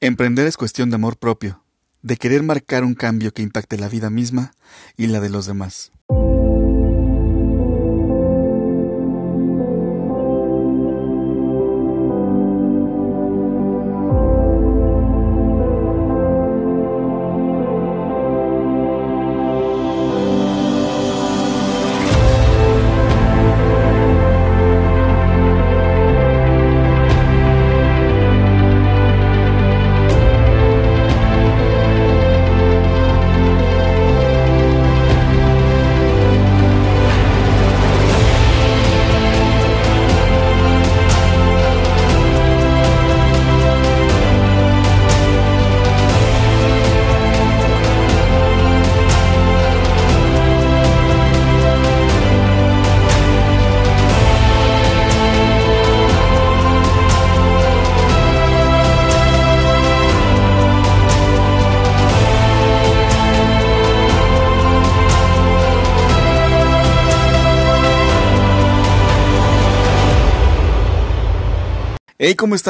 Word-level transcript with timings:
Emprender 0.00 0.46
es 0.46 0.56
cuestión 0.56 0.90
de 0.90 0.94
amor 0.94 1.16
propio, 1.16 1.64
de 2.02 2.16
querer 2.16 2.44
marcar 2.44 2.84
un 2.84 2.94
cambio 2.94 3.32
que 3.32 3.42
impacte 3.42 3.76
la 3.76 3.88
vida 3.88 4.10
misma 4.10 4.52
y 4.96 5.08
la 5.08 5.18
de 5.18 5.28
los 5.28 5.46
demás. 5.46 5.90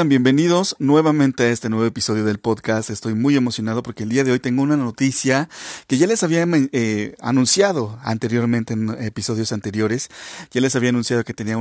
Bienvenidos 0.06 0.76
nuevamente 0.78 1.42
a 1.42 1.48
este 1.50 1.68
nuevo 1.68 1.84
episodio 1.84 2.24
del 2.24 2.38
podcast. 2.38 2.88
Estoy 2.88 3.14
muy 3.14 3.34
emocionado 3.34 3.82
porque 3.82 4.04
el 4.04 4.10
día 4.10 4.22
de 4.22 4.30
hoy 4.30 4.38
tengo 4.38 4.62
una 4.62 4.76
noticia 4.76 5.48
que 5.88 5.98
ya 5.98 6.06
les 6.06 6.22
había 6.22 6.46
eh, 6.72 7.16
anunciado 7.20 7.98
anteriormente 8.04 8.74
en 8.74 8.90
episodios 9.02 9.50
anteriores. 9.50 10.08
Ya 10.52 10.60
les 10.60 10.76
había 10.76 10.90
anunciado 10.90 11.24
que 11.24 11.34
tenía 11.34 11.58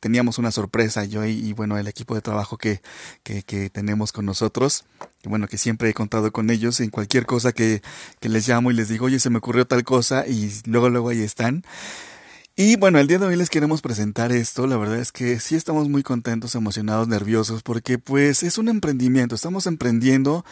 teníamos 0.00 0.38
una 0.38 0.50
sorpresa 0.50 1.04
yo 1.04 1.26
y, 1.26 1.52
bueno, 1.52 1.76
el 1.76 1.86
equipo 1.86 2.14
de 2.14 2.22
trabajo 2.22 2.56
que, 2.56 2.80
que, 3.22 3.42
que 3.42 3.68
tenemos 3.68 4.12
con 4.12 4.24
nosotros. 4.24 4.84
Y 5.22 5.28
bueno, 5.28 5.46
que 5.46 5.58
siempre 5.58 5.90
he 5.90 5.94
contado 5.94 6.32
con 6.32 6.48
ellos 6.48 6.80
en 6.80 6.88
cualquier 6.88 7.26
cosa 7.26 7.52
que, 7.52 7.82
que 8.20 8.30
les 8.30 8.48
llamo 8.48 8.70
y 8.70 8.74
les 8.74 8.88
digo, 8.88 9.04
oye, 9.04 9.20
se 9.20 9.28
me 9.28 9.36
ocurrió 9.36 9.66
tal 9.66 9.84
cosa 9.84 10.26
y 10.26 10.50
luego, 10.64 10.88
luego 10.88 11.10
ahí 11.10 11.20
están. 11.20 11.62
Y 12.62 12.76
bueno, 12.76 12.98
el 12.98 13.06
día 13.06 13.18
de 13.18 13.24
hoy 13.24 13.36
les 13.36 13.48
queremos 13.48 13.80
presentar 13.80 14.32
esto. 14.32 14.66
La 14.66 14.76
verdad 14.76 14.98
es 14.98 15.12
que 15.12 15.40
sí 15.40 15.56
estamos 15.56 15.88
muy 15.88 16.02
contentos, 16.02 16.54
emocionados, 16.54 17.08
nerviosos, 17.08 17.62
porque 17.62 17.96
pues 17.96 18.42
es 18.42 18.58
un 18.58 18.68
emprendimiento. 18.68 19.34
Estamos 19.34 19.66
emprendiendo 19.66 20.44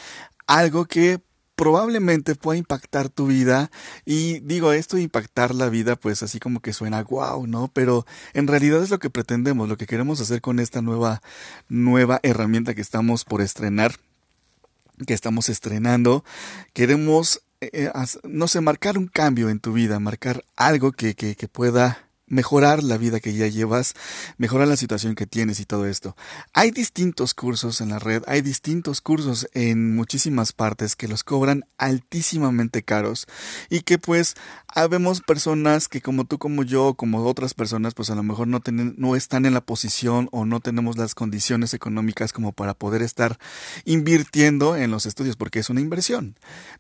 algo 0.47 0.87
que 0.87 1.21
probablemente 1.55 2.35
pueda 2.35 2.57
impactar 2.57 3.11
tu 3.11 3.27
vida 3.27 3.71
y 4.07 4.41
digo 4.41 4.73
esto 4.73 4.97
impactar 4.97 5.55
la 5.55 5.69
vida 5.69 5.97
pues 5.97 6.23
así 6.23 6.41
como 6.41 6.61
que 6.61 6.73
suena 6.73 7.03
wow, 7.03 7.47
¿no? 7.47 7.71
Pero 7.75 8.07
en 8.33 8.47
realidad 8.47 8.83
es 8.83 8.89
lo 8.89 9.01
que 9.01 9.11
pretendemos, 9.11 9.69
lo 9.69 9.77
que 9.77 9.87
queremos 9.87 10.19
hacer 10.23 10.41
con 10.41 10.61
esta 10.61 10.81
nueva 10.81 11.21
nueva 11.69 12.21
herramienta 12.23 12.75
que 12.75 12.81
estamos 12.81 13.27
por 13.27 13.43
estrenar, 13.43 13.97
que 15.07 15.13
estamos 15.13 15.51
estrenando. 15.51 16.25
Queremos 16.73 17.43
eh, 17.61 17.71
eh, 17.73 17.93
no 18.25 18.49
sé, 18.49 18.61
marcar 18.61 18.99
un 18.99 19.07
cambio 19.07 19.51
en 19.51 19.61
tu 19.61 19.73
vida, 19.73 19.99
marcar 20.01 20.45
algo 20.57 20.93
que, 20.93 21.15
que, 21.15 21.35
que 21.37 21.49
pueda 21.49 22.08
mejorar 22.29 22.83
la 22.83 22.97
vida 22.97 23.21
que 23.21 23.35
ya 23.35 23.47
llevas, 23.47 23.95
mejorar 24.37 24.69
la 24.69 24.77
situación 24.77 25.15
que 25.15 25.27
tienes 25.27 25.61
y 25.61 25.65
todo 25.65 25.87
esto. 25.87 26.17
Hay 26.53 26.71
distintos 26.71 27.35
cursos 27.35 27.81
en 27.81 27.91
la 27.91 27.99
red, 27.99 28.23
hay 28.27 28.43
distintos 28.43 29.01
cursos 29.01 29.49
en 29.55 29.95
muchísimas 29.95 30.53
partes 30.53 30.97
que 30.97 31.09
los 31.09 31.25
cobran 31.25 31.65
altísimamente 31.79 32.83
caros 32.83 33.27
y 33.71 33.81
que 33.81 33.99
pues 33.99 34.35
habemos 34.69 35.21
personas 35.21 35.89
que 35.89 36.01
como 36.03 36.25
tú, 36.25 36.39
como 36.39 36.63
yo, 36.63 36.95
como 36.95 37.25
otras 37.25 37.55
personas, 37.55 37.95
pues 37.95 38.11
a 38.11 38.15
lo 38.15 38.23
mejor 38.23 38.49
no, 38.49 38.61
tienen, 38.61 38.95
no 38.99 39.17
están 39.17 39.47
en 39.47 39.55
la 39.55 39.61
posición 39.61 40.29
o 40.33 40.45
no 40.45 40.61
tenemos 40.61 40.97
las 40.97 41.15
condiciones 41.15 41.75
económicas 41.75 42.33
como 42.33 42.53
para 42.53 42.75
poder 42.75 43.03
estar 43.03 43.39
invirtiendo 43.85 44.77
en 44.77 44.91
los 44.91 45.07
estudios, 45.07 45.37
porque 45.37 45.59
es 45.59 45.71
una 45.71 45.81
inversión. 45.81 46.37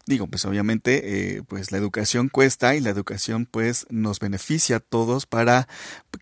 Digo, 0.06 0.26
pues 0.26 0.44
obviamente, 0.44 1.36
eh, 1.36 1.42
pues 1.46 1.72
la 1.72 1.78
educación 1.78 2.28
cuesta 2.28 2.74
y 2.74 2.80
la 2.80 2.90
educación 2.90 3.46
pues 3.46 3.86
nos 3.90 4.20
beneficia 4.20 4.76
a 4.76 4.80
todos 4.80 5.26
para 5.26 5.37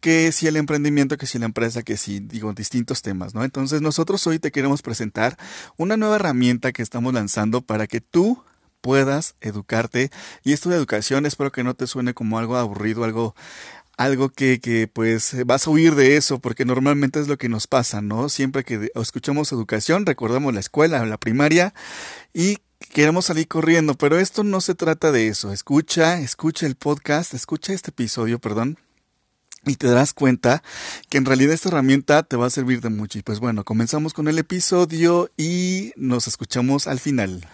que 0.01 0.33
si 0.33 0.47
el 0.47 0.57
emprendimiento, 0.57 1.17
que 1.17 1.27
si 1.27 1.39
la 1.39 1.47
empresa, 1.47 1.83
que 1.83 1.97
si, 1.97 2.21
digo, 2.21 2.53
distintos 2.53 3.03
temas, 3.03 3.35
¿no? 3.35 3.45
Entonces 3.45 3.81
nosotros 3.83 4.27
hoy 4.27 4.39
te 4.39 4.53
queremos 4.53 4.83
presentar 4.83 5.37
una 5.77 5.97
nueva 5.97 6.17
herramienta 6.17 6.73
que 6.73 6.83
estamos 6.83 7.15
lanzando 7.15 7.63
para 7.63 7.87
que 7.87 8.01
tú 8.01 8.43
puedas 8.81 9.35
educarte. 9.41 10.11
Y 10.45 10.53
esto 10.53 10.69
de 10.69 10.77
educación 10.77 11.27
espero 11.27 11.53
que 11.53 11.65
no 11.65 11.75
te 11.75 11.87
suene 11.87 12.15
como 12.15 12.39
algo 12.39 12.57
aburrido, 12.57 13.05
algo 13.05 13.35
algo 13.97 14.29
que, 14.29 14.61
que 14.61 14.89
pues 14.89 15.35
vas 15.47 15.67
a 15.67 15.71
huir 15.71 15.95
de 15.95 16.17
eso 16.17 16.39
porque 16.39 16.65
normalmente 16.65 17.19
es 17.19 17.29
lo 17.29 17.39
que 17.39 17.49
nos 17.49 17.67
pasa, 17.67 18.03
¿no? 18.03 18.29
Siempre 18.29 18.63
que 18.63 18.91
escuchamos 18.95 19.53
educación, 19.53 20.05
recordamos 20.05 20.53
la 20.53 20.61
escuela, 20.61 21.05
la 21.07 21.17
primaria 21.17 21.73
y 22.35 22.59
queremos 22.93 23.27
salir 23.27 23.49
corriendo, 23.49 23.95
pero 23.95 24.19
esto 24.19 24.45
no 24.45 24.61
se 24.61 24.75
trata 24.75 25.13
de 25.13 25.29
eso. 25.29 25.53
Escucha, 25.53 26.21
escucha 26.21 26.67
el 26.67 26.77
podcast, 26.77 27.35
escucha 27.35 27.73
este 27.73 27.91
episodio, 27.91 28.39
perdón, 28.39 28.79
y 29.67 29.77
te 29.77 29.89
darás 29.89 30.15
cuenta 30.15 30.63
que 31.11 31.19
en 31.19 31.25
realidad 31.25 31.53
esta 31.53 31.69
herramienta 31.69 32.23
te 32.23 32.37
va 32.37 32.47
a 32.47 32.51
servir 32.51 32.81
de 32.81 32.91
mucho. 32.91 33.19
Y 33.19 33.23
pues 33.23 33.41
bueno, 33.41 33.65
comenzamos 33.65 34.15
con 34.15 34.29
el 34.29 34.39
episodio 34.39 35.31
y 35.37 35.93
nos 35.97 36.29
escuchamos 36.29 36.87
al 36.87 37.01
final. 37.01 37.47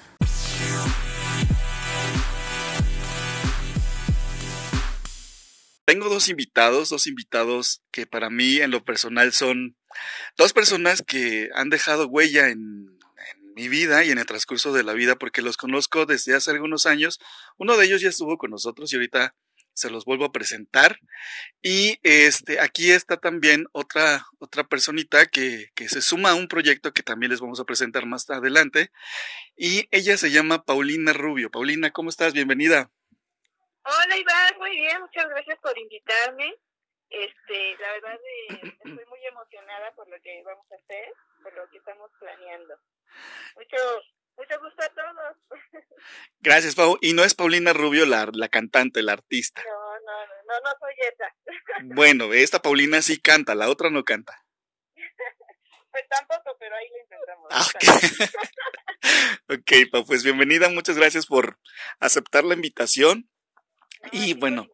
Tengo 5.85 6.09
dos 6.09 6.29
invitados, 6.29 6.91
dos 6.91 7.07
invitados 7.07 7.83
que 7.91 8.07
para 8.07 8.31
mí 8.31 8.59
en 8.59 8.71
lo 8.71 8.85
personal 8.85 9.33
son 9.33 9.77
dos 10.37 10.53
personas 10.53 11.03
que 11.07 11.51
han 11.55 11.71
dejado 11.71 12.07
huella 12.07 12.49
en, 12.49 12.93
mi 13.55 13.69
vida 13.69 14.05
y 14.05 14.11
en 14.11 14.19
el 14.19 14.27
transcurso 14.27 14.73
de 14.73 14.83
la 14.83 14.93
vida 14.93 15.17
porque 15.17 15.43
los 15.43 15.57
conozco 15.57 16.07
desde 16.07 16.35
hace 16.35 16.51
algunos 16.51 16.87
años. 16.87 17.21
Uno 17.59 17.77
de 17.77 17.87
ellos 17.87 18.01
ya 18.01 18.09
estuvo 18.09 18.39
con 18.39 18.51
nosotros 18.51 18.93
y 18.93 18.97
ahorita 18.97 19.35
se 19.75 19.91
los 19.91 20.05
vuelvo 20.05 20.25
a 20.25 20.33
presentar. 20.33 20.99
Y 21.63 21.99
este, 22.03 22.61
aquí 22.61 22.93
está 22.93 23.17
también 23.17 23.67
otra, 23.73 24.27
otra 24.39 24.65
personita 24.65 25.27
que, 25.27 25.71
que, 25.75 25.89
se 25.89 26.03
suma 26.03 26.31
a 26.31 26.35
un 26.35 26.49
proyecto 26.49 26.93
que 26.93 27.03
también 27.03 27.31
les 27.31 27.41
vamos 27.41 27.61
a 27.61 27.65
presentar 27.65 28.07
más 28.07 28.29
adelante. 28.31 28.91
Y 29.57 29.89
ella 29.91 30.17
se 30.17 30.31
llama 30.31 30.65
Paulina 30.65 31.13
Rubio. 31.13 31.51
Paulina, 31.51 31.91
¿cómo 31.91 32.11
estás? 32.11 32.33
Bienvenida. 32.33 32.91
Hola 33.85 34.17
Iván, 34.17 34.59
muy 34.59 34.71
bien, 34.71 35.01
muchas 35.01 35.29
gracias 35.29 35.59
por 35.61 35.77
invitarme. 35.77 36.55
Este, 37.11 37.77
la 37.79 37.93
verdad 37.93 38.15
eh, 38.15 38.61
estoy 38.63 39.05
muy 39.07 39.27
emocionada 39.27 39.93
por 39.97 40.09
lo 40.09 40.17
que 40.23 40.41
vamos 40.45 40.65
a 40.71 40.77
hacer, 40.77 41.13
por 41.43 41.53
lo 41.55 41.69
que 41.69 41.79
estamos 41.79 42.11
planeando. 42.19 42.75
Mucho, 43.57 43.77
mucho 44.37 44.61
gusto 44.61 44.83
a 44.83 44.89
todos. 44.89 45.37
Gracias, 46.41 46.75
Pau. 46.75 46.99
Y 47.01 47.13
no 47.13 47.25
es 47.25 47.35
Paulina 47.35 47.73
Rubio 47.73 48.07
la, 48.07 48.29
la 48.33 48.49
cantante, 48.49 49.03
la 49.03 49.13
artista. 49.13 49.63
No, 49.63 50.01
no, 50.01 50.27
no, 50.47 50.61
no, 50.65 50.71
soy 50.81 50.95
esa. 51.13 51.35
Bueno, 51.95 52.33
esta 52.33 52.61
Paulina 52.61 53.03
sí 53.03 53.21
canta, 53.21 53.55
la 53.55 53.69
otra 53.69 53.91
no 53.91 54.05
canta. 54.05 54.45
Pues 55.91 56.05
tampoco, 56.09 56.57
pero 56.59 56.75
ahí 56.75 56.89
lo 56.89 56.99
intentamos. 57.03 57.49
Ah, 57.51 57.67
ok, 59.49 59.73
Pau, 59.93 60.07
pues 60.07 60.25
bienvenida, 60.25 60.69
muchas 60.69 60.97
gracias 60.97 61.27
por 61.27 61.59
aceptar 62.01 62.45
la 62.45 62.55
invitación. 62.55 63.29
y 64.11 64.35
bueno, 64.35 64.69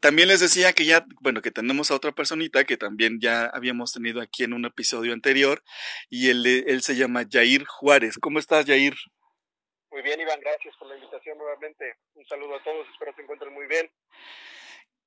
también 0.00 0.28
les 0.28 0.40
decía 0.40 0.72
que 0.72 0.84
ya, 0.84 1.06
bueno, 1.20 1.42
que 1.42 1.50
tenemos 1.50 1.90
a 1.90 1.94
otra 1.94 2.12
personita 2.12 2.64
que 2.64 2.76
también 2.76 3.18
ya 3.20 3.46
habíamos 3.46 3.92
tenido 3.92 4.20
aquí 4.20 4.44
en 4.44 4.52
un 4.52 4.64
episodio 4.64 5.12
anterior 5.12 5.62
y 6.08 6.30
él, 6.30 6.46
él 6.46 6.82
se 6.82 6.96
llama 6.96 7.24
Jair 7.30 7.64
Juárez. 7.66 8.18
¿Cómo 8.18 8.38
estás, 8.38 8.66
Jair? 8.66 8.94
Muy 9.90 10.02
bien, 10.02 10.20
Iván, 10.20 10.40
gracias 10.40 10.74
por 10.76 10.88
la 10.88 10.96
invitación 10.96 11.38
nuevamente. 11.38 11.94
Un 12.14 12.26
saludo 12.26 12.56
a 12.56 12.62
todos, 12.62 12.86
espero 12.92 13.12
que 13.12 13.16
se 13.16 13.22
encuentren 13.22 13.54
muy 13.54 13.66
bien. 13.66 13.90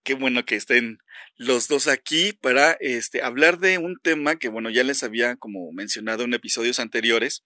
Qué 0.03 0.13
bueno 0.13 0.45
que 0.45 0.55
estén 0.55 0.97
los 1.35 1.67
dos 1.67 1.87
aquí 1.87 2.33
para 2.33 2.71
este, 2.79 3.21
hablar 3.21 3.59
de 3.59 3.77
un 3.77 3.99
tema 4.01 4.37
que, 4.37 4.49
bueno, 4.49 4.69
ya 4.69 4.83
les 4.83 5.03
había 5.03 5.35
como 5.35 5.71
mencionado 5.73 6.23
en 6.23 6.33
episodios 6.33 6.79
anteriores, 6.79 7.45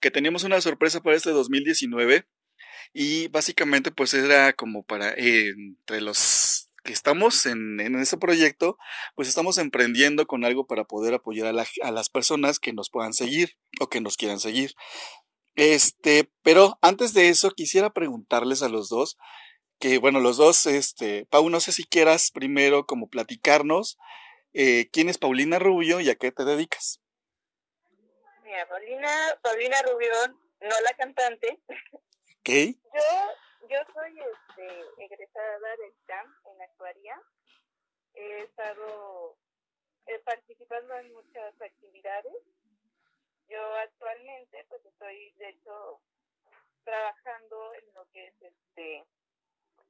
que 0.00 0.10
teníamos 0.10 0.44
una 0.44 0.60
sorpresa 0.60 1.02
para 1.02 1.16
este 1.16 1.30
2019 1.30 2.24
y 2.92 3.28
básicamente 3.28 3.90
pues 3.90 4.14
era 4.14 4.52
como 4.52 4.82
para 4.82 5.12
eh, 5.12 5.50
entre 5.50 6.00
los 6.00 6.18
que 6.88 6.94
estamos 6.94 7.44
en, 7.44 7.80
en 7.80 8.00
ese 8.00 8.16
proyecto, 8.16 8.78
pues 9.14 9.28
estamos 9.28 9.58
emprendiendo 9.58 10.26
con 10.26 10.46
algo 10.46 10.66
para 10.66 10.84
poder 10.84 11.12
apoyar 11.12 11.54
a, 11.54 11.66
a 11.82 11.90
las 11.90 12.08
personas 12.08 12.58
que 12.58 12.72
nos 12.72 12.88
puedan 12.88 13.12
seguir 13.12 13.58
o 13.78 13.90
que 13.90 14.00
nos 14.00 14.16
quieran 14.16 14.40
seguir. 14.40 14.72
Este, 15.54 16.30
pero 16.42 16.78
antes 16.80 17.12
de 17.12 17.28
eso 17.28 17.50
quisiera 17.50 17.90
preguntarles 17.90 18.62
a 18.62 18.70
los 18.70 18.88
dos, 18.88 19.18
que 19.78 19.98
bueno, 19.98 20.18
los 20.18 20.38
dos, 20.38 20.64
este, 20.64 21.26
Pau, 21.26 21.50
no 21.50 21.60
sé 21.60 21.72
si 21.72 21.84
quieras 21.84 22.30
primero 22.30 22.86
como 22.86 23.10
platicarnos 23.10 23.98
eh, 24.54 24.88
quién 24.90 25.10
es 25.10 25.18
Paulina 25.18 25.58
Rubio 25.58 26.00
y 26.00 26.08
a 26.08 26.14
qué 26.14 26.32
te 26.32 26.46
dedicas. 26.46 27.02
Mira, 28.44 28.66
Paulina, 28.66 29.10
Paulina 29.42 29.76
Rubio, 29.82 30.10
no 30.62 30.74
la 30.84 30.94
cantante. 30.96 31.60
Ok. 32.38 32.48
Yo, 32.48 33.02
yo 33.68 33.78
soy 33.92 34.18
este, 34.18 35.04
egresada 35.04 35.76
del 35.76 35.94
CAM 36.06 36.34
en 36.46 36.62
actuaría. 36.62 37.20
He 38.14 38.42
estado 38.42 39.36
eh, 40.06 40.18
participando 40.24 40.94
en 40.94 41.12
muchas 41.12 41.60
actividades. 41.60 42.42
Yo 43.48 43.60
actualmente 43.76 44.64
pues 44.68 44.84
estoy 44.84 45.32
de 45.38 45.50
hecho 45.50 46.00
trabajando 46.84 47.74
en 47.74 47.94
lo 47.94 48.06
que 48.12 48.26
es 48.26 48.42
este 48.42 49.04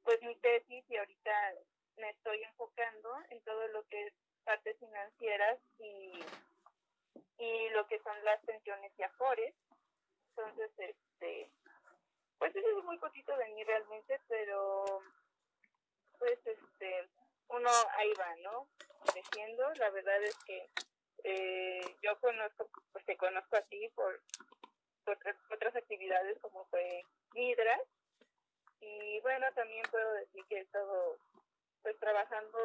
pues 0.03 0.21
mi 0.23 0.35
tesis 0.37 0.85
y 0.89 0.97
ahorita 0.97 1.55
me 1.97 2.11
estoy 2.11 2.43
enfocando 2.43 3.11
en 3.31 3.41
todo 3.43 3.69
lo 3.69 3.85
que 3.89 4.07
es 4.07 4.15
partes 4.45 4.79
financieras 4.79 5.59
y, 5.79 6.13
y 7.39 7.69
lo 7.71 7.87
que 7.87 7.99
son 8.01 8.25
las 8.25 8.41
pensiones 8.45 8.93
y 8.97 9.03
afores. 9.03 9.55
Entonces, 10.31 10.71
este, 10.79 11.51
pues 12.39 12.55
eso 12.55 12.79
es 12.79 12.85
muy 12.85 12.99
poquito 12.99 13.37
de 13.37 13.49
mí 13.51 13.65
realmente, 13.65 14.21
pero 14.29 15.03
pues 16.19 16.39
este, 16.47 17.09
uno 17.49 17.71
ahí 17.97 18.13
va, 18.19 18.35
¿no? 18.37 18.69
Creciendo. 19.13 19.69
La 19.75 19.91
verdad 19.91 20.23
es 20.23 20.37
que 20.45 20.69
eh, 21.25 21.97
yo 22.03 22.19
conozco, 22.21 22.69
pues 22.93 23.05
te 23.05 23.17
conozco 23.17 23.57
a 23.57 23.63
ti 23.63 23.89
por, 23.95 24.21
por 25.05 25.19
otras 25.51 25.77
actividades 25.77 26.39
como 26.41 26.65
fue 26.67 27.03
Hidra. 27.35 27.81
Y 28.81 29.21
bueno, 29.21 29.47
también 29.55 29.83
puedo 29.91 30.13
decir 30.15 30.45
que 30.49 30.57
he 30.59 30.61
estado 30.61 31.19
pues 31.83 31.99
trabajando 31.99 32.59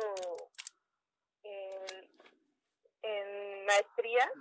en 3.04 3.66
maestría, 3.66 4.32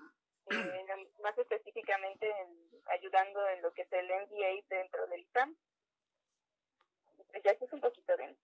eh, 0.51 0.87
más 1.23 1.37
específicamente 1.39 2.29
en, 2.29 2.71
ayudando 2.91 3.49
en 3.49 3.63
lo 3.63 3.73
que 3.73 3.83
es 3.83 3.93
el 3.93 4.07
MBA 4.07 4.65
dentro 4.69 5.07
del 5.07 5.21
ITAM. 5.21 5.57
Pues 7.31 7.43
ya 7.45 7.51
es 7.53 7.73
un 7.73 7.81
poquito 7.81 8.17
bien. 8.17 8.37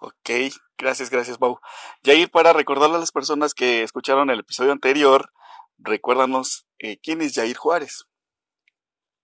ok, 0.00 0.54
gracias, 0.78 1.10
gracias, 1.10 1.38
Bau. 1.38 1.58
Yair, 2.02 2.30
para 2.30 2.52
recordarle 2.52 2.96
a 2.96 3.00
las 3.00 3.12
personas 3.12 3.54
que 3.54 3.82
escucharon 3.82 4.30
el 4.30 4.40
episodio 4.40 4.72
anterior, 4.72 5.32
recuérdanos 5.78 6.66
eh, 6.78 6.98
quién 7.02 7.20
es 7.20 7.34
Jair 7.34 7.56
Juárez. 7.56 8.04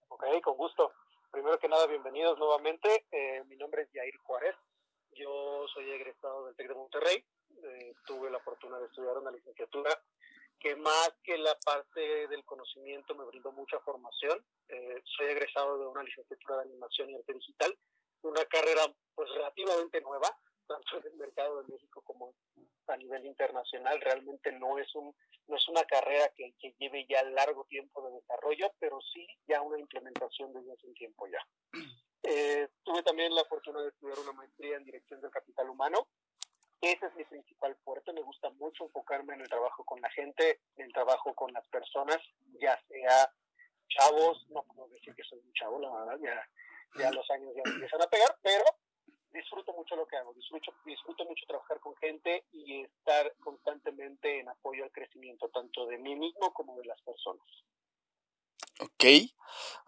Ok, 0.08 0.24
con 0.42 0.56
gusto. 0.56 0.92
Primero 1.30 1.58
que 1.58 1.68
nada, 1.68 1.86
bienvenidos 1.86 2.38
nuevamente. 2.38 3.06
Eh, 3.12 3.44
mi 3.44 3.56
nombre 3.56 3.82
es 3.82 3.88
Jair 3.92 4.16
Juárez. 4.24 4.56
Yo 5.12 5.66
soy 5.68 5.90
egresado 5.92 6.46
del 6.46 6.56
TEC 6.56 6.68
de 6.68 6.74
Monterrey. 6.74 7.24
Eh, 7.62 7.94
tuve 8.06 8.30
la 8.30 8.40
fortuna 8.40 8.78
de 8.78 8.86
estudiar 8.86 9.16
una 9.18 9.30
licenciatura 9.30 9.90
que 10.58 10.76
más 10.76 11.10
que 11.22 11.36
la 11.38 11.56
parte 11.64 12.28
del 12.28 12.44
conocimiento 12.44 13.14
me 13.14 13.24
brindó 13.24 13.52
mucha 13.52 13.78
formación. 13.80 14.44
Eh, 14.68 15.02
soy 15.04 15.26
egresado 15.26 15.78
de 15.78 15.86
una 15.86 16.02
licenciatura 16.02 16.56
de 16.56 16.62
animación 16.62 17.10
y 17.10 17.16
arte 17.16 17.34
digital, 17.34 17.78
una 18.22 18.44
carrera 18.46 18.82
pues 19.14 19.30
relativamente 19.30 20.00
nueva, 20.00 20.28
tanto 20.66 20.98
en 20.98 21.12
el 21.12 21.14
mercado 21.16 21.62
de 21.62 21.72
México 21.72 22.02
como 22.02 22.34
a 22.88 22.96
nivel 22.96 23.26
internacional. 23.26 24.00
Realmente 24.00 24.52
no 24.52 24.78
es 24.78 24.94
un 24.94 25.14
no 25.48 25.56
es 25.56 25.68
una 25.68 25.84
carrera 25.84 26.28
que, 26.36 26.54
que 26.58 26.74
lleve 26.78 27.06
ya 27.08 27.22
largo 27.22 27.64
tiempo 27.66 28.02
de 28.02 28.16
desarrollo, 28.16 28.72
pero 28.80 28.98
sí 29.12 29.26
ya 29.46 29.62
una 29.62 29.78
implementación 29.78 30.52
desde 30.52 30.72
hace 30.72 30.86
un 30.86 30.94
tiempo 30.94 31.26
ya. 31.28 31.38
Eh, 32.28 32.68
tuve 32.82 33.04
también 33.04 33.32
la 33.32 33.44
fortuna 33.44 33.80
de 33.82 33.88
estudiar 33.88 34.18
una 34.18 34.32
maestría 34.32 34.76
en 34.76 34.84
dirección 34.84 35.20
del 35.20 35.30
capital 35.30 35.70
humano. 35.70 36.08
Ese 36.80 37.06
es 37.06 37.14
mi 37.14 37.24
principal 37.24 37.74
fuerte. 37.84 38.12
Me 38.12 38.22
gusta 38.22 38.50
mucho 38.50 38.84
enfocarme 38.84 39.34
en 39.34 39.40
el 39.40 39.48
trabajo 39.48 39.84
con 39.84 40.00
la 40.00 40.10
gente, 40.10 40.60
en 40.76 40.86
el 40.86 40.92
trabajo 40.92 41.34
con 41.34 41.52
las 41.52 41.66
personas, 41.68 42.18
ya 42.60 42.78
sea 42.88 43.30
chavos, 43.88 44.46
no 44.50 44.62
puedo 44.64 44.88
decir 44.88 45.14
que 45.14 45.22
soy 45.24 45.38
un 45.38 45.52
chavo, 45.52 45.78
la 45.78 45.90
verdad, 45.90 46.18
ya, 46.20 47.00
ya 47.00 47.10
los 47.12 47.30
años 47.30 47.52
ya 47.54 47.62
me 47.64 47.74
empiezan 47.74 48.02
a 48.02 48.06
pegar, 48.06 48.36
pero 48.42 48.64
disfruto 49.32 49.72
mucho 49.74 49.96
lo 49.96 50.06
que 50.06 50.16
hago, 50.16 50.32
disfruto, 50.34 50.74
disfruto 50.84 51.24
mucho 51.24 51.44
trabajar 51.46 51.78
con 51.80 51.94
gente 51.96 52.44
y 52.52 52.82
estar 52.82 53.32
constantemente 53.40 54.40
en 54.40 54.48
apoyo 54.48 54.84
al 54.84 54.92
crecimiento 54.92 55.48
tanto 55.50 55.86
de 55.86 55.98
mí 55.98 56.16
mismo 56.16 56.52
como 56.52 56.76
de 56.78 56.86
las 56.86 57.00
personas. 57.02 57.46
Ok, 58.80 59.04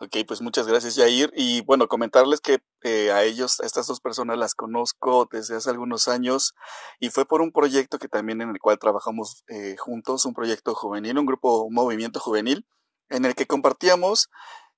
ok, 0.00 0.16
pues 0.26 0.40
muchas 0.40 0.66
gracias 0.66 0.96
Jair. 0.96 1.30
Y 1.36 1.62
bueno, 1.62 1.88
comentarles 1.88 2.40
que 2.40 2.58
eh, 2.82 3.10
a 3.12 3.24
ellos, 3.24 3.60
a 3.60 3.66
estas 3.66 3.86
dos 3.86 4.00
personas 4.00 4.38
las 4.38 4.54
conozco 4.54 5.28
desde 5.30 5.56
hace 5.56 5.70
algunos 5.70 6.08
años 6.08 6.54
y 7.00 7.10
fue 7.10 7.26
por 7.26 7.42
un 7.42 7.52
proyecto 7.52 7.98
que 7.98 8.08
también 8.08 8.40
en 8.40 8.50
el 8.50 8.60
cual 8.60 8.78
trabajamos 8.78 9.44
eh, 9.48 9.76
juntos, 9.78 10.24
un 10.24 10.34
proyecto 10.34 10.74
juvenil, 10.74 11.18
un 11.18 11.26
grupo, 11.26 11.62
un 11.62 11.74
movimiento 11.74 12.20
juvenil, 12.20 12.66
en 13.10 13.24
el 13.24 13.34
que 13.34 13.46
compartíamos, 13.46 14.30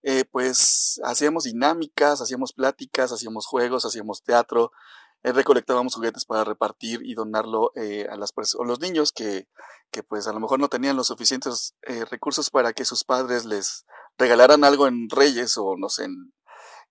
eh, 0.02 0.24
pues 0.30 1.00
hacíamos 1.04 1.44
dinámicas, 1.44 2.20
hacíamos 2.20 2.52
pláticas, 2.52 3.12
hacíamos 3.12 3.46
juegos, 3.46 3.84
hacíamos 3.84 4.22
teatro, 4.22 4.72
recolectábamos 5.22 5.94
juguetes 5.94 6.24
para 6.24 6.44
repartir 6.44 7.00
y 7.04 7.14
donarlo 7.14 7.72
a 7.76 8.16
las 8.16 8.32
a 8.32 8.64
los 8.64 8.80
niños 8.80 9.12
que, 9.12 9.46
que 9.90 10.02
pues 10.02 10.26
a 10.26 10.32
lo 10.32 10.40
mejor 10.40 10.60
no 10.60 10.68
tenían 10.68 10.96
los 10.96 11.08
suficientes 11.08 11.74
recursos 12.10 12.50
para 12.50 12.72
que 12.72 12.84
sus 12.84 13.04
padres 13.04 13.44
les 13.44 13.84
regalaran 14.18 14.64
algo 14.64 14.86
en 14.86 15.08
Reyes 15.10 15.56
o 15.58 15.76
no 15.76 15.88
sé, 15.88 16.04
en 16.04 16.32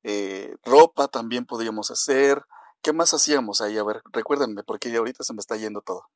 eh, 0.04 0.56
ropa 0.64 1.08
también 1.08 1.46
podríamos 1.46 1.92
hacer. 1.92 2.42
¿Qué 2.82 2.94
más 2.94 3.14
hacíamos 3.14 3.62
ahí? 3.62 3.78
A 3.78 3.84
ver, 3.84 4.02
recuérdenme, 4.12 4.64
porque 4.64 4.96
ahorita 4.96 5.24
se 5.24 5.34
me 5.34 5.40
está 5.40 5.58
yendo 5.58 5.82
todo. 5.82 6.08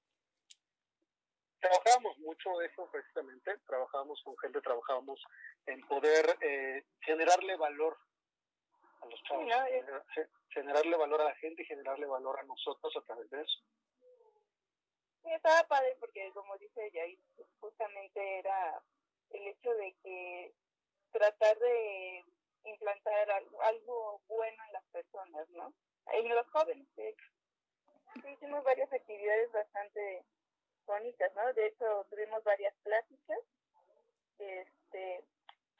Trabajábamos 1.59 2.17
mucho 2.19 2.61
eso 2.61 2.89
precisamente, 2.91 3.57
trabajábamos 3.65 4.21
con 4.23 4.37
gente, 4.37 4.59
trabajábamos 4.61 5.21
en 5.65 5.81
poder 5.87 6.37
eh, 6.41 6.85
generarle 7.01 7.55
valor 7.57 7.97
a 9.03 9.09
los 9.09 9.23
chavos, 9.23 9.45
generarle 10.49 10.97
valor 10.97 11.21
a 11.21 11.25
la 11.25 11.35
gente 11.35 11.63
y 11.63 11.65
generarle 11.65 12.05
valor 12.05 12.39
a 12.39 12.43
nosotros 12.43 12.95
a 12.95 13.01
través 13.01 13.29
de 13.29 13.41
eso. 13.41 13.59
Sí, 15.23 15.31
estaba 15.31 15.67
padre 15.67 15.95
porque 15.99 16.31
como 16.33 16.57
dice 16.57 16.91
Yair, 16.91 17.19
justamente 17.59 18.39
era 18.39 18.81
el 19.29 19.47
hecho 19.47 19.73
de 19.75 19.95
que 20.03 20.53
tratar 21.11 21.57
de 21.59 22.23
implantar 22.65 23.29
algo, 23.61 24.21
bueno 24.27 24.63
en 24.65 24.73
las 24.73 24.83
personas, 24.85 25.49
¿no? 25.49 25.73
En 26.11 26.29
los 26.29 26.47
jóvenes, 26.49 26.87
de 26.95 27.09
hecho. 27.09 27.25
Hicimos 28.29 28.63
varias 28.63 28.91
actividades 28.91 29.51
bastante 29.51 30.23
bonitas, 30.85 31.33
¿no? 31.35 31.53
De 31.53 31.67
hecho, 31.67 32.05
tuvimos 32.09 32.43
varias 32.43 32.75
pláticas. 32.83 33.39
Este, 34.37 35.23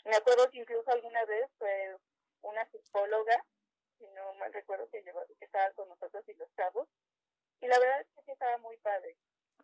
me 0.06 0.16
acuerdo 0.16 0.50
que 0.50 0.60
incluso 0.60 0.90
alguna 0.92 1.24
vez 1.26 1.50
fue 1.58 1.98
una 2.44 2.66
psicóloga, 2.70 3.44
si 3.98 4.06
no 4.12 4.34
mal 4.36 4.54
recuerdo, 4.54 4.90
que, 4.90 5.04
que 5.04 5.46
estaba 5.46 5.72
con 5.72 5.90
nosotros 5.90 6.24
y 6.30 6.34
los 6.36 6.54
chavos. 6.56 6.88
Y 7.62 7.68
la 7.68 7.80
verdad 7.80 8.02
es 8.02 8.26
que 8.26 8.32
estaba 8.32 8.58
muy 8.60 8.78
padre. 8.78 9.16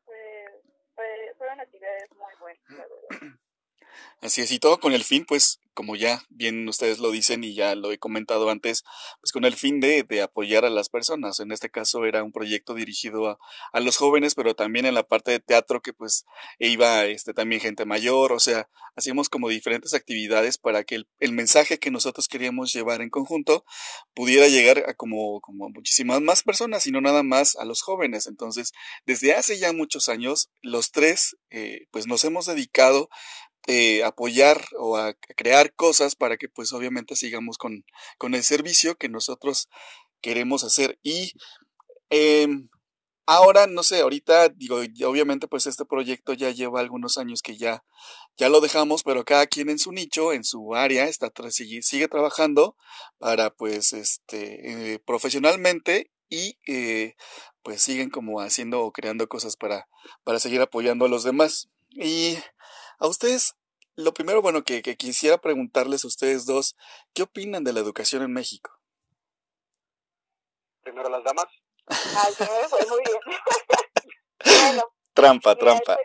Fue, 0.06 0.62
fue, 0.96 1.36
fueron 1.38 1.60
actividades 1.60 2.10
muy 2.16 2.34
buenas, 2.40 2.70
la 2.70 2.88
verdad. 2.88 3.10
Así 4.22 4.42
es, 4.42 4.52
y 4.52 4.60
todo 4.60 4.80
con 4.80 4.94
el 4.94 5.04
fin, 5.04 5.26
pues, 5.26 5.62
como 5.74 5.96
ya 5.96 6.24
bien 6.28 6.68
ustedes 6.68 7.00
lo 7.00 7.10
dicen 7.10 7.42
y 7.46 7.56
ya 7.56 7.74
lo 7.74 7.94
he 7.94 7.98
comentado 7.98 8.50
antes, 8.50 8.84
pues 9.22 9.32
con 9.32 9.46
el 9.46 9.56
fin 9.56 9.80
de, 9.80 10.04
de 10.04 10.22
apoyar 10.22 10.66
a 10.66 10.70
las 10.70 10.90
personas. 10.90 11.40
En 11.40 11.54
este 11.54 11.70
caso 11.70 12.04
era 12.04 12.22
un 12.22 12.34
proyecto 12.34 12.74
dirigido 12.74 13.30
a, 13.30 13.40
a, 13.72 13.80
los 13.80 13.96
jóvenes, 13.96 14.36
pero 14.36 14.56
también 14.56 14.86
en 14.86 14.94
la 14.94 15.04
parte 15.04 15.32
de 15.32 15.40
teatro 15.40 15.82
que 15.82 15.94
pues 15.94 16.26
iba 16.58 17.06
este, 17.06 17.34
también 17.34 17.62
gente 17.62 17.86
mayor, 17.86 18.34
o 18.34 18.40
sea, 18.40 18.68
hacíamos 19.00 19.30
como 19.30 19.48
diferentes 19.48 19.94
actividades 19.94 20.58
para 20.58 20.84
que 20.84 21.04
el, 21.20 21.32
mensaje 21.32 21.80
que 21.80 21.92
nosotros 21.92 22.28
queríamos 22.28 22.74
llevar 22.74 23.02
en 23.02 23.10
conjunto 23.10 23.64
pudiera 24.14 24.48
llegar 24.50 24.84
a 24.88 24.94
como, 24.94 25.40
como 25.40 25.70
muchísimas 25.70 26.20
más 26.22 26.44
personas 26.44 26.86
y 26.86 26.92
no 26.92 27.00
nada 27.00 27.24
más 27.24 27.56
a 27.56 27.64
los 27.64 27.82
jóvenes. 27.82 28.28
Entonces, 28.28 28.74
desde 29.06 29.34
hace 29.34 29.58
ya 29.58 29.72
muchos 29.72 30.10
años, 30.10 30.50
los 30.62 30.92
tres 30.92 31.38
eh, 31.50 31.88
pues 31.92 32.06
nos 32.06 32.26
hemos 32.26 32.46
dedicado 32.46 33.10
eh, 33.68 34.04
apoyar 34.04 34.64
o 34.78 34.98
a 34.98 35.14
crear 35.36 35.74
cosas 35.74 36.16
para 36.16 36.38
que 36.38 36.50
pues 36.50 36.74
obviamente 36.74 37.16
sigamos 37.16 37.58
con, 37.58 37.86
con 38.18 38.36
el 38.36 38.44
servicio 38.44 38.96
que 38.96 39.10
nosotros 39.10 39.70
queremos 40.22 40.64
hacer. 40.64 41.00
Y 41.04 41.34
eh, 42.10 42.48
ahora, 43.26 43.68
no 43.68 43.84
sé, 43.84 44.02
ahorita 44.02 44.50
digo, 44.50 44.82
obviamente 45.06 45.48
pues 45.48 45.68
este 45.68 45.86
proyecto 45.86 46.34
ya 46.34 46.50
lleva 46.50 46.80
algunos 46.80 47.18
años 47.18 47.42
que 47.42 47.58
ya, 47.58 47.84
ya 48.38 48.50
lo 48.50 48.62
dejamos, 48.62 49.04
pero 49.04 49.24
cada 49.24 49.46
quien 49.48 49.70
en 49.70 49.80
su 49.80 49.92
nicho, 49.92 50.34
en 50.34 50.44
su 50.44 50.76
área, 50.76 51.06
está, 51.06 51.32
sigue, 51.52 51.82
sigue 51.84 52.08
trabajando 52.08 52.76
para 53.20 53.52
pues 53.52 53.94
este, 53.94 54.94
eh, 54.94 55.00
profesionalmente 55.00 56.12
y 56.30 56.58
eh, 56.68 57.16
pues 57.62 57.82
siguen 57.82 58.10
como 58.10 58.42
haciendo 58.42 58.82
o 58.82 58.92
creando 58.92 59.28
cosas 59.28 59.56
para, 59.58 59.88
para 60.24 60.40
seguir 60.40 60.62
apoyando 60.62 61.06
a 61.06 61.10
los 61.10 61.24
demás. 61.24 61.70
Y 61.92 62.38
a 63.00 63.08
ustedes, 63.08 63.56
lo 63.96 64.14
primero, 64.14 64.42
bueno, 64.42 64.64
que, 64.64 64.82
que 64.82 64.96
quisiera 64.98 65.38
preguntarles 65.38 66.04
a 66.04 66.08
ustedes 66.08 66.46
dos, 66.46 66.76
¿qué 67.14 67.24
opinan 67.24 67.64
de 67.64 67.74
la 67.74 67.80
educación 67.80 68.22
en 68.24 68.34
México? 68.34 68.72
Primero 70.82 71.10
las 71.10 71.24
damas. 71.24 71.48
Ay, 71.88 72.34
fue 72.34 72.86
muy 72.88 73.02
bien. 73.04 73.20
bueno, 74.62 74.84
trampa, 75.14 75.56
trampa. 75.56 75.98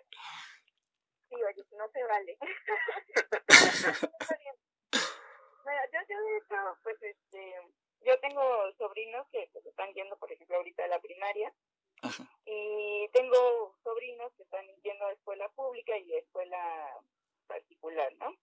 Sí, 1.29 1.35
oye, 1.35 1.67
no 1.73 1.89
se 1.93 2.05
vale. 2.05 2.39
bueno, 5.65 5.81
yo, 5.93 5.99
yo 6.09 6.21
de 6.23 6.37
hecho, 6.39 6.57
pues 6.83 6.97
este, 7.03 7.55
yo 8.07 8.19
tengo 8.21 8.43
sobrinos 8.79 9.27
que 9.31 9.49
pues, 9.53 9.67
están 9.67 9.93
yendo, 9.93 10.17
por 10.17 10.33
ejemplo, 10.33 10.57
ahorita 10.57 10.85
a 10.85 10.89
la 10.89 11.01
primaria. 11.01 11.53
Y 12.47 13.09
tengo 13.13 13.75
sobrinos 13.83 14.33
que 14.37 14.43
están 14.43 14.67
yendo 14.83 15.07
a 15.07 15.13
escuela 15.13 15.49
pública 15.51 15.97
y 15.99 16.13
a 16.13 16.19
escuela 16.19 17.01
particular, 17.47 18.13
¿no? 18.19 18.35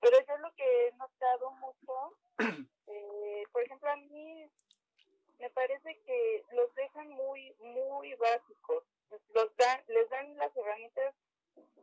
Pero 0.00 0.16
yo 0.26 0.36
lo 0.38 0.54
que 0.54 0.86
he 0.86 0.92
notado 0.92 1.50
mucho, 1.52 2.16
eh, 2.86 3.44
por 3.52 3.62
ejemplo, 3.62 3.90
a 3.90 3.96
mí 3.96 4.48
me 5.38 5.50
parece 5.50 5.98
que 6.00 6.44
los 6.52 6.74
dejan 6.74 7.08
muy, 7.10 7.54
muy 7.60 8.14
básicos. 8.14 8.84
Los 9.34 9.56
dan, 9.56 9.82
les 9.88 10.08
dan 10.10 10.36
las 10.36 10.54
herramientas 10.56 11.14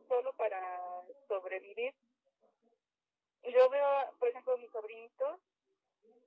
solo 0.08 0.32
para 0.34 0.60
sobrevivir. 1.28 1.94
Yo 3.42 3.68
veo, 3.70 3.88
por 4.18 4.28
ejemplo, 4.28 4.58
mis 4.58 4.70
sobrinitos 4.70 5.40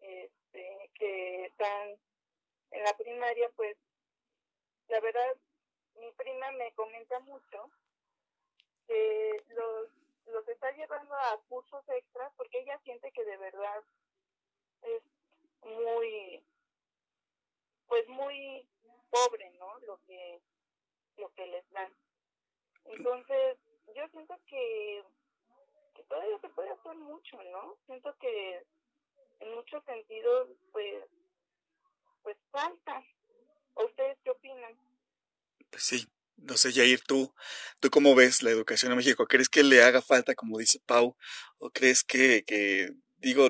este, 0.01 0.91
que 0.93 1.45
están 1.45 1.97
en 2.71 2.83
la 2.83 2.95
primaria, 2.97 3.49
pues 3.55 3.77
la 4.89 4.99
verdad, 4.99 5.37
mi 5.95 6.11
prima 6.13 6.51
me 6.51 6.71
comenta 6.73 7.19
mucho 7.21 7.69
que 8.87 9.43
los, 9.49 9.89
los 10.25 10.47
está 10.47 10.71
llevando 10.71 11.13
a 11.15 11.39
cursos 11.47 11.83
extras 11.89 12.31
porque 12.35 12.59
ella 12.59 12.79
siente 12.83 13.11
que 13.11 13.23
de 13.23 13.37
verdad 13.37 13.83
es 14.81 15.03
muy, 15.61 16.43
pues 17.87 18.07
muy 18.07 18.67
pobre, 19.09 19.51
¿no? 19.59 19.79
Lo 19.79 19.99
que, 20.05 20.41
lo 21.17 21.31
que 21.33 21.45
les 21.47 21.69
dan. 21.71 21.93
Entonces, 22.85 23.57
yo 23.95 24.07
siento 24.09 24.35
que, 24.47 25.03
que 25.93 26.03
todavía 26.03 26.39
se 26.39 26.49
puede 26.49 26.71
hacer 26.71 26.95
mucho, 26.95 27.43
¿no? 27.43 27.77
Siento 27.85 28.15
que 28.17 28.65
en 29.39 29.55
muchos 29.55 29.83
sentidos, 29.85 30.49
pues, 30.71 31.05
pues 32.23 32.37
falta. 32.51 33.03
Ustedes 33.85 34.17
qué 34.23 34.29
opinan? 34.29 34.77
Pues 35.69 35.83
sí, 35.83 36.07
no 36.37 36.57
sé, 36.57 36.71
Jair, 36.71 37.01
¿tú, 37.01 37.33
¿tú 37.79 37.89
cómo 37.89 38.15
ves 38.15 38.43
la 38.43 38.49
educación 38.51 38.91
en 38.91 38.97
México? 38.97 39.27
¿Crees 39.27 39.49
que 39.49 39.63
le 39.63 39.83
haga 39.83 40.01
falta, 40.01 40.35
como 40.35 40.57
dice 40.57 40.79
Pau? 40.85 41.15
¿O 41.57 41.69
crees 41.69 42.03
que, 42.03 42.43
que 42.45 42.91
digo, 43.17 43.49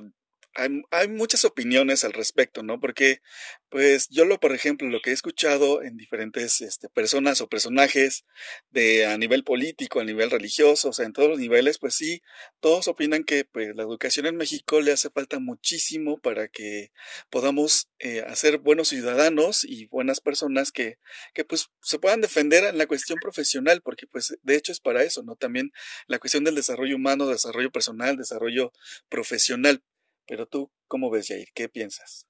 hay, 0.56 0.82
hay, 0.92 1.08
muchas 1.08 1.46
opiniones 1.46 2.04
al 2.04 2.14
respecto, 2.14 2.64
¿no? 2.64 2.80
Porque, 2.80 3.22
pues, 3.70 4.10
yo 4.10 4.26
lo, 4.26 4.40
por 4.40 4.54
ejemplo, 4.54 4.88
lo 4.90 5.02
que 5.02 5.12
he 5.12 5.14
escuchado 5.14 5.84
en 5.84 5.98
diferentes 5.98 6.62
este, 6.62 6.90
personas 6.90 7.42
o 7.42 7.48
personajes 7.48 8.26
de 8.72 9.06
a 9.06 9.18
nivel 9.18 9.44
político, 9.44 10.00
a 10.00 10.06
nivel 10.06 10.32
religioso, 10.32 10.90
o 10.90 10.94
sea, 10.94 11.06
en 11.06 11.14
todos 11.14 11.30
los 11.30 11.40
niveles, 11.40 11.78
pues 11.80 11.96
sí, 11.96 12.22
todos 12.60 12.88
opinan 12.88 13.24
que 13.24 13.46
pues, 13.46 13.76
la 13.76 13.84
educación 13.84 14.26
en 14.26 14.38
México 14.38 14.82
le 14.82 14.92
hace 14.92 15.10
falta 15.10 15.40
muchísimo 15.40 16.20
para 16.20 16.48
que 16.48 16.92
podamos 17.30 17.90
eh, 18.00 18.22
hacer 18.22 18.58
buenos 18.58 18.90
ciudadanos 18.90 19.64
y 19.64 19.86
buenas 19.88 20.22
personas 20.22 20.72
que, 20.72 20.98
que, 21.34 21.46
pues, 21.46 21.70
se 21.82 22.00
puedan 22.00 22.22
defender 22.22 22.64
en 22.66 22.78
la 22.78 22.88
cuestión 22.88 23.20
profesional, 23.20 23.82
porque, 23.82 24.08
pues, 24.08 24.38
de 24.42 24.56
hecho 24.56 24.72
es 24.72 24.80
para 24.80 25.04
eso, 25.04 25.24
¿no? 25.24 25.36
También 25.36 25.72
la 26.08 26.20
cuestión 26.20 26.44
del 26.44 26.56
desarrollo 26.56 26.96
humano, 26.96 27.28
desarrollo 27.28 27.72
personal, 27.72 28.18
desarrollo 28.18 28.72
profesional. 29.10 29.84
Pero 30.30 30.46
tú, 30.46 30.72
¿cómo 30.88 31.10
ves, 31.10 31.28
Jair? 31.28 31.48
¿Qué 31.56 31.68
piensas? 31.70 32.30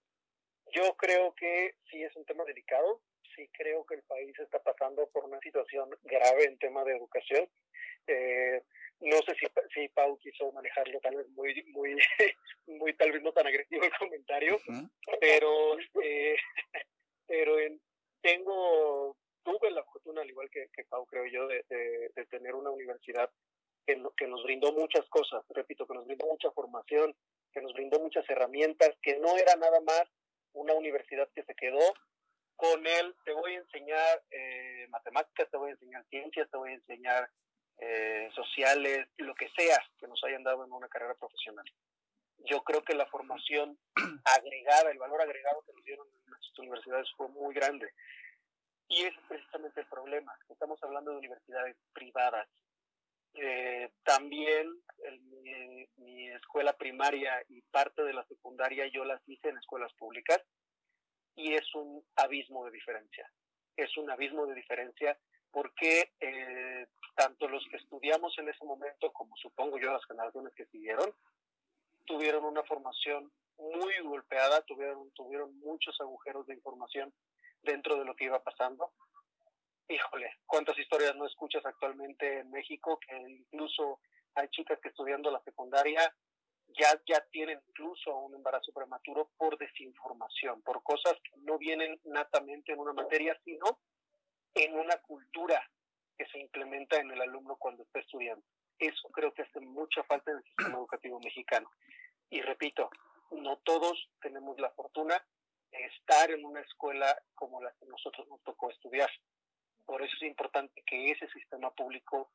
Yo 0.72 0.96
creo 0.96 1.36
que 1.36 1.76
sí 1.92 2.02
es 2.02 2.16
un 2.16 2.24
tema 2.24 2.46
delicado. 2.46 3.02
Sí 3.36 3.50
creo 3.52 3.86
que 3.86 3.96
el 3.96 4.04
país 4.04 4.34
está 4.40 4.58
pasando 4.64 5.06
por 5.10 5.26
una 5.26 5.38
situación 5.40 5.90
grave 6.04 6.46
en 6.46 6.58
tema 6.58 6.86
de 6.86 6.96
educación. 6.96 7.50
Eh, 8.08 8.64
no 9.02 9.18
sé 9.24 9.36
si, 9.36 9.48
si 9.74 9.90
Pau 9.90 10.18
quiso 10.20 10.50
manejarlo 10.54 11.02
tal 11.02 11.18
vez 11.18 11.28
muy, 11.32 11.62
muy, 11.74 11.98
muy 12.68 12.94
tal 12.94 13.12
vez 13.12 13.22
no 13.22 13.34
tan 13.34 13.48
agresivo 13.48 13.84
el 13.84 13.98
comentario, 13.98 14.58
pero, 15.20 15.78
eh, 16.02 16.38
pero 17.28 17.60
en, 17.60 17.82
tengo, 18.22 19.18
tuve 19.44 19.72
la 19.72 19.84
fortuna, 19.84 20.22
al 20.22 20.30
igual 20.30 20.50
que, 20.50 20.70
que 20.74 20.86
Pau 20.86 21.06
creo 21.06 21.26
yo, 21.26 21.48
de, 21.48 21.66
de, 21.70 22.12
de 22.16 22.26
tener 22.28 22.56
una 22.56 22.70
universidad 22.70 23.30
que, 23.86 24.02
que 24.16 24.28
nos 24.28 24.44
brindó 24.44 24.72
muchas 24.72 25.06
cosas, 25.10 25.44
repito, 25.50 25.86
que 25.86 25.96
nos 25.96 26.06
brindó 26.06 26.28
mucha 26.28 26.50
formación, 26.52 27.14
que 27.54 27.62
nos 27.62 27.74
brindó 27.74 28.00
muchas 28.00 28.30
herramientas, 28.30 28.92
que 29.02 29.18
no 29.20 29.36
era 29.38 29.56
nada 29.56 29.80
más 29.82 30.04
una 30.54 30.74
universidad 30.74 31.30
que 31.34 31.44
se 31.44 31.56
quedó 31.56 31.94
con 32.56 32.86
él, 32.86 33.16
te 33.24 33.32
voy 33.32 33.54
a 33.54 33.60
enseñar 33.60 34.22
eh, 34.32 34.86
matemáticas, 34.90 35.50
te 35.50 35.58
voy 35.58 35.70
a 35.70 35.74
enseñar 35.74 36.06
ciencias, 36.10 36.50
te 36.52 36.58
voy 36.58 36.72
a 36.72 36.76
enseñar 36.76 37.30
eh, 37.78 38.30
sociales, 38.36 39.08
lo 39.18 39.34
que 39.36 39.50
sea 39.56 39.82
que 39.98 40.08
nos 40.08 40.22
hayan 40.26 40.44
dado 40.44 40.66
en 40.66 40.74
una 40.74 40.90
carrera 40.90 41.16
profesional. 41.16 41.66
Yo 42.40 42.62
creo 42.64 42.84
que 42.84 42.96
la 42.96 43.06
formación 43.08 43.80
agregada, 44.38 44.92
el 44.92 44.98
valor 44.98 45.22
agregado 45.22 45.64
que 45.66 45.74
nos 45.74 45.86
dieron 45.86 46.08
en 46.08 46.30
nuestras 46.30 46.60
universidades 46.60 47.08
fue 47.16 47.30
muy 47.30 47.56
grande. 47.56 47.94
Y 48.90 49.04
ese 49.06 49.18
es 49.18 49.28
precisamente 49.30 49.80
el 49.80 49.88
problema. 49.88 50.38
Estamos 50.50 50.84
hablando 50.84 51.12
de 51.12 51.18
universidades 51.18 51.78
privadas, 51.94 52.50
eh, 53.34 53.92
también 54.04 54.68
mi, 55.42 55.88
mi, 55.98 56.30
escuela 56.30 56.74
primaria 56.74 57.44
y 57.48 57.62
parte 57.64 58.04
de 58.04 58.14
la 58.14 58.26
secundaria 58.26 58.88
yo 58.88 59.06
las 59.06 59.22
hice 59.28 59.50
en 59.50 59.58
escuelas 59.58 59.94
públicas 59.94 60.42
y 61.36 61.54
es 61.54 61.74
un 61.76 62.04
abismo 62.16 62.66
de 62.66 62.72
diferencia. 62.72 63.32
Es 63.76 63.96
un 63.98 64.10
abismo 64.12 64.46
de 64.46 64.56
diferencia 64.56 65.18
porque 65.52 66.12
eh, 66.20 66.88
tanto 67.16 67.48
los 67.48 67.66
que 67.70 67.78
estudiamos 67.78 68.38
en 68.38 68.50
ese 68.50 68.66
momento 68.66 69.12
como 69.12 69.36
supongo 69.38 69.80
yo 69.80 69.92
las 69.92 70.06
generaciones 70.06 70.54
que 70.54 70.66
siguieron 70.68 71.14
tuvieron 72.06 72.44
una 72.46 72.64
formación 72.64 73.32
muy 73.58 74.00
golpeada, 74.00 74.62
tuvieron, 74.62 75.12
tuvieron 75.12 75.58
muchos 75.60 76.00
agujeros 76.02 76.48
de 76.48 76.56
información 76.56 77.14
dentro 77.62 77.98
de 77.98 78.06
lo 78.06 78.16
que 78.16 78.26
iba 78.26 78.42
pasando 78.42 78.92
híjole, 79.90 80.38
cuántas 80.46 80.78
historias 80.78 81.16
no 81.16 81.26
escuchas 81.26 81.66
actualmente 81.66 82.40
en 82.40 82.52
México, 82.52 83.00
que 83.00 83.16
incluso 83.18 84.00
hay 84.36 84.48
chicas 84.50 84.80
que 84.82 84.90
estudiando 84.90 85.32
la 85.32 85.42
secundaria 85.42 86.14
ya, 86.78 87.02
ya 87.08 87.26
tienen 87.32 87.60
incluso 87.68 88.16
un 88.16 88.36
embarazo 88.36 88.72
prematuro 88.72 89.32
por 89.38 89.58
desinformación, 89.58 90.62
por 90.62 90.84
cosas 90.84 91.14
que 91.24 91.38
no 91.38 91.58
vienen 91.58 92.00
natamente 92.04 92.74
en 92.74 92.80
una 92.80 92.94
materia, 92.94 93.36
sino 93.44 93.80
en 94.54 94.78
una 94.78 94.98
cultura 94.98 95.62
que 96.18 96.28
se 96.28 96.40
implementa 96.40 96.98
en 96.98 97.10
el 97.12 97.22
alumno 97.22 97.56
cuando 97.58 97.84
está 97.84 98.00
estudiando. 98.00 98.46
Eso 98.78 99.10
creo 99.10 99.34
que 99.34 99.42
hace 99.42 99.60
mucha 99.60 100.04
falta 100.04 100.32
en 100.32 100.38
el 100.38 100.44
sistema 100.44 100.78
educativo 100.78 101.20
mexicano. 101.20 101.72
Y 102.30 102.42
repito, 102.42 102.90
no 103.32 103.58
todos 103.58 104.10
tenemos 104.22 104.60
la 104.60 104.70
fortuna 104.72 105.20
de 105.72 105.86
estar 105.86 106.30
en 106.32 106.46
una 106.46 106.62
escuela 106.62 107.18
como 107.34 107.62
la 107.62 107.74
que 107.80 107.86
nosotros 107.86 108.28
nos 108.28 108.42
tocó 108.44 108.70
estudiar. 108.70 109.10
Por 109.90 110.04
eso 110.04 110.16
es 110.18 110.22
importante 110.22 110.84
que 110.86 111.10
ese 111.10 111.28
sistema 111.30 111.72
público 111.72 112.30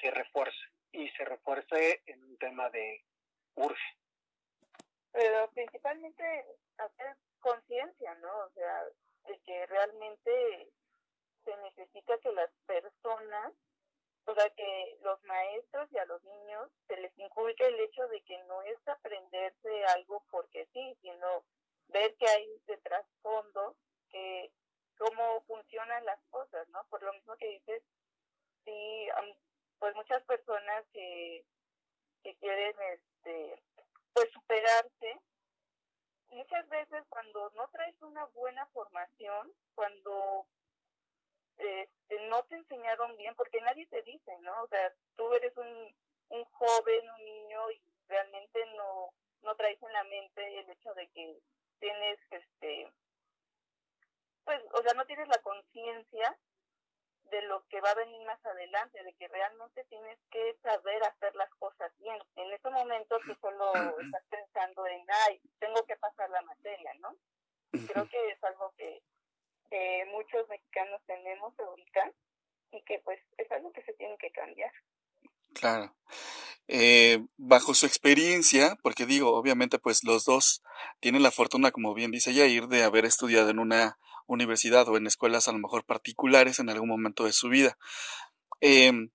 se 0.00 0.12
refuerce 0.12 0.60
y 0.92 1.08
se 1.10 1.24
refuerce 1.24 2.04
en 2.06 2.22
un 2.22 2.38
tema 2.38 2.70
de 2.70 3.04
urge. 3.56 3.98
Pero 5.10 5.50
principalmente 5.50 6.22
hacer 6.78 7.16
conciencia, 7.40 8.14
¿no? 8.14 8.32
O 8.46 8.50
sea, 8.50 8.84
de 9.26 9.40
que 9.40 9.66
realmente 9.66 10.70
se 11.44 11.56
necesita 11.56 12.16
que 12.18 12.30
las 12.30 12.50
personas, 12.64 13.54
o 14.26 14.34
sea, 14.36 14.48
que 14.50 14.98
los 15.02 15.20
maestros 15.24 15.90
y 15.90 15.98
a 15.98 16.04
los 16.04 16.22
niños 16.22 16.70
se 16.86 16.96
les 16.96 17.18
inculque 17.18 17.66
el 17.66 17.80
hecho 17.80 18.06
de 18.06 18.22
que 18.22 18.38
no 18.44 18.62
es 18.62 18.78
aprenderse 18.86 19.84
algo 19.96 20.22
porque 20.30 20.64
sí, 20.72 20.96
sino 21.02 21.42
ver 21.88 22.14
que 22.18 22.28
hay 22.28 22.46
de 22.68 22.76
trasfondo 22.76 23.74
que 24.10 24.52
cómo 25.00 25.40
funcionan 25.46 26.04
las 26.04 26.20
cosas, 26.28 26.68
¿no? 26.68 26.84
Por 26.90 27.02
lo 27.02 27.12
mismo 27.14 27.34
que 27.36 27.48
dices, 27.48 27.82
sí, 28.66 29.08
pues 29.78 29.94
muchas 29.96 30.22
personas 30.24 30.84
que, 30.92 31.42
que 32.22 32.36
quieren, 32.36 32.76
este, 32.92 33.62
pues 34.12 34.30
superarse, 34.30 35.18
muchas 36.28 36.68
veces 36.68 37.02
cuando 37.08 37.50
no 37.56 37.66
traes 37.70 37.96
una 38.02 38.26
buena 38.26 38.66
formación, 38.66 39.50
cuando 39.74 40.46
este, 41.56 42.28
no 42.28 42.42
te 42.44 42.56
enseñaron 42.56 43.16
bien, 43.16 43.34
porque 43.36 43.62
nadie 43.62 43.86
te 43.86 44.02
dice, 44.02 44.38
¿no? 44.40 44.64
O 44.64 44.68
sea, 44.68 44.92
tú 45.16 45.32
eres 45.32 45.56
un, 45.56 45.96
un 46.28 46.44
joven, 46.44 47.10
un 47.10 47.24
niño 47.24 47.70
y 47.70 47.82
realmente 48.06 48.66
no, 48.76 49.14
no 49.44 49.56
traes 49.56 49.82
en 49.82 49.92
la 49.94 50.04
mente 50.04 50.58
el 50.58 50.68
hecho 50.68 50.92
de 50.92 51.08
que 51.08 51.40
tienes 51.78 52.18
este 52.30 52.92
pues, 54.44 54.60
o 54.72 54.82
sea, 54.82 54.94
no 54.94 55.04
tienes 55.06 55.28
la 55.28 55.40
conciencia 55.42 56.36
de 57.30 57.42
lo 57.42 57.64
que 57.68 57.80
va 57.80 57.90
a 57.90 57.94
venir 57.94 58.20
más 58.26 58.44
adelante, 58.44 59.02
de 59.02 59.14
que 59.14 59.28
realmente 59.28 59.84
tienes 59.84 60.18
que 60.30 60.56
saber 60.62 61.02
hacer 61.04 61.34
las 61.36 61.50
cosas 61.54 61.92
bien. 61.98 62.18
En 62.36 62.52
ese 62.52 62.70
momento 62.70 63.18
tú 63.24 63.34
solo 63.40 63.72
estás 64.00 64.24
pensando 64.28 64.86
en, 64.86 65.04
ay, 65.28 65.40
tengo 65.58 65.84
que 65.86 65.96
pasar 65.96 66.28
la 66.30 66.42
materia, 66.42 66.92
¿no? 67.00 67.16
Creo 67.86 68.08
que 68.08 68.30
es 68.30 68.44
algo 68.44 68.74
que, 68.76 69.00
muchos 70.10 70.48
mexicanos 70.48 71.00
tenemos 71.06 71.54
ahorita 71.58 72.12
y 72.72 72.82
que 72.82 72.98
pues 73.04 73.20
es 73.38 73.50
algo 73.52 73.72
que 73.72 73.82
se 73.82 73.92
tiene 73.92 74.16
que 74.18 74.32
cambiar. 74.32 74.72
Claro. 75.54 75.94
Eh, 76.66 77.24
bajo 77.36 77.74
su 77.74 77.86
experiencia, 77.86 78.76
porque 78.82 79.06
digo, 79.06 79.32
obviamente 79.36 79.78
pues 79.78 80.02
los 80.02 80.24
dos 80.24 80.62
tienen 80.98 81.22
la 81.22 81.30
fortuna, 81.30 81.70
como 81.70 81.94
bien 81.94 82.10
dice 82.10 82.34
Yair, 82.34 82.66
de 82.66 82.82
haber 82.82 83.04
estudiado 83.04 83.50
en 83.50 83.60
una 83.60 83.96
universidad 84.34 84.88
o 84.88 84.96
en 84.96 85.06
escuelas 85.06 85.48
a 85.48 85.52
lo 85.52 85.58
mejor 85.58 85.84
particulares 85.84 86.58
en 86.58 86.70
algún 86.70 86.88
momento 86.88 87.24
de 87.24 87.32
su 87.32 87.48
vida. 87.48 87.76
Em, 88.60 89.10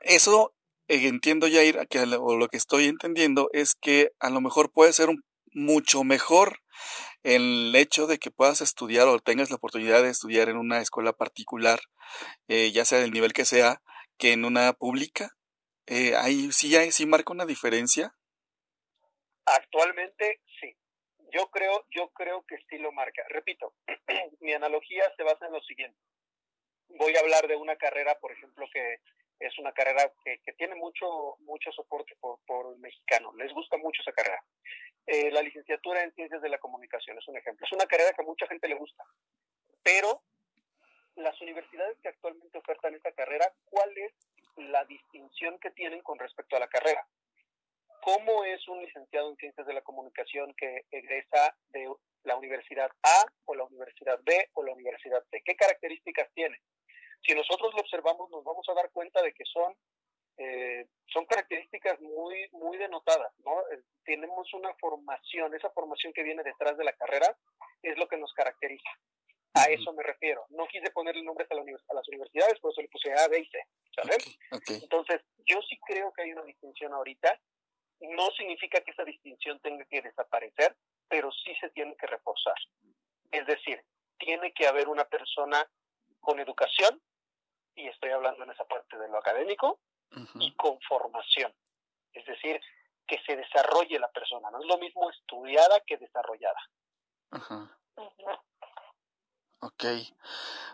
eso 0.00 0.54
eh, 0.88 1.06
entiendo 1.08 1.48
Yair, 1.48 1.86
que, 1.88 2.00
o 2.00 2.36
lo 2.36 2.48
que 2.48 2.56
estoy 2.56 2.86
entendiendo 2.86 3.48
es 3.52 3.74
que 3.74 4.12
a 4.20 4.30
lo 4.30 4.40
mejor 4.40 4.72
puede 4.72 4.92
ser 4.92 5.08
un, 5.08 5.24
mucho 5.52 6.04
mejor 6.04 6.58
el 7.22 7.74
hecho 7.76 8.06
de 8.06 8.18
que 8.18 8.30
puedas 8.30 8.60
estudiar 8.60 9.06
o 9.06 9.18
tengas 9.20 9.50
la 9.50 9.56
oportunidad 9.56 10.02
de 10.02 10.10
estudiar 10.10 10.48
en 10.48 10.56
una 10.56 10.80
escuela 10.80 11.12
particular, 11.12 11.80
eh, 12.48 12.72
ya 12.72 12.84
sea 12.84 12.98
del 12.98 13.12
nivel 13.12 13.32
que 13.32 13.44
sea, 13.44 13.80
que 14.18 14.32
en 14.32 14.44
una 14.44 14.72
pública. 14.72 15.36
Eh, 15.86 16.16
ahí 16.16 16.50
sí, 16.52 16.74
sí 16.90 17.06
marca 17.06 17.32
una 17.32 17.46
diferencia. 17.46 18.14
Actualmente 19.44 20.40
sí. 20.60 20.76
Yo 21.32 21.50
creo, 21.50 21.84
yo 21.90 22.08
creo 22.10 22.44
que 22.46 22.58
sí 22.68 22.78
lo 22.78 22.92
marca. 22.92 23.24
Repito, 23.28 23.74
mi 24.40 24.52
analogía 24.52 25.04
se 25.16 25.22
basa 25.22 25.46
en 25.46 25.52
lo 25.52 25.60
siguiente. 25.62 25.98
Voy 26.88 27.16
a 27.16 27.20
hablar 27.20 27.48
de 27.48 27.56
una 27.56 27.76
carrera, 27.76 28.18
por 28.20 28.32
ejemplo, 28.32 28.66
que 28.72 28.98
es 29.40 29.58
una 29.58 29.72
carrera 29.72 30.12
que, 30.24 30.52
tiene 30.52 30.74
mucho, 30.74 31.36
mucho 31.40 31.72
soporte 31.72 32.14
por, 32.20 32.38
por 32.46 32.74
el 32.74 32.78
mexicano. 32.80 33.32
Les 33.36 33.52
gusta 33.52 33.78
mucho 33.78 34.02
esa 34.02 34.12
carrera. 34.12 34.44
Eh, 35.06 35.30
la 35.30 35.42
licenciatura 35.42 36.02
en 36.02 36.12
Ciencias 36.12 36.42
de 36.42 36.50
la 36.50 36.58
Comunicación 36.58 37.18
es 37.18 37.26
un 37.26 37.36
ejemplo. 37.36 37.66
Es 37.66 37.72
una 37.72 37.86
carrera 37.86 38.12
que 38.12 38.22
a 38.22 38.26
mucha 38.26 38.46
gente 38.46 38.68
le 38.68 38.76
gusta, 38.76 39.02
pero 39.82 40.22
las 41.16 41.40
universidades 41.40 41.98
que 42.02 42.08
actualmente 42.08 42.58
ofertan 42.58 42.94
esta 42.94 43.12
carrera, 43.12 43.52
¿cuál 43.64 43.90
es 43.96 44.12
la 44.56 44.84
distinción 44.84 45.58
que 45.58 45.70
tienen 45.70 46.02
con 46.02 46.18
respecto 46.18 46.56
a 46.56 46.60
la 46.60 46.68
carrera? 46.68 47.06
¿Cómo 48.02 48.44
es 48.44 48.66
un 48.66 48.82
licenciado 48.82 49.30
en 49.30 49.36
Ciencias 49.36 49.64
de 49.64 49.74
la 49.74 49.80
Comunicación 49.80 50.52
que 50.54 50.86
egresa 50.90 51.56
de 51.68 51.88
la 52.24 52.36
Universidad 52.36 52.90
A 53.02 53.24
o 53.44 53.54
la 53.54 53.62
Universidad 53.62 54.18
B 54.24 54.50
o 54.54 54.64
la 54.64 54.72
Universidad 54.72 55.24
C? 55.30 55.40
¿Qué 55.44 55.54
características 55.54 56.28
tiene? 56.34 56.60
Si 57.24 57.32
nosotros 57.32 57.72
lo 57.74 57.80
observamos, 57.80 58.28
nos 58.30 58.42
vamos 58.42 58.68
a 58.68 58.74
dar 58.74 58.90
cuenta 58.90 59.22
de 59.22 59.32
que 59.32 59.44
son 59.44 59.76
eh, 60.38 60.86
son 61.12 61.26
características 61.26 62.00
muy, 62.00 62.48
muy 62.52 62.76
denotadas, 62.78 63.32
¿no? 63.44 63.60
Eh, 63.70 63.82
tenemos 64.04 64.52
una 64.54 64.74
formación, 64.80 65.54
esa 65.54 65.70
formación 65.70 66.12
que 66.12 66.24
viene 66.24 66.42
detrás 66.42 66.76
de 66.76 66.84
la 66.84 66.94
carrera 66.94 67.36
es 67.82 67.96
lo 67.98 68.08
que 68.08 68.16
nos 68.16 68.32
caracteriza. 68.32 68.90
A 69.54 69.64
eso 69.64 69.92
me 69.92 70.02
refiero. 70.02 70.46
No 70.48 70.66
quise 70.66 70.90
ponerle 70.90 71.22
nombres 71.22 71.48
a, 71.50 71.54
las 71.54 72.08
universidades, 72.08 72.58
por 72.58 72.72
eso 72.72 72.80
le 72.80 72.88
puse 72.88 73.12
A, 73.12 73.28
B 73.28 73.38
y 73.38 73.46
C, 73.46 73.58
¿sabes? 73.94 74.38
Entonces, 74.82 75.20
yo 75.46 75.60
sí 75.68 75.78
creo 75.86 76.12
que 76.12 76.22
hay 76.22 76.32
una 76.32 76.42
distinción 76.42 76.92
ahorita. 76.94 77.38
No 78.02 78.30
significa 78.32 78.80
que 78.80 78.90
esa 78.90 79.04
distinción 79.04 79.60
tenga 79.60 79.84
que 79.84 80.02
desaparecer, 80.02 80.76
pero 81.08 81.30
sí 81.30 81.54
se 81.60 81.70
tiene 81.70 81.96
que 81.96 82.06
reforzar. 82.06 82.56
Es 83.30 83.46
decir, 83.46 83.82
tiene 84.18 84.52
que 84.52 84.66
haber 84.66 84.88
una 84.88 85.04
persona 85.04 85.68
con 86.20 86.38
educación, 86.40 87.00
y 87.74 87.88
estoy 87.88 88.10
hablando 88.10 88.44
en 88.44 88.50
esa 88.50 88.64
parte 88.64 88.98
de 88.98 89.08
lo 89.08 89.18
académico, 89.18 89.80
y 90.34 90.54
con 90.56 90.78
formación. 90.82 91.54
Es 92.12 92.26
decir, 92.26 92.60
que 93.06 93.18
se 93.26 93.36
desarrolle 93.36 93.98
la 93.98 94.10
persona. 94.10 94.50
No 94.50 94.60
es 94.60 94.66
lo 94.66 94.78
mismo 94.78 95.10
estudiada 95.10 95.80
que 95.80 95.96
desarrollada. 95.96 96.60
Ajá. 97.30 97.78
Ok. 99.62 99.84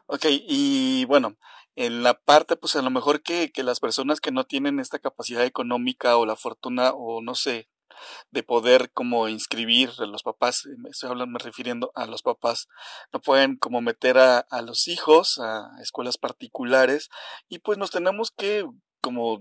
Ok, 0.07 0.27
y 0.31 1.05
bueno, 1.07 1.37
en 1.77 2.03
la 2.03 2.15
parte, 2.15 2.57
pues 2.57 2.77
a 2.77 2.83
lo 2.83 2.91
mejor 2.91 3.23
que, 3.23 3.51
que 3.53 3.63
las 3.63 3.81
personas 3.81 4.21
que 4.21 4.33
no 4.33 4.45
tienen 4.45 4.81
esta 4.81 4.99
capacidad 4.99 5.45
económica 5.45 6.17
o 6.17 6.27
la 6.27 6.37
fortuna 6.37 6.93
o 6.95 7.21
no 7.23 7.35
sé, 7.35 7.69
de 8.31 8.43
poder 8.45 8.93
como 8.93 9.29
inscribir 9.29 9.91
los 10.01 10.23
papás, 10.23 10.65
estoy 10.91 11.11
hablando, 11.11 11.33
me 11.35 11.39
refiriendo 11.45 11.93
a 11.95 12.07
los 12.07 12.23
papás, 12.23 12.69
no 13.13 13.21
pueden 13.21 13.57
como 13.57 13.81
meter 13.83 14.19
a, 14.19 14.39
a 14.41 14.63
los 14.63 14.89
hijos 14.89 15.39
a 15.41 15.71
escuelas 15.83 16.19
particulares 16.19 17.11
y 17.49 17.61
pues 17.61 17.79
nos 17.79 17.91
tenemos 17.91 18.31
que 18.33 18.67
como 19.03 19.39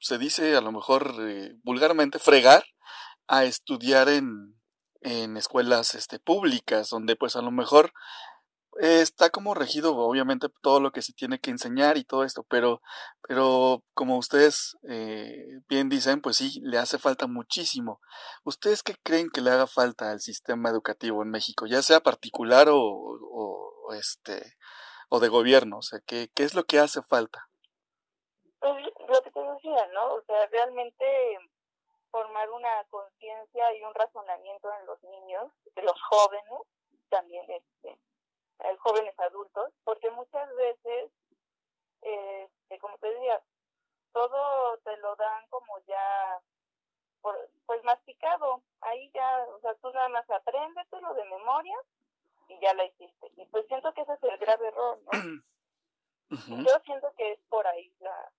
se 0.00 0.18
dice 0.18 0.56
a 0.56 0.60
lo 0.62 0.72
mejor 0.72 1.14
eh, 1.20 1.54
vulgarmente, 1.64 2.18
fregar 2.18 2.64
a 3.28 3.44
estudiar 3.44 4.08
en, 4.08 4.56
en 5.02 5.36
escuelas 5.36 5.94
este, 5.94 6.18
públicas, 6.18 6.90
donde 6.90 7.16
pues 7.16 7.36
a 7.36 7.42
lo 7.42 7.50
mejor 7.50 7.92
está 8.80 9.28
como 9.28 9.54
regido 9.54 9.94
obviamente 9.96 10.48
todo 10.62 10.80
lo 10.80 10.90
que 10.90 11.02
se 11.02 11.12
tiene 11.12 11.38
que 11.38 11.50
enseñar 11.50 11.98
y 11.98 12.04
todo 12.04 12.24
esto, 12.24 12.44
pero, 12.48 12.80
pero 13.28 13.82
como 13.94 14.16
ustedes 14.16 14.78
eh, 14.88 15.60
bien 15.68 15.88
dicen, 15.90 16.22
pues 16.22 16.36
sí, 16.36 16.60
le 16.62 16.78
hace 16.78 16.98
falta 16.98 17.26
muchísimo. 17.26 18.00
¿Ustedes 18.42 18.82
qué 18.82 18.94
creen 19.02 19.28
que 19.30 19.42
le 19.42 19.50
haga 19.50 19.66
falta 19.66 20.10
al 20.10 20.20
sistema 20.20 20.70
educativo 20.70 21.22
en 21.22 21.30
México, 21.30 21.66
ya 21.66 21.82
sea 21.82 22.00
particular 22.00 22.68
o, 22.70 23.92
este 23.92 24.56
o 25.10 25.20
de 25.20 25.28
gobierno? 25.28 25.78
O 25.78 25.82
sea, 25.82 26.00
¿qué, 26.06 26.30
qué 26.34 26.44
es 26.44 26.54
lo 26.54 26.64
que 26.64 26.78
hace 26.78 27.02
falta? 27.02 27.48
Pues 28.60 28.74
lo 29.08 29.22
que 29.22 29.30
te 29.30 29.40
decía, 29.40 29.86
¿no? 29.92 30.14
O 30.14 30.22
sea, 30.22 30.46
realmente 30.46 31.04
formar 32.10 32.48
una 32.50 32.84
conciencia 32.88 33.76
y 33.76 33.82
un 33.84 33.94
razonamiento 33.94 34.68
en 34.80 34.86
los 34.86 35.02
niños, 35.02 35.52
de 35.76 35.82
los 35.82 36.00
jóvenes, 36.02 36.66
también 37.08 37.44
este, 37.50 37.98
en 38.64 38.76
jóvenes 38.78 39.18
adultos, 39.18 39.72
porque 39.84 40.10
muchas 40.10 40.54
veces, 40.56 41.10
este, 42.02 42.78
como 42.78 42.98
te 42.98 43.08
decía, 43.12 43.42
todo 44.12 44.78
te 44.78 44.96
lo 44.98 45.16
dan 45.16 45.46
como 45.48 45.78
ya, 45.86 46.40
por, 47.20 47.36
pues 47.66 47.82
masticado, 47.84 48.62
ahí 48.80 49.10
ya, 49.14 49.46
o 49.56 49.60
sea, 49.60 49.74
tú 49.76 49.90
nada 49.92 50.08
más 50.08 50.28
apréndetelo 50.30 51.14
de 51.14 51.24
memoria 51.24 51.76
y 52.48 52.58
ya 52.60 52.74
la 52.74 52.84
hiciste. 52.84 53.30
Y 53.36 53.46
pues 53.46 53.66
siento 53.66 53.92
que 53.94 54.02
ese 54.02 54.14
es 54.14 54.22
el 54.22 54.38
grave 54.38 54.68
error, 54.68 54.98
¿no? 55.04 55.10
Yo 56.66 56.78
siento 56.84 57.12
que 57.16 57.32
es 57.32 57.40
por 57.48 57.66
ahí 57.66 57.92
la, 57.98 58.32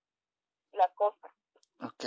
la 0.72 0.88
cosa. 0.94 1.34
Ok. 1.82 2.04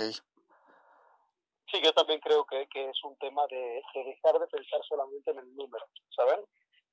Sí, 1.70 1.80
yo 1.82 1.92
también 1.92 2.20
creo 2.20 2.44
que, 2.44 2.66
que 2.68 2.90
es 2.90 3.04
un 3.04 3.16
tema 3.18 3.44
de, 3.48 3.82
dejar 3.94 4.38
de 4.38 4.46
pensar 4.46 4.80
solamente 4.88 5.30
en 5.32 5.38
el 5.38 5.56
número, 5.56 5.84
¿saben? 6.14 6.40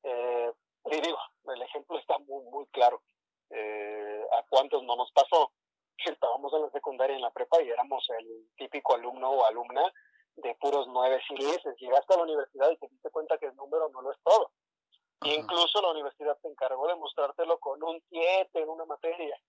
Eh, 0.04 0.52
y 0.86 1.02
digo, 1.02 1.18
el 1.46 1.62
ejemplo 1.62 1.98
está 1.98 2.18
muy, 2.20 2.44
muy 2.46 2.66
claro. 2.68 3.02
Eh, 3.50 4.26
¿A 4.32 4.44
cuántos 4.50 4.84
no 4.84 4.96
nos 4.96 5.12
pasó? 5.12 5.52
Estábamos 5.98 6.54
en 6.54 6.64
la 6.64 6.70
secundaria 6.72 7.16
en 7.16 7.22
la 7.22 7.32
prepa 7.32 7.62
y 7.62 7.70
éramos 7.70 8.06
el 8.20 8.48
típico 8.58 8.96
alumno 8.96 9.30
o 9.30 9.46
alumna 9.46 9.92
de 10.36 10.56
puros 10.56 10.88
nueve 10.88 11.22
y 11.30 11.36
dieces. 11.36 11.76
Llegaste 11.78 12.14
a 12.14 12.18
la 12.18 12.24
universidad 12.24 12.72
y 12.72 12.78
te 12.78 12.88
diste 12.88 13.10
cuenta 13.12 13.38
que 13.38 13.48
el 13.48 13.56
número 13.56 13.90
no 13.90 14.02
lo 14.02 14.12
es 14.12 14.18
todo. 14.24 14.52
Incluso 15.24 15.82
la 15.82 15.92
universidad 15.92 16.38
se 16.42 16.50
encargó 16.50 16.88
de 16.88 16.96
mostrártelo 16.96 17.58
con 17.60 17.82
un 17.82 18.02
7 18.10 18.50
en 18.60 18.68
una 18.68 18.84
materia 18.86 19.40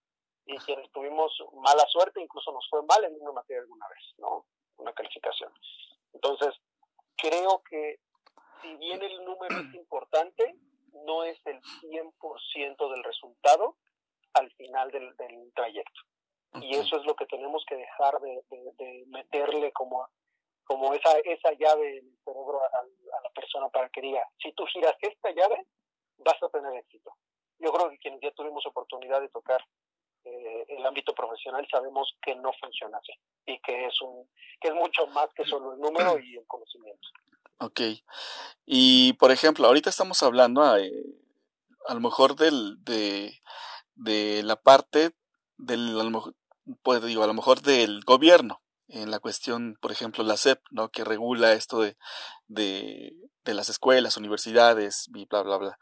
y 0.46 0.56
quienes 0.58 0.90
tuvimos 0.92 1.32
mala 1.54 1.84
suerte, 1.88 2.20
incluso 2.20 2.52
nos 2.52 2.68
fue 2.68 2.82
mal 2.84 3.02
en 3.04 3.20
una 3.20 3.32
materia 3.32 3.62
alguna 3.62 3.88
vez, 3.88 4.14
¿no? 4.18 4.44
Una 4.76 4.92
calificación. 4.92 5.52
Entonces, 6.12 6.54
creo 7.16 7.62
que 7.68 7.98
si 8.62 8.76
bien 8.76 9.02
el 9.02 9.24
número 9.24 9.56
es 9.56 9.74
importante, 9.74 10.54
no 11.04 11.24
es 11.24 11.38
el 11.46 11.60
100% 11.60 12.90
del 12.90 13.04
resultado 13.04 13.76
al 14.34 14.50
final 14.52 14.90
del, 14.90 15.14
del 15.16 15.52
trayecto. 15.54 16.00
Y 16.60 16.76
eso 16.76 16.96
es 16.96 17.04
lo 17.04 17.16
que 17.16 17.26
tenemos 17.26 17.64
que 17.68 17.74
dejar 17.74 18.20
de, 18.20 18.40
de, 18.50 19.04
meterle 19.08 19.72
como, 19.72 20.08
como 20.64 20.94
esa, 20.94 21.18
esa 21.24 21.52
llave 21.52 21.98
en 21.98 22.06
el 22.06 22.18
cerebro 22.24 22.60
a, 22.62 22.66
a, 22.66 23.22
la 23.22 23.30
persona 23.30 23.68
para 23.70 23.88
que 23.88 24.00
diga, 24.00 24.24
si 24.40 24.52
tú 24.52 24.64
giras 24.66 24.94
esta 25.00 25.32
llave, 25.32 25.66
vas 26.18 26.40
a 26.40 26.48
tener 26.50 26.72
éxito. 26.76 27.12
Yo 27.58 27.72
creo 27.72 27.90
que 27.90 27.98
quienes 27.98 28.20
ya 28.20 28.30
tuvimos 28.32 28.64
oportunidad 28.66 29.20
de 29.20 29.28
tocar 29.30 29.64
eh, 30.24 30.64
el 30.68 30.86
ámbito 30.86 31.14
profesional 31.14 31.66
sabemos 31.70 32.16
que 32.22 32.34
no 32.36 32.50
funciona 32.54 32.96
así 32.96 33.12
y 33.44 33.60
que 33.60 33.86
es 33.86 34.00
un 34.00 34.26
que 34.58 34.68
es 34.68 34.74
mucho 34.74 35.06
más 35.08 35.28
que 35.34 35.44
solo 35.44 35.74
el 35.74 35.80
número 35.80 36.18
y 36.18 36.36
el 36.36 36.46
conocimiento. 36.46 37.08
Ok. 37.58 37.80
Y 38.66 39.14
por 39.14 39.30
ejemplo, 39.30 39.66
ahorita 39.66 39.90
estamos 39.90 40.22
hablando 40.22 40.62
a, 40.62 40.80
eh, 40.80 40.92
a 41.86 41.94
lo 41.94 42.00
mejor 42.00 42.36
del, 42.36 42.76
de, 42.84 43.40
de 43.94 44.42
la 44.42 44.56
parte 44.56 45.14
del, 45.58 45.98
a 46.00 46.04
lo 46.04 46.10
mejor, 46.10 46.34
pues 46.82 47.02
digo, 47.04 47.22
a 47.22 47.26
lo 47.26 47.34
mejor 47.34 47.62
del 47.62 48.02
gobierno, 48.04 48.62
en 48.88 49.10
la 49.10 49.18
cuestión, 49.18 49.76
por 49.80 49.92
ejemplo, 49.92 50.24
la 50.24 50.36
SEP, 50.36 50.60
¿no? 50.70 50.90
Que 50.90 51.04
regula 51.04 51.52
esto 51.52 51.80
de, 51.80 51.96
de, 52.48 53.14
de 53.44 53.54
las 53.54 53.68
escuelas, 53.68 54.16
universidades 54.16 55.08
y 55.14 55.26
bla, 55.26 55.42
bla, 55.42 55.56
bla. 55.58 55.78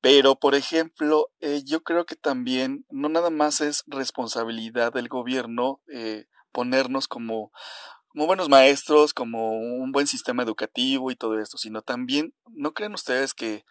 Pero, 0.00 0.36
por 0.36 0.54
ejemplo, 0.54 1.30
eh, 1.40 1.62
yo 1.64 1.82
creo 1.82 2.04
que 2.04 2.16
también 2.16 2.84
no 2.90 3.08
nada 3.08 3.30
más 3.30 3.60
es 3.62 3.84
responsabilidad 3.86 4.92
del 4.92 5.08
gobierno 5.08 5.80
eh, 5.88 6.26
ponernos 6.52 7.08
como, 7.08 7.52
como 8.14 8.26
buenos 8.26 8.48
maestros, 8.48 9.12
como 9.12 9.52
un 9.52 9.92
buen 9.92 10.06
sistema 10.06 10.42
educativo 10.42 11.10
y 11.10 11.16
todo 11.16 11.38
esto, 11.38 11.58
sino 11.58 11.82
también, 11.82 12.32
¿no 12.46 12.72
creen 12.72 12.94
ustedes 12.94 13.34
que, 13.34 13.64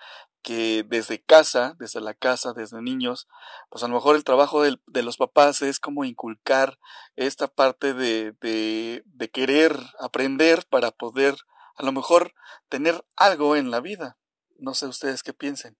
que 0.43 0.83
desde 0.85 1.23
casa, 1.23 1.75
desde 1.79 2.01
la 2.01 2.13
casa, 2.13 2.53
desde 2.53 2.81
niños, 2.81 3.27
pues 3.69 3.83
a 3.83 3.87
lo 3.87 3.95
mejor 3.95 4.15
el 4.15 4.23
trabajo 4.23 4.61
de, 4.61 4.77
de 4.85 5.01
los 5.01 5.17
papás 5.17 5.61
es 5.61 5.79
como 5.79 6.03
inculcar 6.03 6.77
esta 7.15 7.47
parte 7.47 7.93
de, 7.93 8.33
de, 8.41 9.01
de 9.05 9.31
querer 9.31 9.75
aprender 9.99 10.65
para 10.69 10.91
poder 10.91 11.35
a 11.75 11.83
lo 11.83 11.91
mejor 11.91 12.33
tener 12.69 13.03
algo 13.15 13.55
en 13.55 13.71
la 13.71 13.79
vida? 13.79 14.17
No 14.57 14.73
sé 14.73 14.85
ustedes 14.85 15.23
qué 15.23 15.33
piensen 15.33 15.77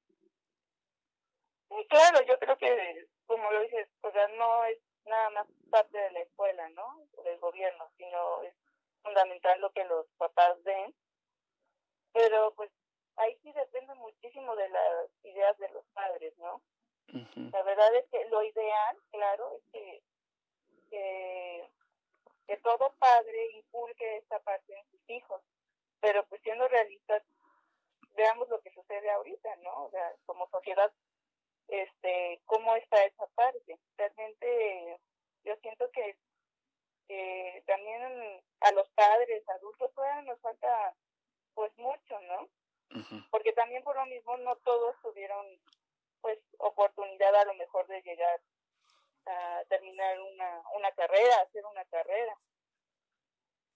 claro, 1.94 2.26
yo 2.26 2.38
creo 2.40 2.58
que, 2.58 3.08
como 3.26 3.52
lo 3.52 3.62
dices, 3.62 3.88
o 4.02 4.12
sea, 4.12 4.28
no 4.30 4.66
es 4.66 4.78
nada 5.14 5.30
más 5.30 5.48
parte 5.70 5.98
de 5.98 6.12
la 6.12 6.20
escuela, 6.22 6.70
¿no? 6.70 7.08
Del 7.24 7.40
gobierno, 7.40 7.90
sino 7.98 8.42
es 8.44 8.54
fundamental 9.02 9.60
lo 9.62 9.72
que 9.72 9.84
los 9.86 10.08
papás 10.18 10.62
den. 10.64 10.94
Pero 12.14 12.54
pues 12.56 12.72
ahí 13.18 13.38
sí 13.44 13.52
depende 13.52 13.94
muchísimo 13.96 14.56
de 14.56 14.70
las 14.70 15.10
ideas 15.24 15.58
de 15.60 15.70
los 15.70 15.86
padres, 15.94 16.38
¿no? 16.38 16.62
La 17.52 17.62
verdad 17.62 17.94
es 17.96 18.10
que 18.10 18.26
lo 18.30 18.42
ideal, 18.42 18.98
claro, 19.12 19.56
es 19.58 19.64
que, 19.72 20.04
que, 20.90 21.70
que 22.48 22.58
todo 22.58 22.96
padre 22.98 23.52
inculque 23.52 24.18
esta 24.18 24.40
parte 24.40 24.76
en 24.76 24.86
sus 24.90 25.10
hijos. 25.10 25.42
Pero 26.00 26.26
pues 26.26 26.42
siendo 26.42 26.68
realistas, 26.68 27.24
veamos 28.16 28.50
lo 28.50 28.60
que 28.62 28.72
sucede 28.72 29.12
ahorita, 29.12 29.56
¿no? 29.58 29.86
O 29.86 29.90
sea, 29.92 30.12
como 30.26 30.48
sociedad 30.50 30.92
este 31.68 32.42
cómo 32.46 32.76
está 32.76 33.04
esa 33.06 33.28
parte. 33.36 33.80
Realmente 33.98 35.00
yo 35.44 35.56
siento 35.58 35.90
que 35.92 36.18
también 37.66 38.42
a 38.62 38.72
los 38.72 38.90
padres, 38.92 39.48
adultos, 39.50 39.94
todavía 39.94 40.22
nos 40.24 40.40
falta 40.40 40.96
pues 41.54 41.72
mucho, 41.78 42.20
¿no? 42.22 42.50
Porque 43.32 43.54
también 43.54 43.84
por 43.84 43.96
lo 43.96 44.06
mismo 44.06 44.38
no 44.38 44.56
todos 44.58 44.96
tuvieron 45.02 45.46
pues 46.22 46.40
oportunidad 46.60 47.36
a 47.36 47.46
lo 47.46 47.54
mejor 47.56 47.86
de 47.88 48.02
llegar 48.02 48.42
a 49.26 49.64
terminar 49.68 50.20
una, 50.22 50.62
una 50.76 50.92
carrera, 50.92 51.42
hacer 51.42 51.66
una 51.66 51.84
carrera. 51.86 52.38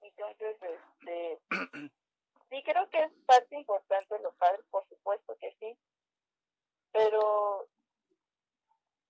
Entonces, 0.01 0.57
este, 0.61 1.39
sí 2.49 2.63
creo 2.63 2.89
que 2.89 3.03
es 3.03 3.11
parte 3.25 3.55
importante 3.55 4.15
de 4.15 4.21
los 4.21 4.35
padres, 4.35 4.65
por 4.69 4.87
supuesto 4.87 5.35
que 5.39 5.51
sí, 5.59 5.77
pero 6.91 7.67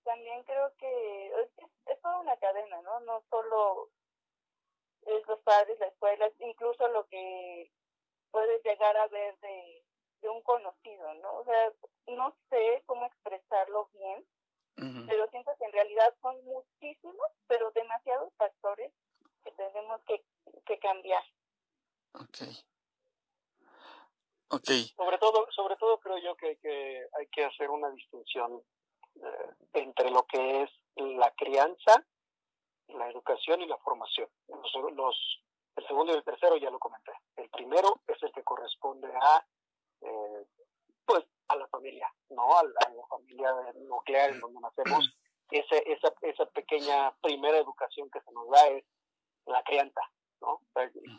también 0.08 0.42
creo 0.44 0.72
que 0.78 1.26
es, 1.86 2.00
toda 2.00 2.20
una 2.20 2.36
cadena, 2.38 2.80
¿no? 2.80 3.00
No 3.00 3.22
solo 3.28 3.90
es 5.02 5.26
los 5.26 5.38
padres, 5.40 5.78
la 5.78 5.88
escuela, 5.88 6.30
incluso 6.38 6.88
lo 6.88 7.06
que 7.08 7.70
puedes 8.30 8.64
llegar 8.64 8.96
a 8.96 9.06
ver 9.08 9.38
de, 9.40 9.84
de 10.22 10.28
un 10.30 10.40
conocido, 10.42 11.12
¿no? 11.14 11.34
O 11.40 11.44
sea, 11.44 11.72
no 12.06 12.34
sé 12.48 12.82
cómo 12.86 13.04
expresarlo 13.04 13.90
bien, 13.92 14.26
pero 15.06 15.28
siento 15.28 15.50
que 15.58 15.64
en 15.64 15.72
realidad 15.72 16.14
son 16.22 16.42
muchísimos, 16.44 17.28
pero 17.46 17.70
demasiados 17.72 18.32
factores 18.36 18.92
que 19.44 19.50
tenemos 19.52 20.00
que, 20.06 20.24
que 20.64 20.78
cambiar. 20.78 21.24
Okay. 22.14 22.56
Okay. 24.50 24.84
Sobre 24.96 25.18
todo, 25.18 25.46
sobre 25.50 25.76
todo 25.76 25.98
creo 25.98 26.18
yo 26.18 26.36
que, 26.36 26.56
que 26.58 27.06
hay 27.18 27.26
que 27.26 27.44
hacer 27.44 27.68
una 27.68 27.90
distinción 27.90 28.62
entre 29.72 30.10
lo 30.10 30.24
que 30.24 30.62
es 30.62 30.70
la 30.96 31.30
crianza, 31.32 32.04
la 32.88 33.08
educación 33.10 33.60
y 33.62 33.66
la 33.66 33.76
formación. 33.78 34.28
Los, 34.48 35.42
el 35.76 35.86
segundo 35.86 36.12
y 36.12 36.16
el 36.16 36.24
tercero 36.24 36.56
ya 36.56 36.70
lo 36.70 36.78
comenté. 36.78 37.12
El 37.36 37.48
primero 37.50 38.00
es 38.06 38.22
el 38.22 38.32
que 38.32 38.42
corresponde 38.42 39.08
a, 39.08 39.46
eh, 40.00 40.46
pues, 41.04 41.24
a 41.48 41.56
la 41.56 41.66
familia, 41.68 42.12
¿no? 42.30 42.58
A 42.58 42.64
la, 42.64 43.06
familia 43.08 43.54
nuclear 43.76 44.30
en 44.30 44.40
donde 44.40 44.60
nacemos. 44.60 45.10
Ese, 45.50 45.82
esa, 45.90 46.12
esa 46.20 46.44
pequeña 46.44 47.10
primera 47.22 47.56
educación 47.56 48.10
que 48.10 48.20
se 48.20 48.30
nos 48.32 48.50
da 48.50 48.66
es 48.66 48.84
la 49.46 49.62
crianza, 49.62 50.02
¿no? 50.42 50.60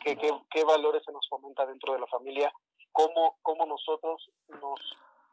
¿Qué, 0.04 0.16
qué, 0.16 0.30
qué 0.48 0.62
valores 0.62 1.02
se 1.04 1.10
nos 1.10 1.28
fomenta 1.28 1.66
dentro 1.66 1.94
de 1.94 1.98
la 1.98 2.06
familia? 2.06 2.54
¿Cómo, 2.92 3.38
cómo 3.42 3.66
nosotros 3.66 4.30
nos 4.46 4.80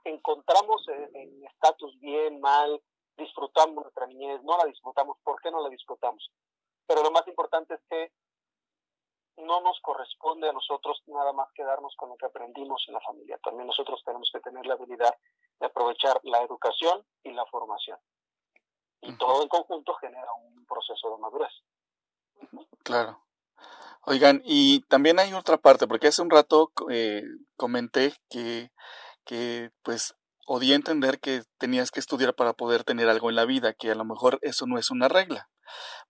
encontramos 0.09 0.85
en 0.87 1.43
estatus 1.45 1.99
bien, 1.99 2.39
mal, 2.39 2.81
disfrutamos 3.17 3.83
nuestra 3.83 4.07
niñez, 4.07 4.41
no 4.43 4.57
la 4.57 4.65
disfrutamos, 4.65 5.17
¿por 5.23 5.41
qué 5.41 5.51
no 5.51 5.61
la 5.61 5.69
disfrutamos? 5.69 6.31
Pero 6.85 7.03
lo 7.03 7.11
más 7.11 7.27
importante 7.27 7.73
es 7.73 7.81
que 7.89 8.11
no 9.37 9.61
nos 9.61 9.79
corresponde 9.81 10.49
a 10.49 10.53
nosotros 10.53 11.01
nada 11.07 11.31
más 11.33 11.51
quedarnos 11.53 11.95
con 11.95 12.09
lo 12.09 12.17
que 12.17 12.25
aprendimos 12.25 12.83
en 12.87 12.95
la 12.95 13.01
familia. 13.01 13.37
También 13.43 13.67
nosotros 13.67 14.01
tenemos 14.03 14.29
que 14.33 14.39
tener 14.39 14.65
la 14.65 14.73
habilidad 14.73 15.13
de 15.59 15.65
aprovechar 15.65 16.19
la 16.23 16.41
educación 16.41 17.05
y 17.23 17.31
la 17.31 17.45
formación. 17.45 17.99
Y 19.01 19.15
todo 19.17 19.43
en 19.43 19.47
conjunto 19.47 19.93
genera 19.95 20.27
un 20.33 20.65
proceso 20.65 21.11
de 21.11 21.17
madurez. 21.19 21.53
Claro. 22.83 23.21
Oigan, 24.05 24.41
y 24.43 24.81
también 24.87 25.19
hay 25.19 25.33
otra 25.33 25.57
parte, 25.57 25.87
porque 25.87 26.07
hace 26.07 26.21
un 26.21 26.29
rato 26.29 26.71
eh, 26.89 27.23
comenté 27.57 28.13
que 28.29 28.71
que 29.27 29.71
pues 29.83 30.15
odié 30.47 30.73
entender 30.73 31.19
que 31.19 31.43
tenías 31.59 31.91
que 31.91 31.99
estudiar 31.99 32.33
para 32.33 32.53
poder 32.53 32.83
tener 32.83 33.09
algo 33.09 33.29
en 33.29 33.35
la 33.35 33.45
vida, 33.45 33.73
que 33.73 33.91
a 33.91 33.95
lo 33.95 34.05
mejor 34.05 34.39
eso 34.41 34.65
no 34.65 34.79
es 34.79 34.89
una 34.89 35.09
regla. 35.09 35.49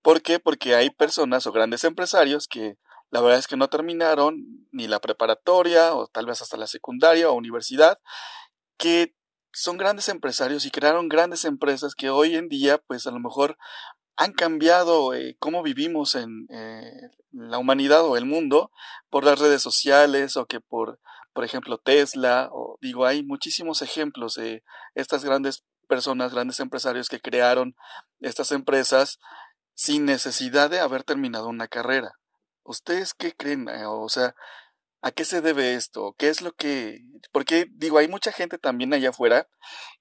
¿Por 0.02 0.22
qué? 0.22 0.40
Porque 0.40 0.76
hay 0.76 0.92
personas 0.92 1.48
o 1.48 1.52
grandes 1.52 1.84
empresarios 1.84 2.48
que 2.48 2.78
la 3.10 3.20
verdad 3.20 3.40
es 3.40 3.48
que 3.48 3.58
no 3.58 3.68
terminaron 3.68 4.68
ni 4.72 4.88
la 4.88 5.00
preparatoria 5.00 5.96
o 5.96 6.08
tal 6.08 6.28
vez 6.28 6.42
hasta 6.42 6.56
la 6.56 6.68
secundaria 6.68 7.30
o 7.30 7.34
universidad, 7.34 8.00
que 8.78 9.16
son 9.52 9.78
grandes 9.78 10.08
empresarios 10.08 10.66
y 10.66 10.72
crearon 10.72 11.10
grandes 11.10 11.44
empresas 11.44 11.96
que 11.96 12.12
hoy 12.12 12.36
en 12.36 12.48
día 12.48 12.78
pues 12.78 13.08
a 13.08 13.12
lo 13.12 13.20
mejor 13.20 13.58
han 14.18 14.34
cambiado 14.34 15.16
eh, 15.16 15.36
cómo 15.40 15.64
vivimos 15.64 16.14
en 16.14 16.48
eh, 16.52 16.92
la 17.32 17.58
humanidad 17.58 18.06
o 18.06 18.18
el 18.18 18.26
mundo 18.26 18.72
por 19.10 19.24
las 19.24 19.40
redes 19.40 19.64
sociales 19.64 20.38
o 20.38 20.46
que 20.46 20.60
por 20.60 21.00
por 21.38 21.46
ejemplo, 21.46 21.78
Tesla, 21.78 22.50
o 22.52 22.80
digo, 22.82 23.06
hay 23.06 23.22
muchísimos 23.22 23.84
ejemplos 23.84 24.34
de 24.34 24.64
estas 24.96 25.24
grandes 25.24 25.64
personas, 25.88 26.34
grandes 26.34 26.60
empresarios 26.60 27.10
que 27.10 27.20
crearon 27.20 27.76
estas 28.22 28.52
empresas 28.52 29.20
sin 29.76 30.06
necesidad 30.06 30.72
de 30.72 30.80
haber 30.80 31.04
terminado 31.04 31.48
una 31.48 31.68
carrera. 31.68 32.14
¿Ustedes 32.64 33.14
qué 33.14 33.34
creen? 33.34 33.70
Eh, 33.70 33.86
o 33.86 34.10
sea, 34.10 34.34
¿a 35.04 35.12
qué 35.12 35.26
se 35.26 35.42
debe 35.42 35.76
esto? 35.76 36.16
¿Qué 36.18 36.30
es 36.30 36.42
lo 36.42 36.54
que...? 36.54 37.02
Porque, 37.32 37.68
digo, 37.70 38.00
hay 38.00 38.08
mucha 38.08 38.32
gente 38.32 38.58
también 38.58 38.92
allá 38.96 39.10
afuera 39.10 39.48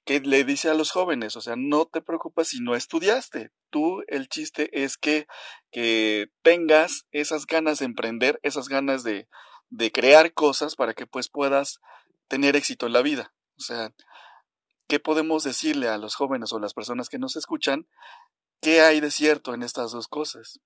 que 0.07 0.21
le 0.21 0.43
dice 0.43 0.71
a 0.71 0.75
los 0.75 0.91
jóvenes, 0.91 1.37
o 1.37 1.43
sea, 1.43 1.53
no 1.59 1.85
te 1.85 2.01
preocupes 2.01 2.49
si 2.49 2.63
no 2.63 2.75
estudiaste. 2.75 3.51
Tú, 3.69 4.03
el 4.07 4.31
chiste 4.31 4.71
es 4.73 4.97
que, 4.97 5.27
que 5.71 6.31
tengas 6.41 7.05
esas 7.11 7.45
ganas 7.45 7.81
de 7.81 7.85
emprender, 7.85 8.41
esas 8.43 8.71
ganas 8.71 9.03
de, 9.03 9.29
de 9.77 9.93
crear 9.93 10.33
cosas 10.33 10.75
para 10.75 10.95
que 10.95 11.07
pues 11.07 11.29
puedas 11.29 11.81
tener 12.29 12.57
éxito 12.57 12.87
en 12.87 12.95
la 12.95 13.03
vida. 13.03 13.35
O 13.59 13.61
sea, 13.61 13.91
¿qué 14.89 14.99
podemos 14.99 15.45
decirle 15.45 15.89
a 15.89 15.99
los 15.99 16.15
jóvenes 16.15 16.53
o 16.53 16.59
las 16.59 16.73
personas 16.73 17.09
que 17.09 17.19
nos 17.19 17.37
escuchan? 17.37 17.87
¿Qué 18.63 18.81
hay 18.81 19.01
de 19.01 19.11
cierto 19.11 19.53
en 19.55 19.63
estas 19.63 19.93
dos 19.93 20.09
cosas? 20.09 20.61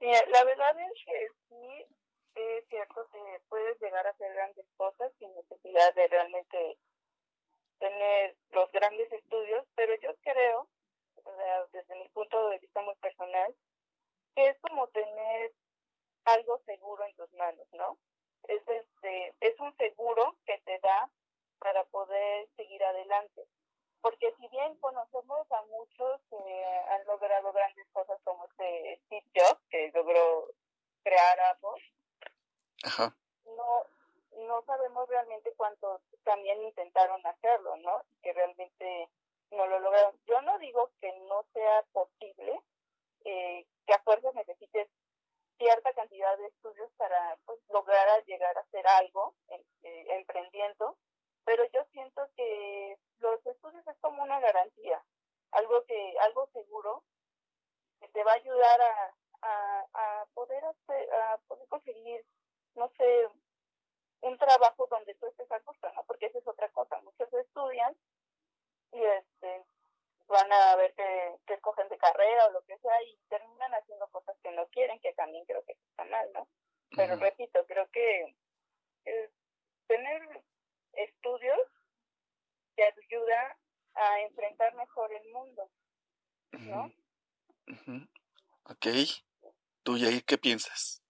la 0.00 0.44
verdad 0.44 0.78
es 0.78 1.04
que 1.04 1.28
sí, 1.48 1.84
es 2.34 2.64
cierto 2.68 3.08
que 3.10 3.40
puedes 3.48 3.80
llegar 3.80 4.06
a 4.06 4.10
hacer 4.10 4.32
grandes 4.34 4.66
cosas 4.76 5.10
sin 5.18 5.34
necesidad 5.34 5.94
de 5.94 6.06
realmente 6.06 6.78
tener 7.78 8.36
los 8.50 8.70
grandes 8.72 9.10
estudios, 9.12 9.66
pero 9.74 9.94
yo 10.00 10.14
creo, 10.22 10.68
desde 11.72 11.96
mi 11.96 12.08
punto 12.10 12.50
de 12.50 12.58
vista 12.58 12.80
muy 12.82 12.94
personal, 12.96 13.54
que 14.34 14.48
es 14.48 14.58
como 14.60 14.86
tener 14.88 15.52
algo 16.26 16.60
seguro 16.66 17.04
en 17.04 17.14
tus 17.14 17.32
manos, 17.34 17.66
¿no? 17.72 17.98
Es, 18.48 18.62
este, 18.68 19.34
es 19.40 19.58
un 19.60 19.74
seguro 19.76 20.36
que 20.44 20.58
te 20.58 20.78
da 20.80 21.10
para 21.58 21.84
poder 21.84 22.48
seguir 22.56 22.84
adelante. 22.84 23.46
Porque 24.02 24.32
si 24.38 24.46
bien 24.48 24.76
conocemos 24.78 25.50
a 25.50 25.62
muchos 25.62 26.20
que 26.30 26.64
han 26.90 27.04
logrado 27.06 27.52
grandes 27.52 27.86
cosas 27.92 28.20
como 28.22 28.44
este 28.44 29.00
Steve 29.06 29.26
Jobs, 29.34 29.60
que 29.70 29.90
logró 29.92 30.48
crear 31.02 31.40
Apple, 31.40 31.82
no 33.44 33.86
no 34.44 34.62
sabemos 34.66 35.08
realmente 35.08 35.52
cuántos 35.56 36.02
también 36.24 36.62
intentaron 36.62 37.24
hacerlo, 37.26 37.76
¿no? 37.78 38.02
Que 38.22 38.32
realmente 38.32 39.08
no 39.50 39.66
lo 39.66 39.78
lograron. 39.78 40.14
Yo 40.26 40.40
no 40.42 40.58
digo 40.58 40.90
que 41.00 41.12
no 41.20 41.44
sea 41.52 41.82
posible, 41.92 42.60
eh, 43.24 43.66
que 43.86 43.94
a 43.94 44.02
fuerzas 44.02 44.34
necesites 44.34 44.88
cierta 45.58 45.92
cantidad 45.94 46.36
de 46.38 46.46
estudios 46.46 46.90
para 46.96 47.36
pues, 47.44 47.58
lograr 47.68 48.24
llegar 48.24 48.56
a 48.56 48.60
hacer 48.60 48.86
algo 48.86 49.34
eh, 49.48 49.64
eh, 49.82 50.06
emprendiendo, 50.10 50.96
pero 51.44 51.64
yo 51.72 51.84
siento 51.92 52.28
que 52.36 52.98
los 53.18 53.44
estudios 53.46 53.86
es 53.86 53.96
como 54.00 54.22
una 54.22 54.40
garantía, 54.40 55.02
algo 55.52 55.84
que 55.84 56.14
algo 56.20 56.48
seguro 56.52 57.02
que 58.00 58.08
te 58.08 58.24
va 58.24 58.32
a 58.32 58.36
ayudar 58.36 58.80
a, 58.80 59.14
a, 59.42 59.86
a 59.94 60.26
poder 60.34 60.64
hacer, 60.64 61.14
a 61.14 61.38
poder 61.48 61.66
conseguir, 61.68 62.24
no 62.74 62.90
sé, 62.96 63.28
un 64.22 64.38
trabajo 64.38 64.86
donde 64.90 65.14
tú 65.14 65.26
estés 65.26 65.50
acostado, 65.50 65.94
¿no? 65.94 66.04
porque 66.04 66.26
esa 66.26 66.38
es 66.38 66.46
otra 66.46 66.68
cosa, 66.70 67.00
muchos 67.02 67.32
estudian 67.32 67.96
y 68.92 69.02
este 69.02 69.64
van 70.28 70.52
a 70.52 70.76
ver 70.76 70.94
que, 70.94 71.36
que 71.46 71.54
escogen 71.54 71.88
de 71.88 71.98
carrera 71.98 72.46
o 72.46 72.50
lo 72.52 72.62
que 72.62 72.76
sea 72.78 73.02
y 73.02 73.16
terminan 73.28 73.72
haciendo 73.74 74.08
cosas 74.08 74.36
que 74.42 74.50
no 74.52 74.66
quieren, 74.68 74.98
que 75.00 75.12
también 75.14 75.44
creo 75.44 75.64
que 75.64 75.72
está 75.72 76.04
mal, 76.04 76.28
¿no? 76.32 76.48
Pero 76.90 77.16
repito, 77.16 77.64
creo 77.66 77.88
que 77.90 78.36
tener 79.86 80.42
estudios 80.92 81.58
te 82.74 82.84
ayuda 82.84 83.58
a 83.94 84.20
enfrentar 84.20 84.74
mejor 84.74 85.12
el 85.12 85.28
mundo, 85.32 85.70
¿no? 86.52 86.92
Ok. 88.64 88.86
¿Tú, 89.82 89.96
Yair, 89.96 90.24
qué 90.24 90.38
piensas? 90.38 91.02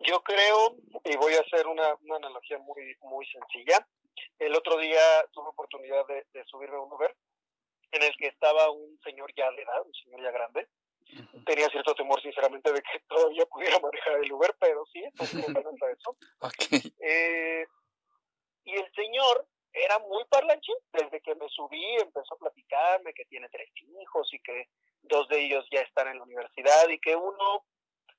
Yo 0.00 0.22
creo, 0.22 0.76
y 1.04 1.16
voy 1.16 1.34
a 1.34 1.40
hacer 1.40 1.66
una, 1.66 1.94
una 2.02 2.16
analogía 2.16 2.58
muy, 2.58 2.96
muy 3.00 3.26
sencilla. 3.26 3.86
El 4.38 4.54
otro 4.54 4.76
día 4.78 5.00
tuve 5.32 5.48
oportunidad 5.48 6.06
de, 6.06 6.26
de 6.32 6.44
subirme 6.44 6.76
a 6.76 6.80
un 6.80 6.92
Uber 6.92 7.16
en 7.92 8.02
el 8.02 8.16
que 8.16 8.28
estaba 8.28 8.70
un 8.70 8.98
señor 9.04 9.32
ya 9.36 9.50
de 9.52 9.62
edad, 9.62 9.82
un 9.84 9.94
señor 9.94 10.22
ya 10.22 10.30
grande. 10.30 10.68
Tenía 11.44 11.68
cierto 11.68 11.94
temor, 11.94 12.20
sinceramente, 12.22 12.72
de 12.72 12.80
que 12.82 13.00
todavía 13.08 13.44
pudiera 13.46 13.78
manejar 13.78 14.14
el 14.22 14.32
Uber, 14.32 14.54
pero 14.58 14.84
sí, 14.86 15.02
totalmente 15.16 15.92
eso. 15.98 16.16
Okay. 16.40 16.80
Eh, 17.00 17.66
y 18.64 18.72
el 18.76 18.92
señor 18.94 19.46
era 19.72 19.98
muy 20.00 20.24
parlanchín. 20.24 20.76
Desde 20.92 21.20
que 21.20 21.34
me 21.34 21.48
subí 21.48 21.84
empezó 22.00 22.34
a 22.34 22.38
platicarme 22.38 23.14
que 23.14 23.26
tiene 23.26 23.48
tres 23.50 23.70
hijos 23.76 24.32
y 24.32 24.40
que 24.40 24.68
dos 25.02 25.28
de 25.28 25.44
ellos 25.44 25.66
ya 25.70 25.80
están 25.80 26.08
en 26.08 26.18
la 26.18 26.24
universidad 26.24 26.88
y 26.88 26.98
que 26.98 27.14
uno, 27.16 27.66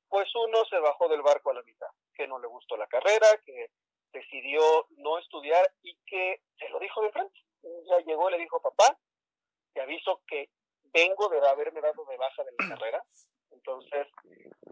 pues 0.09 0.27
uno 0.35 0.63
se 0.69 0.77
bajó 0.79 1.07
del 1.07 1.21
barco 1.21 1.51
a 1.51 1.55
la 1.55 1.63
mitad, 1.63 1.87
que 2.13 2.27
no 2.27 2.39
le 2.39 2.47
gustó 2.47 2.77
la 2.77 2.87
carrera, 2.87 3.27
que 3.45 3.71
decidió 4.11 4.61
no 4.97 5.17
estudiar 5.17 5.65
y 5.81 5.97
que 6.05 6.41
se 6.59 6.69
lo 6.69 6.79
dijo 6.79 7.01
de 7.01 7.11
frente. 7.11 7.39
Ya 7.89 7.99
llegó 7.99 8.29
y 8.29 8.33
le 8.33 8.39
dijo, 8.39 8.61
papá, 8.61 8.97
te 9.73 9.81
aviso 9.81 10.21
que 10.27 10.49
vengo 10.93 11.29
de 11.29 11.47
haberme 11.47 11.81
dado 11.81 12.05
de 12.05 12.17
baja 12.17 12.43
de 12.43 12.51
mi 12.51 12.69
carrera. 12.69 13.03
Entonces, 13.51 14.07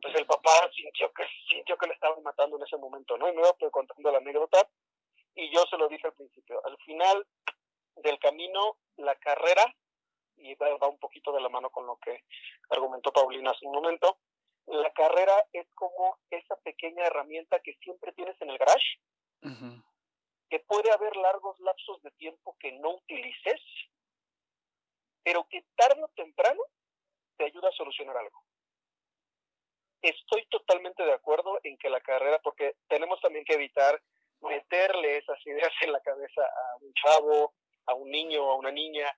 pues 0.01 0.15
el 0.15 0.25
papá 0.25 0.69
sintió 0.75 1.11
que, 1.13 1.23
sintió 1.49 1.77
que 1.77 1.87
le 1.87 1.93
estaban 1.93 2.21
matando 2.23 2.57
en 2.57 2.63
ese 2.63 2.77
momento, 2.77 3.17
¿no? 3.17 3.29
Y 3.29 3.33
me 3.33 3.41
iba 3.41 3.71
contando 3.71 4.11
la 4.11 4.17
anécdota 4.17 4.67
y 5.35 5.53
yo 5.53 5.63
se 5.69 5.77
lo 5.77 5.87
dije 5.87 6.07
al 6.07 6.13
principio. 6.13 6.61
Al 6.65 6.77
final 6.79 7.25
del 7.97 8.19
camino, 8.19 8.77
la 8.97 9.15
carrera, 9.15 9.63
y 10.37 10.55
va 10.55 10.87
un 10.87 10.97
poquito 10.97 11.31
de 11.31 11.41
la 11.41 11.49
mano 11.49 11.69
con 11.69 11.85
lo 11.85 11.97
que 11.97 12.23
argumentó 12.69 13.11
Paulina 13.11 13.51
hace 13.51 13.65
un 13.65 13.73
momento, 13.73 14.17
la 14.67 14.91
carrera 14.93 15.33
es 15.53 15.67
como 15.75 16.17
esa 16.29 16.55
pequeña 16.57 17.05
herramienta 17.05 17.59
que 17.59 17.75
siempre 17.75 18.11
tienes 18.13 18.39
en 18.41 18.49
el 18.49 18.57
garage, 18.57 18.99
que 20.49 20.59
puede 20.59 20.91
haber 20.91 21.15
largos 21.15 21.59
lapsos 21.59 22.01
de 22.03 22.11
tiempo 22.11 22.55
que 22.59 22.71
no 22.73 22.95
utilices, 22.95 23.61
pero 25.23 25.47
que 25.49 25.63
tarde 25.75 26.03
o 26.03 26.07
temprano 26.09 26.61
te 27.37 27.45
ayuda 27.45 27.69
a 27.69 27.73
solucionar 27.73 28.17
algo. 28.17 28.43
Estoy 30.01 30.45
totalmente 30.47 31.03
de 31.03 31.13
acuerdo 31.13 31.59
en 31.63 31.77
que 31.77 31.89
la 31.89 32.01
carrera, 32.01 32.39
porque 32.43 32.75
tenemos 32.87 33.21
también 33.21 33.45
que 33.45 33.53
evitar 33.53 34.01
meterle 34.41 35.17
esas 35.17 35.37
ideas 35.45 35.71
en 35.81 35.91
la 35.91 36.01
cabeza 36.01 36.41
a 36.41 36.77
un 36.81 36.93
chavo, 36.93 37.53
a 37.85 37.93
un 37.93 38.09
niño, 38.09 38.43
a 38.49 38.55
una 38.55 38.71
niña, 38.71 39.15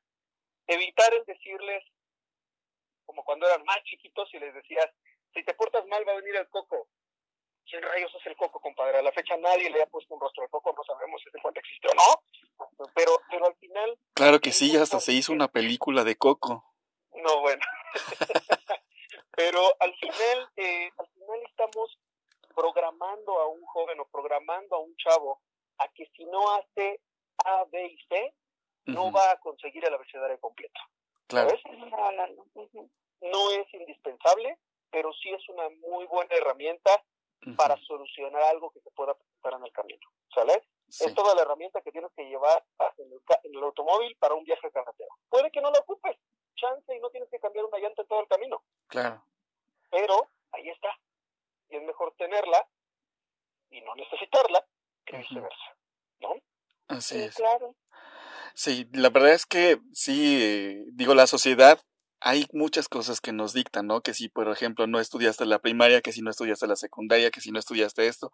evitar 0.67 1.13
el 1.13 1.23
decirles, 1.25 1.83
como 3.05 3.23
cuando 3.23 3.47
eran 3.47 3.63
más 3.63 3.81
chiquitos 3.83 4.33
y 4.33 4.39
les 4.39 4.53
decías, 4.53 4.89
si 5.33 5.43
te 5.43 5.53
portas 5.53 5.85
mal 5.87 6.07
va 6.07 6.13
a 6.13 6.17
venir 6.17 6.35
el 6.35 6.49
coco. 6.49 6.87
¿Quién 7.69 7.81
rayos 7.81 8.13
es 8.15 8.25
el 8.27 8.35
coco, 8.35 8.59
compadre? 8.59 8.97
A 8.97 9.01
la 9.01 9.11
fecha 9.11 9.37
nadie 9.37 9.69
le 9.69 9.81
ha 9.81 9.87
puesto 9.87 10.13
un 10.13 10.19
rostro 10.19 10.43
al 10.43 10.49
coco, 10.49 10.73
no 10.75 10.83
sabemos 10.83 11.21
si 11.21 11.41
cuánto 11.41 11.59
existe 11.59 11.87
o 11.87 11.93
no, 11.95 12.87
pero, 12.93 13.11
pero 13.29 13.45
al 13.47 13.55
final... 13.55 13.97
Claro 14.13 14.39
que 14.39 14.51
sí, 14.51 14.75
hasta 14.77 14.99
se 14.99 15.13
hizo 15.13 15.31
una 15.31 15.47
película 15.47 16.03
de 16.03 16.15
coco. 16.15 16.65
No, 17.13 17.41
bueno. 17.41 17.61
pero 19.31 19.61
al 19.79 19.95
final, 19.95 20.49
eh, 20.57 20.91
al 20.97 21.07
final 21.07 21.39
estamos 21.49 21.97
programando 22.53 23.39
a 23.39 23.47
un 23.47 23.63
joven 23.65 23.99
o 23.99 24.05
programando 24.05 24.75
a 24.75 24.79
un 24.79 24.95
chavo 24.97 25.41
a 25.79 25.87
que 25.89 26.05
si 26.15 26.25
no 26.25 26.55
hace 26.55 27.01
A, 27.45 27.65
B 27.71 27.85
y 27.85 27.97
C, 28.07 28.33
no 28.85 29.11
va 29.11 29.31
a 29.31 29.39
conseguir 29.39 29.85
el 29.85 29.93
abecedario 29.93 30.39
completo. 30.39 30.79
Claro. 31.27 31.57
No 33.21 33.51
es 33.51 33.73
indispensable, 33.73 34.57
pero 34.91 35.11
sí 35.13 35.29
es 35.29 35.47
una 35.49 35.69
muy 35.69 36.05
buena 36.05 36.35
herramienta 36.35 37.03
para 37.57 37.77
solucionar 37.77 38.41
algo 38.43 38.71
que 38.71 38.81
se 38.81 38.91
pueda 38.91 39.13
presentar 39.13 39.53
en 39.53 39.65
el 39.65 39.71
camino. 39.71 40.07
¿Sale? 40.33 40.63
Es 40.87 41.13
toda 41.15 41.35
la 41.35 41.41
herramienta 41.41 41.81
que 41.81 41.91
tienes 41.91 42.11
que 42.15 42.23
llevar 42.23 42.63
en 42.97 43.11
el, 43.11 43.21
en 43.43 43.55
el 43.55 43.63
automóvil 43.63 44.15
para 44.17 44.35
un 44.35 44.43
viaje 44.43 44.67
a 44.67 44.71
carretera. 44.71 45.09
Puede 45.29 45.51
que 45.51 45.61
no 45.61 45.71
la 45.71 45.79
ocupes, 45.79 46.17
chance 46.55 46.95
y 46.95 46.99
no 46.99 47.09
tienes 47.09 47.29
que 47.29 47.39
cambiar 47.39 47.65
una 47.65 47.79
llanta 47.79 48.01
en 48.01 48.07
todo 48.07 48.21
el 48.21 48.27
camino. 48.27 48.63
Claro. 48.87 49.23
Pero 49.89 50.29
ahí 50.51 50.69
está 50.69 50.89
y 51.73 51.77
es 51.77 51.83
mejor 51.83 52.13
tenerla 52.17 52.67
y 53.69 53.81
no 53.81 53.95
necesitarla 53.95 54.65
que 55.05 55.17
viceversa, 55.17 55.77
¿no? 56.19 56.35
Así 56.87 57.19
es. 57.19 57.35
Claro. 57.35 57.75
Sí, 58.53 58.87
la 58.93 59.09
verdad 59.09 59.31
es 59.31 59.45
que 59.45 59.79
sí, 59.93 60.85
digo, 60.91 61.15
la 61.15 61.25
sociedad, 61.25 61.79
hay 62.25 62.47
muchas 62.53 62.87
cosas 62.87 63.19
que 63.19 63.33
nos 63.33 63.53
dictan, 63.53 63.85
¿no? 63.85 63.99
Que 64.01 64.13
si, 64.13 64.29
por 64.29 64.49
ejemplo, 64.49 64.87
no 64.87 65.01
estudiaste 65.01 65.45
la 65.45 65.59
primaria, 65.59 66.01
que 66.01 66.13
si 66.13 66.21
no 66.21 66.31
estudiaste 66.31 66.67
la 66.67 66.77
secundaria, 66.77 67.31
que 67.31 67.41
si 67.41 67.51
no 67.51 67.59
estudiaste 67.59 68.07
esto, 68.07 68.31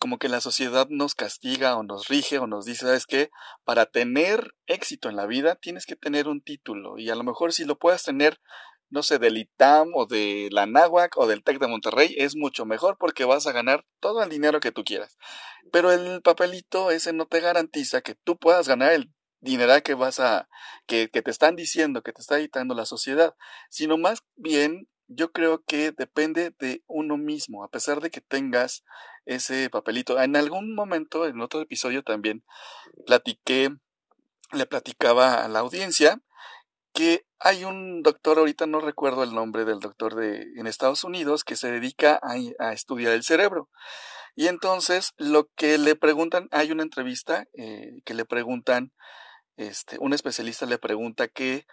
como 0.00 0.18
que 0.18 0.30
la 0.30 0.40
sociedad 0.40 0.86
nos 0.88 1.14
castiga 1.14 1.76
o 1.76 1.82
nos 1.82 2.08
rige 2.08 2.38
o 2.38 2.46
nos 2.46 2.64
dice, 2.64 2.86
¿sabes 2.86 3.04
qué? 3.04 3.30
Para 3.64 3.84
tener 3.84 4.54
éxito 4.66 5.10
en 5.10 5.16
la 5.16 5.26
vida 5.26 5.56
tienes 5.56 5.84
que 5.84 5.96
tener 5.96 6.28
un 6.28 6.40
título 6.40 6.96
y 6.96 7.10
a 7.10 7.14
lo 7.14 7.24
mejor 7.24 7.52
si 7.52 7.66
lo 7.66 7.78
puedes 7.78 8.02
tener 8.02 8.40
no 8.88 9.02
sé, 9.02 9.18
del 9.18 9.38
ITAM 9.38 9.88
o 9.94 10.04
de 10.04 10.50
la 10.52 10.66
NAWAC 10.66 11.16
o 11.16 11.26
del 11.26 11.42
TEC 11.42 11.58
de 11.58 11.66
Monterrey, 11.66 12.14
es 12.18 12.36
mucho 12.36 12.66
mejor 12.66 12.98
porque 12.98 13.24
vas 13.24 13.46
a 13.46 13.52
ganar 13.52 13.86
todo 14.00 14.22
el 14.22 14.28
dinero 14.28 14.60
que 14.60 14.70
tú 14.70 14.84
quieras. 14.84 15.16
Pero 15.72 15.92
el 15.92 16.20
papelito 16.20 16.90
ese 16.90 17.14
no 17.14 17.24
te 17.24 17.40
garantiza 17.40 18.02
que 18.02 18.14
tú 18.14 18.36
puedas 18.36 18.68
ganar 18.68 18.92
el 18.92 19.10
dinero 19.42 19.74
que 19.82 19.94
vas 19.94 20.18
a, 20.18 20.48
que, 20.86 21.10
que 21.10 21.20
te 21.20 21.30
están 21.30 21.54
diciendo, 21.54 22.02
que 22.02 22.12
te 22.12 22.22
está 22.22 22.38
editando 22.38 22.74
la 22.74 22.86
sociedad, 22.86 23.34
sino 23.68 23.98
más 23.98 24.20
bien 24.36 24.88
yo 25.08 25.32
creo 25.32 25.62
que 25.64 25.92
depende 25.92 26.54
de 26.58 26.82
uno 26.86 27.16
mismo, 27.16 27.64
a 27.64 27.68
pesar 27.68 28.00
de 28.00 28.10
que 28.10 28.20
tengas 28.20 28.82
ese 29.26 29.68
papelito. 29.70 30.20
En 30.20 30.36
algún 30.36 30.74
momento, 30.74 31.26
en 31.26 31.40
otro 31.40 31.60
episodio 31.60 32.02
también, 32.02 32.44
platiqué, 33.06 33.70
le 34.52 34.66
platicaba 34.66 35.44
a 35.44 35.48
la 35.48 35.60
audiencia 35.60 36.20
que 36.92 37.24
hay 37.38 37.64
un 37.64 38.02
doctor, 38.02 38.38
ahorita 38.38 38.66
no 38.66 38.80
recuerdo 38.80 39.22
el 39.22 39.34
nombre 39.34 39.64
del 39.64 39.80
doctor 39.80 40.14
de, 40.14 40.42
en 40.56 40.66
Estados 40.66 41.04
Unidos, 41.04 41.42
que 41.44 41.56
se 41.56 41.70
dedica 41.70 42.20
a, 42.22 42.72
estudiar 42.72 43.12
el 43.12 43.24
cerebro. 43.24 43.68
Y 44.34 44.46
entonces 44.46 45.12
lo 45.16 45.48
que 45.56 45.78
le 45.78 45.96
preguntan, 45.96 46.48
hay 46.52 46.70
una 46.70 46.82
entrevista 46.82 47.46
eh, 47.54 48.00
que 48.04 48.14
le 48.14 48.24
preguntan, 48.24 48.92
este, 49.56 49.98
un 50.00 50.12
especialista 50.12 50.66
le 50.66 50.78
pregunta 50.78 51.28
que, 51.28 51.66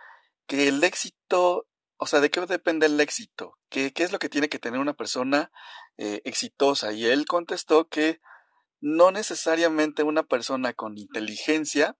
el 0.47 0.83
éxito, 0.83 1.67
o 1.97 2.07
sea, 2.07 2.21
¿de 2.21 2.31
qué 2.31 2.41
depende 2.41 2.87
el 2.87 2.99
éxito? 2.99 3.57
¿Qué, 3.69 3.93
qué 3.93 4.03
es 4.03 4.11
lo 4.11 4.17
que 4.17 4.29
tiene 4.29 4.49
que 4.49 4.57
tener 4.57 4.79
una 4.79 4.95
persona 4.95 5.51
eh, 5.97 6.21
exitosa? 6.23 6.91
Y 6.91 7.05
él 7.05 7.25
contestó 7.25 7.87
que 7.87 8.19
no 8.81 9.11
necesariamente 9.11 10.03
una 10.03 10.23
persona 10.23 10.73
con 10.73 10.97
inteligencia 10.97 11.97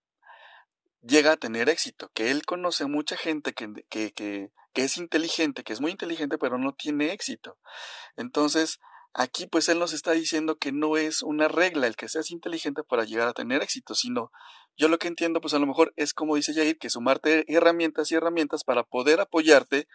llega 1.02 1.34
a 1.34 1.38
tener 1.38 1.70
éxito, 1.70 2.10
que 2.14 2.32
él 2.32 2.46
conoce 2.46 2.86
mucha 2.86 3.16
gente 3.16 3.54
que, 3.54 3.72
que, 3.90 4.12
que, 4.12 4.52
que, 4.74 4.84
es 4.84 4.98
inteligente, 4.98 5.64
que 5.64 5.74
es 5.74 5.82
muy 5.82 5.92
inteligente, 5.92 6.38
pero 6.38 6.58
no 6.58 6.74
tiene 6.74 7.14
éxito. 7.14 7.58
Entonces, 8.18 8.80
aquí 9.14 9.48
pues 9.48 9.70
él 9.70 9.80
nos 9.80 9.94
está 9.94 10.12
diciendo 10.12 10.58
que 10.58 10.72
no 10.72 10.98
es 10.98 11.22
una 11.22 11.48
regla 11.48 11.88
el 11.88 11.96
que 11.96 12.10
seas 12.10 12.32
inteligente 12.32 12.84
para 12.84 13.04
llegar 13.04 13.28
a 13.28 13.34
tener 13.34 13.62
éxito, 13.62 13.96
sino 13.96 14.32
yo 14.78 14.88
lo 14.88 14.98
que 14.98 15.08
entiendo 15.08 15.42
pues 15.42 15.54
a 15.54 15.60
lo 15.60 15.68
mejor 15.68 15.94
es 15.96 16.14
como 16.14 16.36
dice 16.36 16.54
Jair, 16.54 16.78
que 16.78 16.90
sumarte 16.90 17.46
herramientas 17.54 18.12
y 18.12 18.16
herramientas 18.16 18.64
para 18.64 18.84
poder 18.84 19.20
apoyarte 19.20 19.88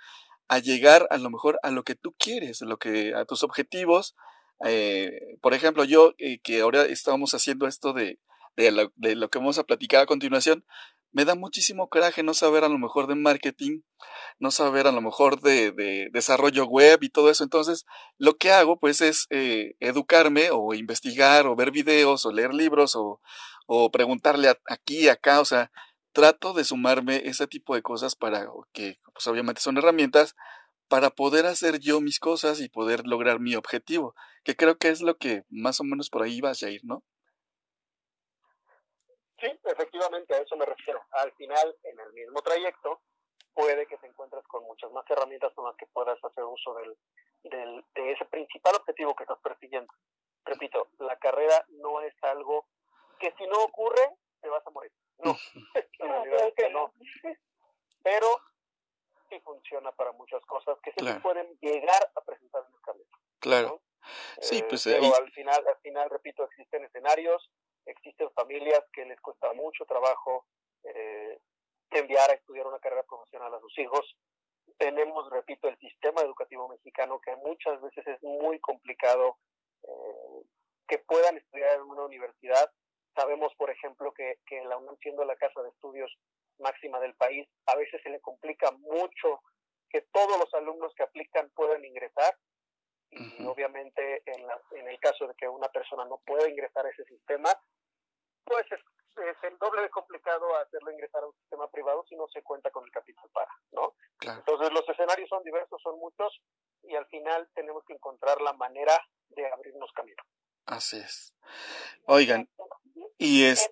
a 0.48 0.58
llegar 0.58 1.06
a 1.10 1.18
lo 1.18 1.30
mejor 1.30 1.58
a 1.62 1.70
lo 1.70 1.84
que 1.84 1.94
tú 1.94 2.14
quieres, 2.18 2.62
a 2.62 2.66
lo 2.66 2.78
que 2.78 3.14
a 3.14 3.24
tus 3.24 3.42
objetivos. 3.42 4.14
Eh, 4.64 5.38
por 5.40 5.54
ejemplo, 5.54 5.84
yo 5.84 6.14
eh, 6.18 6.38
que 6.40 6.60
ahora 6.60 6.84
estamos 6.84 7.34
haciendo 7.34 7.66
esto 7.66 7.92
de, 7.92 8.18
lo, 8.56 8.92
de 8.96 9.16
lo, 9.16 9.30
que 9.30 9.38
vamos 9.38 9.58
a 9.58 9.64
platicar 9.64 10.02
a 10.02 10.06
continuación, 10.06 10.64
me 11.14 11.24
da 11.24 11.34
muchísimo 11.34 11.88
coraje 11.88 12.22
no 12.22 12.34
saber 12.34 12.64
a 12.64 12.68
lo 12.68 12.78
mejor 12.78 13.06
de 13.06 13.14
marketing, 13.14 13.80
no 14.38 14.50
saber 14.50 14.86
a 14.86 14.92
lo 14.92 15.00
mejor 15.00 15.40
de, 15.40 15.72
de 15.72 16.10
desarrollo 16.12 16.66
web 16.66 17.02
y 17.02 17.08
todo 17.08 17.30
eso. 17.30 17.44
Entonces, 17.44 17.86
lo 18.18 18.36
que 18.36 18.52
hago 18.52 18.78
pues 18.78 19.00
es 19.00 19.26
eh, 19.30 19.76
educarme 19.80 20.50
o 20.52 20.74
investigar 20.74 21.46
o 21.46 21.56
ver 21.56 21.70
videos 21.70 22.26
o 22.26 22.32
leer 22.32 22.52
libros 22.52 22.96
o 22.96 23.20
preguntarle 23.90 24.52
aquí, 24.66 25.08
acá, 25.08 25.40
o 25.40 25.44
sea, 25.46 25.70
trato 26.12 26.52
de 26.52 26.64
sumarme 26.64 27.22
ese 27.24 27.46
tipo 27.46 27.74
de 27.74 27.82
cosas 27.82 28.14
para 28.16 28.46
que 28.72 28.98
pues 29.12 29.26
obviamente 29.26 29.60
son 29.60 29.78
herramientas 29.78 30.34
para 30.88 31.10
poder 31.10 31.46
hacer 31.46 31.80
yo 31.80 32.00
mis 32.00 32.20
cosas 32.20 32.60
y 32.60 32.68
poder 32.68 33.06
lograr 33.06 33.40
mi 33.40 33.54
objetivo, 33.56 34.14
que 34.44 34.54
creo 34.56 34.78
que 34.78 34.90
es 34.90 35.00
lo 35.00 35.16
que 35.16 35.44
más 35.48 35.80
o 35.80 35.84
menos 35.84 36.10
por 36.10 36.22
ahí 36.22 36.40
vas 36.40 36.62
a 36.62 36.70
ir, 36.70 36.82
¿no? 36.84 37.02
Sí, 39.44 39.60
efectivamente, 39.64 40.34
a 40.34 40.38
eso 40.38 40.56
me 40.56 40.64
refiero. 40.64 41.04
Al 41.10 41.30
final, 41.32 41.76
en 41.82 42.00
el 42.00 42.12
mismo 42.14 42.40
trayecto, 42.40 43.02
puede 43.52 43.86
que 43.86 43.98
te 43.98 44.06
encuentres 44.06 44.42
con 44.46 44.64
muchas 44.64 44.90
más 44.92 45.04
herramientas 45.10 45.52
con 45.52 45.66
las 45.66 45.76
que 45.76 45.86
puedas 45.88 46.18
hacer 46.24 46.44
uso 46.44 46.74
del, 46.74 46.96
del, 47.42 47.84
de 47.94 48.12
ese 48.12 48.24
principal 48.24 48.74
objetivo 48.76 49.14
que 49.14 49.24
estás 49.24 49.38
persiguiendo. 49.40 49.92
Repito, 50.46 50.88
la 50.98 51.18
carrera 51.18 51.62
no 51.68 52.00
es 52.00 52.14
algo 52.22 52.66
que 53.18 53.34
si 53.36 53.46
no 53.46 53.64
ocurre, 53.64 54.16
te 54.40 54.48
vas 54.48 54.66
a 54.66 54.70
morir. 54.70 54.92
No, 55.18 55.36
en 55.98 56.08
realidad 56.08 56.48
es 56.48 56.54
que 56.54 56.70
no. 56.70 56.92
Pero 58.02 58.26
sí 59.28 59.38
funciona 59.40 59.92
para 59.92 60.12
muchas 60.12 60.44
cosas 60.46 60.78
que 60.82 60.92
se 60.92 61.20
pueden 61.20 61.54
llegar 61.60 62.10
a 62.14 62.20
presentar 62.22 62.64
en 62.66 62.74
el 62.74 62.80
camino. 62.80 63.10
Claro. 63.40 63.82
Sí, 64.40 64.58
eh, 64.58 64.66
pues 64.68 64.84
pero 64.84 65.14
al 65.14 65.30
final, 65.32 65.66
al 65.66 65.78
final, 65.80 66.08
repito, 66.10 66.44
existen 66.44 66.84
escenarios, 66.84 67.50
existen 67.86 68.30
familias 68.32 68.82
que 68.92 69.04
les 69.04 69.20
cuesta 69.20 69.52
mucho 69.52 69.84
trabajo 69.84 70.46
eh, 70.84 71.38
enviar 71.90 72.30
a 72.30 72.34
estudiar 72.34 72.66
una 72.66 72.78
carrera 72.78 73.04
profesional 73.04 73.54
a 73.54 73.60
sus 73.60 73.78
hijos. 73.78 74.16
Tenemos, 74.78 75.30
repito, 75.30 75.68
el 75.68 75.78
sistema 75.78 76.22
educativo 76.22 76.68
mexicano 76.68 77.20
que 77.20 77.36
muchas 77.36 77.80
veces 77.80 78.06
es 78.06 78.22
muy 78.22 78.58
complicado 78.60 79.38
eh, 79.82 80.42
que 80.88 80.98
puedan 80.98 81.36
estudiar 81.36 81.76
en 81.76 81.82
una 81.82 82.04
universidad. 82.04 82.70
Sabemos, 83.14 83.54
por 83.56 83.70
ejemplo, 83.70 84.12
que, 84.12 84.38
que 84.46 84.64
la 84.64 84.76
UNAM, 84.76 84.96
siendo 85.00 85.24
la 85.24 85.36
casa 85.36 85.62
de 85.62 85.68
estudios 85.68 86.10
máxima 86.58 87.00
del 87.00 87.14
país, 87.14 87.48
a 87.66 87.76
veces 87.76 88.00
se 88.02 88.10
le 88.10 88.20
complica 88.20 88.70
mucho 88.72 89.40
que 89.88 90.02
todos 90.12 90.38
los 90.38 90.52
alumnos 90.54 90.92
que 90.96 91.04
aplican 91.04 91.50
puedan 91.50 91.84
ingresar. 91.84 92.36
Y 93.10 93.46
obviamente 93.46 94.22
en, 94.26 94.44
la, 94.44 94.60
en 94.72 94.88
el 94.88 94.98
caso 94.98 95.28
de 95.28 95.34
que 95.36 95.46
una 95.48 95.68
persona 95.68 96.04
no 96.04 96.20
pueda 96.26 96.48
ingresar 96.48 96.84
a 96.84 96.90
ese 96.90 97.04
sistema, 97.04 97.48
pues 98.44 98.66
es, 98.70 98.80
el 99.42 99.58
doble 99.58 99.82
de 99.82 99.90
complicado 99.90 100.56
hacerlo 100.56 100.90
ingresar 100.90 101.22
a 101.22 101.26
un 101.26 101.34
sistema 101.34 101.68
privado 101.68 102.04
si 102.08 102.16
no 102.16 102.26
se 102.32 102.42
cuenta 102.42 102.70
con 102.70 102.84
el 102.84 102.90
capital 102.90 103.28
para, 103.32 103.50
¿no? 103.72 103.94
Entonces 104.20 104.72
los 104.72 104.88
escenarios 104.88 105.28
son 105.28 105.42
diversos, 105.44 105.80
son 105.82 105.98
muchos 105.98 106.40
y 106.82 106.94
al 106.96 107.06
final 107.06 107.48
tenemos 107.54 107.84
que 107.86 107.94
encontrar 107.94 108.40
la 108.40 108.52
manera 108.54 108.98
de 109.28 109.46
abrirnos 109.46 109.92
camino. 109.92 110.22
Así 110.66 110.96
es. 110.96 111.34
Oigan, 112.06 112.48
y 113.18 113.44
es, 113.44 113.70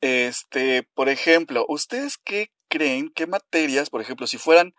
este, 0.00 0.84
por 0.94 1.08
ejemplo, 1.08 1.66
¿ustedes 1.68 2.18
qué 2.18 2.52
creen, 2.68 3.12
qué 3.14 3.26
materias, 3.26 3.90
por 3.90 4.00
ejemplo, 4.00 4.26
si 4.26 4.38
fueran, 4.38 4.74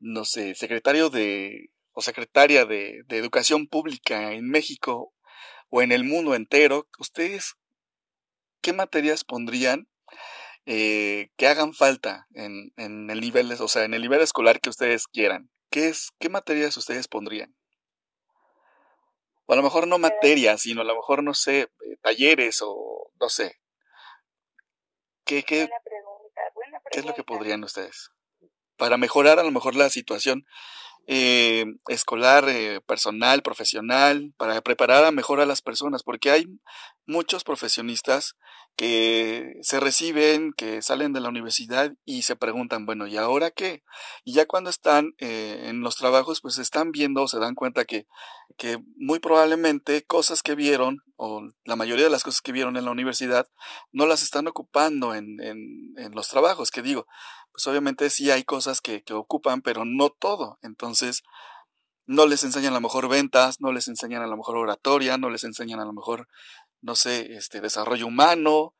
no 0.00 0.24
sé, 0.24 0.54
secretario 0.54 1.10
de 1.10 1.70
o 1.92 2.02
secretaria 2.02 2.66
de, 2.66 3.02
de 3.06 3.18
Educación 3.18 3.68
Pública 3.68 4.32
en 4.32 4.50
México 4.50 5.14
o 5.70 5.82
en 5.82 5.92
el 5.92 6.04
mundo 6.04 6.34
entero, 6.34 6.86
ustedes 6.98 7.56
qué 8.66 8.72
materias 8.72 9.22
pondrían 9.22 9.86
eh, 10.64 11.30
que 11.36 11.46
hagan 11.46 11.72
falta 11.72 12.26
en, 12.34 12.72
en 12.76 13.08
el 13.10 13.20
nivel, 13.20 13.52
o 13.52 13.68
sea, 13.68 13.84
en 13.84 13.94
el 13.94 14.02
nivel 14.02 14.20
escolar 14.20 14.60
que 14.60 14.70
ustedes 14.70 15.06
quieran? 15.06 15.48
¿Qué, 15.70 15.86
es, 15.86 16.10
¿Qué 16.18 16.28
materias 16.28 16.76
ustedes 16.76 17.06
pondrían? 17.06 17.54
O 19.44 19.52
a 19.52 19.56
lo 19.56 19.62
mejor 19.62 19.86
no 19.86 19.98
materias, 19.98 20.62
sino 20.62 20.80
a 20.80 20.84
lo 20.84 20.96
mejor, 20.96 21.22
no 21.22 21.32
sé, 21.32 21.68
talleres 22.02 22.58
o 22.60 23.12
no 23.20 23.28
sé. 23.28 23.60
¿Qué, 25.24 25.44
qué, 25.44 25.68
¿Qué 26.90 26.98
es 26.98 27.06
lo 27.06 27.14
que 27.14 27.22
podrían 27.22 27.62
ustedes? 27.62 28.10
Para 28.76 28.96
mejorar 28.96 29.38
a 29.38 29.44
lo 29.44 29.52
mejor 29.52 29.76
la 29.76 29.90
situación 29.90 30.44
eh, 31.06 31.66
escolar, 31.86 32.48
eh, 32.48 32.80
personal, 32.80 33.42
profesional, 33.42 34.34
para 34.36 34.60
preparar 34.60 35.04
a 35.04 35.12
mejor 35.12 35.40
a 35.40 35.46
las 35.46 35.62
personas, 35.62 36.02
porque 36.02 36.32
hay 36.32 36.48
muchos 37.06 37.44
profesionistas 37.44 38.36
que 38.76 39.54
se 39.62 39.80
reciben, 39.80 40.52
que 40.52 40.82
salen 40.82 41.14
de 41.14 41.20
la 41.20 41.30
universidad 41.30 41.94
y 42.04 42.22
se 42.22 42.36
preguntan, 42.36 42.84
bueno, 42.84 43.06
¿y 43.06 43.16
ahora 43.16 43.50
qué? 43.50 43.82
Y 44.22 44.34
ya 44.34 44.46
cuando 44.46 44.68
están 44.68 45.14
eh, 45.18 45.64
en 45.68 45.80
los 45.80 45.96
trabajos, 45.96 46.42
pues 46.42 46.58
están 46.58 46.92
viendo 46.92 47.22
o 47.22 47.28
se 47.28 47.38
dan 47.38 47.54
cuenta 47.54 47.86
que, 47.86 48.06
que 48.58 48.78
muy 48.96 49.18
probablemente 49.18 50.04
cosas 50.04 50.42
que 50.42 50.54
vieron, 50.54 51.02
o 51.16 51.42
la 51.64 51.76
mayoría 51.76 52.04
de 52.04 52.10
las 52.10 52.22
cosas 52.22 52.42
que 52.42 52.52
vieron 52.52 52.76
en 52.76 52.84
la 52.84 52.90
universidad, 52.90 53.48
no 53.92 54.04
las 54.04 54.22
están 54.22 54.46
ocupando 54.46 55.14
en, 55.14 55.40
en, 55.40 55.94
en 55.96 56.12
los 56.14 56.28
trabajos, 56.28 56.70
que 56.70 56.82
digo, 56.82 57.06
pues 57.52 57.66
obviamente 57.68 58.10
sí 58.10 58.30
hay 58.30 58.44
cosas 58.44 58.82
que, 58.82 59.02
que 59.02 59.14
ocupan, 59.14 59.62
pero 59.62 59.86
no 59.86 60.10
todo. 60.10 60.58
Entonces, 60.60 61.22
no 62.06 62.26
les 62.26 62.44
enseñan 62.44 62.72
a 62.72 62.76
lo 62.76 62.82
mejor 62.82 63.08
ventas, 63.08 63.60
no 63.60 63.72
les 63.72 63.88
enseñan 63.88 64.22
a 64.22 64.26
lo 64.26 64.36
mejor 64.36 64.56
oratoria, 64.56 65.18
no 65.18 65.28
les 65.28 65.44
enseñan 65.44 65.80
a 65.80 65.84
lo 65.84 65.92
mejor, 65.92 66.28
no 66.86 66.94
sé, 66.94 67.34
este 67.34 67.60
desarrollo 67.60 68.06
humano, 68.06 68.72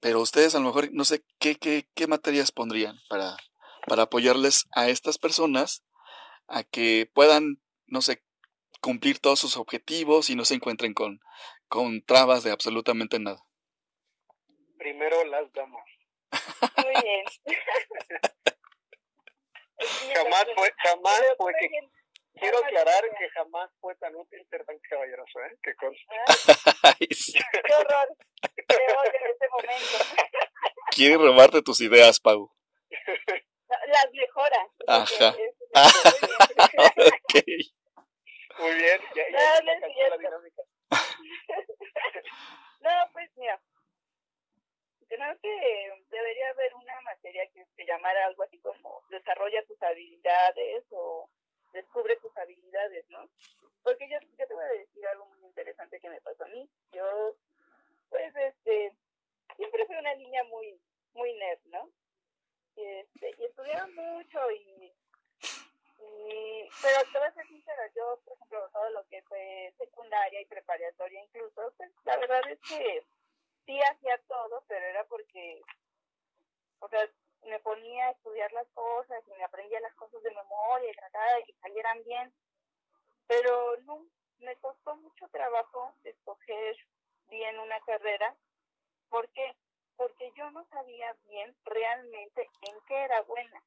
pero 0.00 0.22
ustedes 0.22 0.54
a 0.54 0.58
lo 0.58 0.64
mejor, 0.64 0.88
no 0.92 1.04
sé, 1.04 1.22
¿qué, 1.38 1.56
qué, 1.56 1.86
qué 1.94 2.06
materias 2.06 2.50
pondrían 2.50 2.98
para, 3.10 3.36
para 3.86 4.04
apoyarles 4.04 4.64
a 4.72 4.88
estas 4.88 5.18
personas 5.18 5.84
a 6.48 6.64
que 6.64 7.10
puedan, 7.12 7.60
no 7.86 8.00
sé, 8.00 8.24
cumplir 8.80 9.18
todos 9.18 9.38
sus 9.38 9.58
objetivos 9.58 10.30
y 10.30 10.34
no 10.34 10.46
se 10.46 10.54
encuentren 10.54 10.94
con, 10.94 11.20
con 11.68 12.02
trabas 12.02 12.42
de 12.42 12.52
absolutamente 12.52 13.18
nada? 13.18 13.44
Primero 14.78 15.22
las 15.26 15.52
damas. 15.52 15.84
Muy 16.78 17.02
bien. 17.02 17.26
jamás 20.14 20.46
fue, 20.56 20.72
jamás 20.82 21.22
fue 21.36 21.52
que... 21.60 21.68
Quiero 22.34 22.58
aclarar 22.58 23.04
que 23.16 23.28
jamás 23.30 23.70
fue 23.80 23.94
tan 23.96 24.14
útil 24.16 24.44
ser 24.50 24.64
tan 24.64 24.78
caballeroso, 24.80 25.40
¿eh? 25.40 25.56
Que 25.62 25.72
Qué 25.76 27.74
horror. 27.74 28.08
Qué 28.42 28.76
odio 28.76 29.18
en 29.20 29.30
este 29.30 29.48
momento. 29.48 29.98
Quiere 30.90 31.16
robarte 31.16 31.62
tus 31.62 31.80
ideas, 31.80 32.18
Pau. 32.20 32.50
Las 33.86 34.12
mejora. 34.12 34.68
Ajá. 34.86 35.34
okay. 37.28 37.74
Muy 38.58 38.74
bien. 38.74 39.00
Ya, 39.14 39.24
ya, 39.30 39.60
no, 39.62 39.72
no 39.80 40.08
la 40.08 40.16
dinámica. 40.16 40.62
no, 42.80 42.90
pues 43.12 43.30
mira, 43.36 43.60
creo 45.08 45.38
que 45.40 46.04
debería 46.10 46.50
haber 46.50 46.74
una 46.74 47.00
materia 47.02 47.48
que 47.52 47.64
se 47.76 47.84
llamara 47.84 48.26
algo 48.26 48.42
así 48.42 48.60
como 48.60 49.02
desarrolla 49.10 49.64
tus 49.66 49.82
habilidades 49.82 50.84
o 50.90 51.28
descubre 51.74 52.16
tus 52.16 52.34
habilidades, 52.38 53.04
¿no? 53.10 53.28
Porque 53.82 54.08
yo, 54.08 54.18
yo 54.38 54.46
te 54.46 54.54
voy 54.54 54.64
a 54.64 54.78
decir 54.78 55.06
algo 55.08 55.26
muy 55.26 55.44
interesante 55.44 56.00
que 56.00 56.08
me 56.08 56.20
pasó 56.22 56.44
a 56.44 56.48
mí. 56.48 56.68
Yo, 56.92 57.36
pues, 58.08 58.34
este, 58.34 58.94
siempre 59.56 59.84
fui 59.86 59.96
una 59.96 60.14
niña 60.14 60.42
muy, 60.44 60.80
muy 61.12 61.34
nerd, 61.34 61.60
¿no? 61.66 61.90
Y, 62.76 62.84
este, 62.84 63.34
y 63.38 63.44
estudiaba 63.44 63.86
mucho 63.88 64.50
y, 64.50 64.92
y, 65.98 66.68
pero 66.82 66.98
te 67.12 67.18
voy 67.18 67.28
a 67.28 67.34
ser 67.34 67.46
sincera, 67.46 67.92
yo, 67.94 68.20
por 68.24 68.34
ejemplo, 68.34 68.68
todo 68.72 68.90
lo 68.90 69.06
que 69.06 69.22
fue 69.22 69.72
secundaria 69.78 70.40
y 70.40 70.46
preparatoria 70.46 71.22
incluso, 71.22 71.72
pues, 71.76 71.92
la 72.04 72.16
verdad 72.16 72.40
es 72.50 72.58
que 72.60 73.04
sí 73.66 73.80
hacía 73.80 74.18
todo, 74.26 74.64
pero 74.66 74.84
era 74.84 75.04
porque, 75.04 75.62
o 76.80 76.88
sea, 76.88 77.08
me 77.46 77.60
ponía 77.60 78.06
a 78.06 78.10
estudiar 78.10 78.52
las 78.52 78.66
cosas 78.68 79.22
y 79.28 79.32
me 79.32 79.44
aprendía 79.44 79.80
las 79.80 79.94
cosas 79.94 80.22
de 80.22 80.30
memoria 80.30 80.90
y 80.90 81.44
que 81.44 81.58
salieran 81.60 82.02
bien. 82.04 82.32
Pero 83.26 83.76
no, 83.82 84.06
me 84.38 84.56
costó 84.56 84.96
mucho 84.96 85.28
trabajo 85.28 85.94
escoger 86.04 86.76
bien 87.28 87.58
una 87.58 87.80
carrera. 87.80 88.36
¿Por 89.08 89.28
qué? 89.30 89.56
Porque 89.96 90.32
yo 90.36 90.50
no 90.50 90.66
sabía 90.66 91.16
bien 91.24 91.56
realmente 91.64 92.48
en 92.62 92.76
qué 92.86 93.04
era 93.04 93.22
buena. 93.22 93.62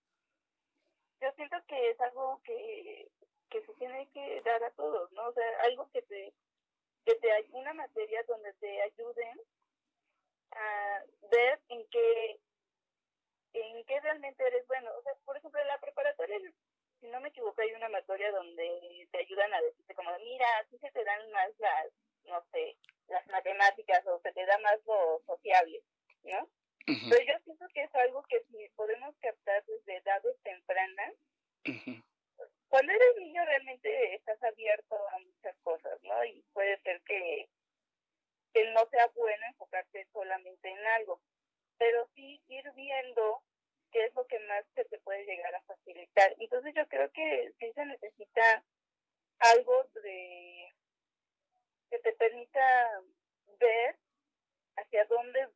Yo 1.22 1.32
siento 1.34 1.58
que 1.68 1.90
es 1.90 2.00
algo 2.02 2.42
que, 2.44 3.10
que 3.50 3.66
se 3.66 3.74
tiene 3.76 4.08
que 4.12 4.42
dar 4.42 4.64
a 4.64 4.72
todos, 4.72 5.12
¿no? 5.14 5.28
O 5.28 5.34
sea, 5.34 5.46
algo 5.64 5.90
que 5.92 6.02
te, 6.04 6.34
que 7.06 7.16
te, 7.16 7.30
una 7.52 7.74
materia 7.74 8.22
donde 8.28 8.54
te 8.54 8.82
ayuden 8.82 9.42
a 10.52 11.04
ver 11.32 11.60
en 11.70 11.88
qué 11.90 12.40
qué 13.88 14.00
realmente 14.02 14.46
eres 14.46 14.68
bueno. 14.68 14.92
O 14.98 15.02
sea, 15.02 15.14
por 15.26 15.38
ejemplo, 15.38 15.60
en 15.62 15.68
la 15.68 15.80
preparatoria, 15.80 16.40
si 17.00 17.08
no 17.08 17.20
me 17.22 17.30
equivoco, 17.30 17.62
hay 17.62 17.74
una 17.74 17.90
materia 17.90 18.32
donde 18.32 19.08
te 19.12 19.18
ayudan 19.20 19.54
a 19.54 19.62
decirte 19.62 19.96
como, 19.96 20.12
mira, 20.20 20.46
si 20.70 20.78
se 20.80 20.92
te 20.92 21.04
dan 21.04 21.32
más 21.32 21.50
las, 21.58 21.88
no 22.26 22.44
sé, 22.52 22.78
las 23.08 23.26
matemáticas 23.28 24.06
o 24.08 24.20
se 24.20 24.32
te 24.34 24.46
da 24.46 24.58
más 24.60 24.80
lo 24.86 25.22
sociable, 25.26 25.82
¿no? 26.24 26.50
Pero 26.86 27.22
yo 27.22 27.34
siento 27.44 27.66
que 27.74 27.84
es 27.84 27.96
algo 27.96 28.24
que 28.30 28.42
si 28.50 28.70
podemos 28.76 29.14
captar 29.20 29.64
desde 29.66 29.98
edades 29.98 30.38
tempranas, 30.44 31.14
cuando 32.70 32.94
eres 32.94 33.16
niño 33.18 33.44
realmente 33.44 34.16
estás 34.16 34.42
abierto 34.44 34.96
a 34.96 35.20
muchas 35.20 35.58
cosas, 35.64 36.00
¿no? 36.04 36.24
Y 36.26 36.44
puede 36.54 36.80
ser 36.82 37.02
que 37.02 37.50
que 38.54 38.72
no 38.72 38.86
sea 38.90 39.08
bueno 39.14 39.46
enfocarte 39.48 40.08
solamente 40.14 40.70
en 40.70 40.86
algo, 41.00 41.22
pero 41.78 42.08
sí 42.16 42.42
ir 42.48 42.72
viendo 42.74 43.44
qué 43.92 44.06
es 44.06 44.16
lo 44.16 44.26
que 44.28 44.40
más 44.40 44.66
se 44.76 44.86
te 44.86 45.00
puede 45.00 45.26
llegar 45.26 45.54
a 45.56 45.62
facilitar. 45.62 46.36
Entonces 46.40 46.74
yo 46.76 46.88
creo 46.88 47.12
que 47.12 47.54
sí 47.60 47.72
se 47.74 47.86
necesita 47.86 48.64
algo 49.40 49.84
de 50.04 50.74
que 51.90 52.00
te 52.00 52.14
permita 52.14 53.02
ver 53.60 53.96
hacia 54.76 55.06
dónde 55.06 55.48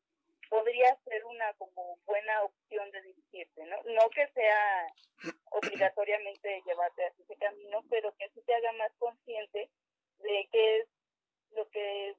podría 0.49 0.97
ser 1.05 1.23
una 1.25 1.53
como 1.53 1.97
buena 2.05 2.43
opción 2.43 2.91
de 2.91 3.01
dirigirte, 3.01 3.65
¿no? 3.65 3.77
No 3.83 4.09
que 4.09 4.27
sea 4.33 4.93
obligatoriamente 5.51 6.61
llevarte 6.65 7.05
hacia 7.05 7.23
ese 7.23 7.35
camino, 7.37 7.83
pero 7.89 8.13
que 8.15 8.29
sí 8.29 8.41
te 8.41 8.53
haga 8.53 8.71
más 8.73 8.91
consciente 8.97 9.69
de 10.19 10.49
qué 10.51 10.79
es 10.79 10.87
lo 11.51 11.69
que 11.69 12.15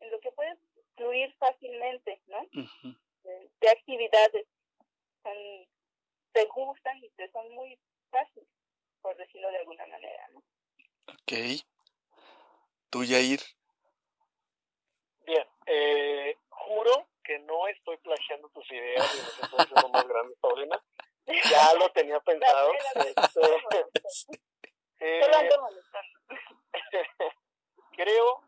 en 0.00 0.10
lo 0.10 0.20
que 0.20 0.32
puedes 0.32 0.58
fluir 0.96 1.32
fácilmente, 1.34 2.20
¿no? 2.26 2.46
de, 3.22 3.68
actividades 3.70 4.46
son, 5.22 5.66
te 6.32 6.44
gustan 6.46 6.98
y 6.98 7.10
te 7.10 7.30
son 7.30 7.50
muy 7.54 7.78
fáciles, 8.10 8.48
por 9.00 9.16
decirlo 9.16 9.50
de 9.50 9.58
alguna 9.58 9.86
manera, 9.86 10.28
¿no? 10.32 10.42
Ok. 11.08 11.62
¿Tú, 12.90 13.04
Yair? 13.04 13.40
Bien, 15.24 15.46
eh, 15.66 16.36
juro 16.48 17.08
que 17.24 17.38
no 17.40 17.68
estoy 17.68 17.96
plagiando 17.98 18.48
tus 18.50 18.70
ideas 18.70 19.14
y 19.14 20.08
grandes, 20.08 20.38
Paulina. 20.40 20.82
Ya 21.26 21.74
lo 21.74 21.90
tenía 21.92 22.20
pensado. 22.24 22.72
Este, 22.94 24.40
eh, 25.00 25.20
creo, 27.92 28.42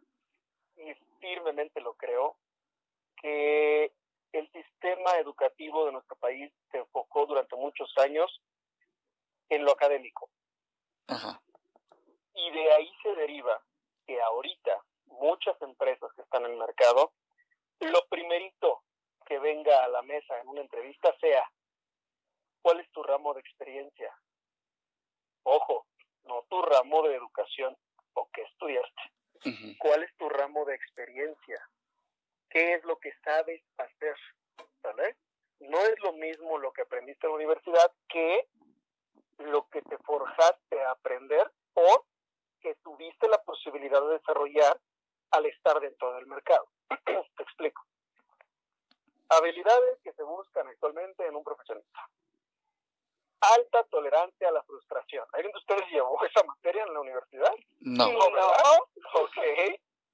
y 0.76 0.94
firmemente 1.20 1.80
lo 1.80 1.94
creo, 1.94 2.36
que 3.20 3.92
el 4.34 4.50
sistema 4.50 5.16
educativo 5.18 5.86
de 5.86 5.92
nuestro 5.92 6.16
país 6.16 6.52
se 6.72 6.78
enfocó 6.78 7.24
durante 7.26 7.54
muchos 7.54 7.92
años 7.98 8.42
en 9.48 9.64
lo 9.64 9.70
académico. 9.70 10.28
Y 12.34 12.50
de 12.50 12.72
ahí 12.72 12.92
se 13.02 13.14
deriva 13.14 13.62
que 14.06 14.20
ahorita 14.20 14.84
muchas 15.06 15.60
empresas 15.62 16.12
que 16.14 16.22
están 16.22 16.44
en 16.44 16.52
el 16.52 16.58
mercado, 16.58 17.12
lo 17.78 18.04
primerito 18.08 18.82
que 19.24 19.38
venga 19.38 19.84
a 19.84 19.88
la 19.88 20.02
mesa 20.02 20.38
en 20.40 20.48
una 20.48 20.62
entrevista 20.62 21.14
sea, 21.20 21.48
¿cuál 22.60 22.80
es 22.80 22.90
tu 22.90 23.04
ramo 23.04 23.34
de 23.34 23.40
experiencia? 23.40 24.12
Ojo, 25.44 25.86
no 26.24 26.42
tu 26.48 26.60
ramo 26.60 27.02
de 27.06 27.14
educación 27.14 27.76
o 28.14 28.28
qué 28.32 28.42
estudiaste. 28.42 29.02
¿Cuál 29.78 30.02
es 30.02 30.16
tu 30.16 30.28
ramo 30.28 30.64
de 30.64 30.74
experiencia? 30.74 31.68
¿Qué 32.54 32.74
es 32.74 32.84
lo 32.84 32.96
que 33.00 33.12
sabes 33.24 33.60
hacer? 33.78 34.16
¿Vale? 34.80 35.16
No 35.58 35.80
es 35.80 35.98
lo 36.04 36.12
mismo 36.12 36.56
lo 36.58 36.72
que 36.72 36.82
aprendiste 36.82 37.26
en 37.26 37.32
la 37.32 37.36
universidad 37.36 37.92
que 38.08 38.48
lo 39.38 39.68
que 39.70 39.82
te 39.82 39.98
forjaste 39.98 40.80
a 40.82 40.92
aprender 40.92 41.50
o 41.74 42.04
que 42.60 42.76
tuviste 42.76 43.26
la 43.26 43.42
posibilidad 43.42 44.00
de 44.02 44.18
desarrollar 44.18 44.80
al 45.32 45.46
estar 45.46 45.80
dentro 45.80 46.14
del 46.14 46.26
mercado. 46.26 46.68
te 47.04 47.42
explico. 47.42 47.84
Habilidades 49.30 49.98
que 50.04 50.12
se 50.12 50.22
buscan 50.22 50.68
actualmente 50.68 51.26
en 51.26 51.34
un 51.34 51.42
profesionista. 51.42 52.08
Alta 53.40 53.82
tolerancia 53.90 54.48
a 54.48 54.52
la 54.52 54.62
frustración. 54.62 55.26
¿Alguien 55.32 55.50
de 55.50 55.58
ustedes 55.58 55.90
llevó 55.90 56.24
esa 56.24 56.44
materia 56.44 56.84
en 56.84 56.94
la 56.94 57.00
universidad? 57.00 57.52
No. 57.80 58.12
¿No? 58.12 58.26
Ok. 59.14 59.38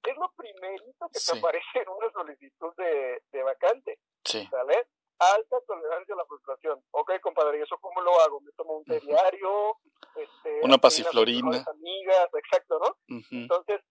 Es 0.03 0.17
lo 0.17 0.33
primerito 0.33 1.09
que 1.13 1.21
te 1.21 1.39
aparece 1.39 1.79
en 1.81 1.89
una 1.89 2.11
solicitud 2.13 2.75
de, 2.77 3.23
de 3.33 3.43
vacante. 3.43 3.99
Sí. 4.25 4.47
¿Sale? 4.51 4.89
Alta 5.19 5.61
tolerancia 5.67 6.15
a 6.15 6.19
la 6.19 6.25
frustración. 6.25 6.83
Ok, 6.93 7.13
compadre, 7.21 7.59
¿y 7.59 7.63
eso 7.63 7.77
cómo 7.79 8.01
lo 8.01 8.19
hago? 8.23 8.41
¿Me 8.41 8.53
tomo 8.53 8.79
un 8.79 8.85
té 8.85 9.01
diario? 9.01 9.77
Este, 10.17 10.61
una 10.63 10.79
pasiflorina. 10.79 11.63
Amigas, 11.67 12.29
exacto, 12.33 12.79
¿no? 12.79 13.17
Entonces, 13.31 13.83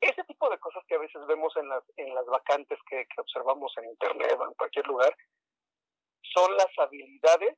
ese 0.00 0.22
tipo 0.24 0.48
de 0.50 0.58
cosas 0.58 0.84
que 0.86 0.94
a 0.94 0.98
veces 0.98 1.26
vemos 1.26 1.56
en 1.56 1.68
las, 1.68 1.82
en 1.96 2.14
las 2.14 2.26
vacantes 2.26 2.78
que, 2.88 3.06
observamos 3.16 3.72
en 3.78 3.86
internet 3.86 4.36
o 4.38 4.44
en 4.44 4.54
cualquier 4.54 4.86
lugar, 4.86 5.16
son 6.22 6.54
las 6.56 6.68
habilidades 6.78 7.56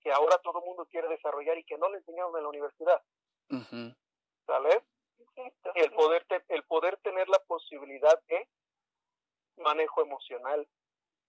que 0.00 0.12
ahora 0.12 0.38
todo 0.38 0.60
el 0.60 0.66
mundo 0.66 0.86
quiere 0.90 1.08
desarrollar 1.08 1.58
y 1.58 1.64
que 1.64 1.78
no 1.78 1.90
le 1.90 1.98
enseñaron 1.98 2.36
en 2.36 2.42
la 2.42 2.48
universidad. 2.48 3.02
El 5.74 5.92
poder, 5.92 6.24
el 6.48 6.62
poder 6.64 6.96
tener 6.98 7.28
la 7.28 7.38
posibilidad 7.40 8.20
de 8.28 8.48
manejo 9.56 10.02
emocional, 10.02 10.66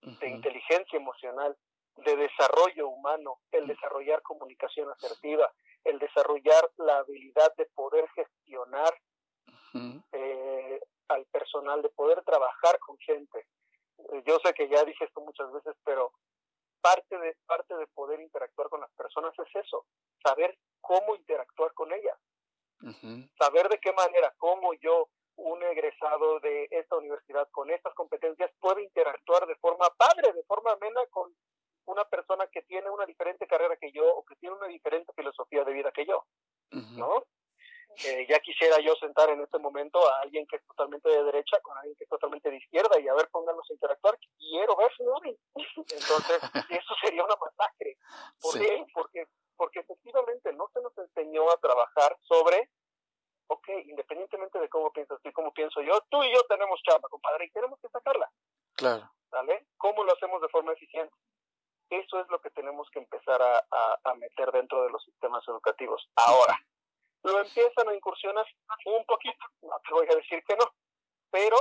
de 0.02 0.30
inteligencia 0.30 0.98
emocional, 0.98 1.58
de 1.98 2.16
desarrollo 2.16 2.90
humano, 2.90 3.40
el 3.52 3.68
desarrollar 3.68 4.22
comunicación 4.22 4.90
asertiva, 4.92 5.52
el 5.84 6.00
desarrollar 6.00 6.70
la 6.78 6.98
habilidad 7.00 7.54
de 7.56 7.66
poder 7.74 8.08
gestionar 8.10 8.94
eh, 10.12 10.80
al 11.10 11.26
personal, 11.26 11.82
de 11.82 11.90
poder 11.90 12.24
trabajar 12.24 12.80
con 12.80 12.98
gente. 13.00 13.48
Eh, 13.98 14.24
yo 14.26 14.40
sé 14.44 14.54
que 14.54 14.70
ya 14.70 14.84
dije 14.84 15.06
esto 15.06 15.22
muchas 15.22 15.52
veces, 15.52 15.76
pero 15.84 16.12
parte 16.82 17.18
de, 17.18 17.36
parte 17.46 17.76
de 17.76 17.88
poder 17.88 18.20
interactuar 18.20 18.70
con 18.70 18.82
las 18.82 18.92
personas 18.92 19.34
es 19.40 19.66
eso, 19.66 19.86
saber 20.24 20.58
cómo 20.82 21.16
interactuar 21.16 21.74
con 21.74 21.92
ellas, 21.92 22.18
saber 23.38 23.70
de 23.70 23.80
qué 23.80 23.92
manera, 23.94 24.34
cómo 24.38 24.74
yo, 24.76 25.10
un 25.38 25.62
egresado 25.64 26.40
de 26.40 26.68
esta 26.72 26.96
universidad 26.96 27.48
con 27.52 27.70
estas 27.70 27.94
competencias, 27.94 28.52
puede 28.60 28.84
interactuar 28.84 29.46
de 29.48 29.56
forma 29.56 29.90
padre, 29.98 30.32
de 30.34 30.44
forma 30.44 30.72
amena 30.72 31.02
con 31.10 31.36
una 31.86 32.06
persona 32.06 32.48
que 32.48 32.62
tiene 32.64 32.90
una 32.90 33.06
diferente 33.06 33.46
carrera 33.46 33.76
que 33.78 33.92
yo 33.92 34.08
o 34.16 34.24
que 34.24 34.36
tiene 34.38 34.56
una 34.56 34.68
diferente 34.68 35.12
filosofía 35.14 35.64
de 35.64 35.74
vida 35.74 35.92
que 35.92 36.06
yo, 36.06 36.26
¿no? 36.98 37.26
Eh, 38.04 38.26
ya 38.28 38.40
quisiera 38.40 38.78
yo 38.82 38.94
sentar 38.96 39.30
en 39.30 39.42
este 39.42 39.58
momento 39.58 40.00
a 40.10 40.20
alguien 40.22 40.46
que 40.48 40.58
es 40.58 40.66
totalmente 40.66 41.08
de 41.08 41.24
derecha 41.24 41.60
con 41.62 41.78
alguien 41.78 41.96
que 41.96 42.04
es 42.04 42.10
totalmente 42.10 42.50
de 42.50 42.58
izquierda 42.58 43.00
y 43.00 43.08
a 43.08 43.14
ver, 43.14 43.30
pónganos 43.30 43.66
a 43.70 43.74
interactuar. 43.74 44.20
Quiero 44.38 44.76
ver 44.76 44.92
Entonces, 45.56 46.40
eso 46.70 46.94
sería 47.02 47.24
una 47.24 47.36
masacre. 47.36 47.98
¿Por 48.42 48.60
qué? 48.60 48.86
Porque, 48.94 49.28
porque 49.56 49.80
efectivamente 49.80 50.54
no 50.54 50.70
se 50.74 50.82
nos 50.82 50.98
enseñó 50.98 51.50
a 51.50 51.58
trabajar 51.58 52.18
sobre, 52.22 52.70
ok, 53.48 53.68
independientemente 53.86 54.60
de 54.60 54.70
cómo 54.70 54.92
piensas 54.92 55.22
tú 55.22 55.30
y 55.30 55.34
cómo 55.34 55.54
pienso 55.54 55.82
yo, 55.82 56.00
tú 56.10 56.24
y 56.24 56.34
yo 56.34 56.42
tenemos 56.48 56.82
chamba, 56.84 57.10
compadre, 57.10 57.46
y 57.46 57.52
tenemos 57.52 57.80
que 57.80 57.90
sacarla. 57.90 58.32
Claro. 58.76 59.10
¿Vale? 59.30 59.68
¿Cómo 59.78 60.04
lo 60.04 60.14
hacemos 60.14 60.42
de 60.42 60.50
forma 60.50 60.74
eficiente? 60.74 61.14
Eso 61.90 62.20
es 62.20 62.28
lo 62.30 62.40
que 62.40 62.50
tenemos 62.52 62.90
que 62.90 63.00
empezar 63.00 63.42
a, 63.42 63.64
a 64.04 64.14
meter 64.16 64.52
dentro 64.52 64.84
de 64.84 64.90
los 64.90 65.04
sistemas 65.04 65.48
educativos. 65.48 66.10
Ahora, 66.16 66.58
lo 67.26 67.40
empiezan 67.40 67.90
a 67.90 67.94
incursionar 67.94 68.46
un 68.86 69.06
poquito, 69.06 69.46
no 69.62 69.80
te 69.88 69.94
voy 69.94 70.08
a 70.12 70.16
decir 70.16 70.44
que 70.44 70.56
no, 70.56 70.66
pero 71.32 71.58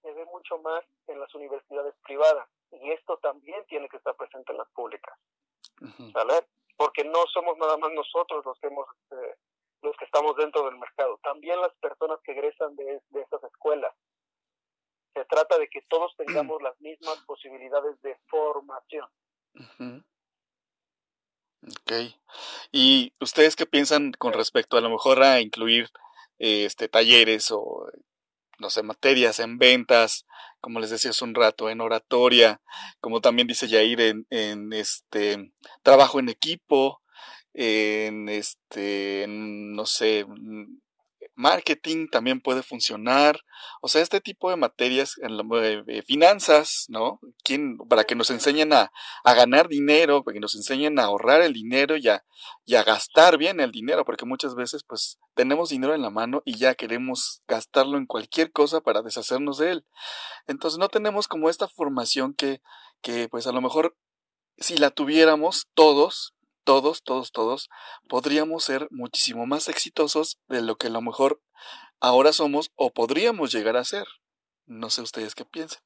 se 0.00 0.12
ve 0.12 0.24
mucho 0.26 0.58
más 0.58 0.82
en 1.06 1.20
las 1.20 1.32
universidades 1.34 1.94
privadas 2.02 2.48
y 2.70 2.90
esto 2.90 3.18
también 3.18 3.64
tiene 3.66 3.88
que 3.88 3.98
estar 3.98 4.14
presente 4.16 4.52
en 4.52 4.58
las 4.58 4.68
públicas, 4.70 5.16
¿vale? 6.12 6.46
Porque 6.82 7.04
no 7.04 7.24
somos 7.32 7.56
nada 7.58 7.76
más 7.76 7.92
nosotros 7.92 8.44
los 8.44 8.58
que 8.58 8.66
hemos, 8.66 8.88
este, 9.02 9.38
los 9.82 9.96
que 9.96 10.04
estamos 10.04 10.34
dentro 10.36 10.64
del 10.64 10.76
mercado, 10.78 11.16
también 11.22 11.60
las 11.60 11.72
personas 11.74 12.18
que 12.24 12.32
egresan 12.32 12.74
de, 12.74 13.00
de 13.08 13.20
esas 13.20 13.40
escuelas. 13.44 13.94
Se 15.14 15.24
trata 15.26 15.58
de 15.58 15.68
que 15.68 15.82
todos 15.82 16.12
tengamos 16.16 16.60
las 16.60 16.80
mismas 16.80 17.18
posibilidades 17.24 18.02
de 18.02 18.18
formación. 18.28 19.08
Ok. 21.62 21.92
¿Y 22.72 23.12
ustedes 23.20 23.54
qué 23.54 23.66
piensan 23.66 24.10
con 24.18 24.32
respecto 24.32 24.76
a 24.76 24.80
lo 24.80 24.90
mejor 24.90 25.22
a 25.22 25.40
incluir 25.40 25.88
este 26.38 26.88
talleres 26.88 27.52
o 27.52 27.86
no 28.62 28.70
sé, 28.70 28.82
materias 28.82 29.40
en 29.40 29.58
ventas, 29.58 30.24
como 30.60 30.80
les 30.80 30.90
decía 30.90 31.10
hace 31.10 31.24
un 31.24 31.34
rato, 31.34 31.68
en 31.68 31.80
oratoria, 31.82 32.62
como 33.00 33.20
también 33.20 33.48
dice 33.48 33.68
Yair, 33.68 34.00
en, 34.00 34.26
en 34.30 34.72
este 34.72 35.52
trabajo 35.82 36.20
en 36.20 36.30
equipo, 36.30 37.02
en 37.52 38.28
este, 38.28 39.26
no 39.28 39.84
sé, 39.84 40.24
marketing 41.34 42.08
también 42.08 42.40
puede 42.40 42.62
funcionar. 42.62 43.40
O 43.80 43.88
sea, 43.88 44.02
este 44.02 44.20
tipo 44.20 44.50
de 44.50 44.56
materias, 44.56 45.14
en 45.18 45.38
eh, 45.88 46.02
finanzas, 46.02 46.86
¿no? 46.88 47.20
¿Quién, 47.44 47.78
para 47.78 48.04
que 48.04 48.14
nos 48.14 48.30
enseñen 48.30 48.72
a, 48.72 48.92
a, 49.24 49.34
ganar 49.34 49.68
dinero, 49.68 50.22
para 50.22 50.34
que 50.34 50.40
nos 50.40 50.54
enseñen 50.54 50.98
a 50.98 51.04
ahorrar 51.04 51.42
el 51.42 51.52
dinero 51.52 51.96
y 51.96 52.08
a, 52.08 52.24
y 52.64 52.74
a 52.74 52.84
gastar 52.84 53.38
bien 53.38 53.60
el 53.60 53.72
dinero, 53.72 54.04
porque 54.04 54.24
muchas 54.24 54.54
veces 54.54 54.84
pues 54.86 55.18
tenemos 55.34 55.70
dinero 55.70 55.94
en 55.94 56.02
la 56.02 56.10
mano 56.10 56.42
y 56.44 56.56
ya 56.56 56.74
queremos 56.74 57.42
gastarlo 57.48 57.98
en 57.98 58.06
cualquier 58.06 58.52
cosa 58.52 58.80
para 58.80 59.02
deshacernos 59.02 59.58
de 59.58 59.72
él. 59.72 59.86
Entonces 60.46 60.78
no 60.78 60.88
tenemos 60.88 61.28
como 61.28 61.48
esta 61.48 61.68
formación 61.68 62.34
que, 62.34 62.60
que 63.00 63.28
pues 63.28 63.46
a 63.46 63.52
lo 63.52 63.60
mejor 63.60 63.96
si 64.58 64.76
la 64.76 64.90
tuviéramos 64.90 65.68
todos, 65.74 66.34
todos, 66.64 67.02
todos, 67.02 67.32
todos, 67.32 67.68
podríamos 68.08 68.64
ser 68.64 68.88
muchísimo 68.90 69.46
más 69.46 69.68
exitosos 69.68 70.40
de 70.48 70.62
lo 70.62 70.76
que 70.76 70.88
a 70.88 70.90
lo 70.90 71.00
mejor 71.00 71.40
ahora 72.00 72.32
somos 72.32 72.72
o 72.76 72.90
podríamos 72.92 73.52
llegar 73.52 73.76
a 73.76 73.84
ser. 73.84 74.06
No 74.66 74.90
sé 74.90 75.02
ustedes 75.02 75.34
qué 75.34 75.44
piensan. 75.44 75.82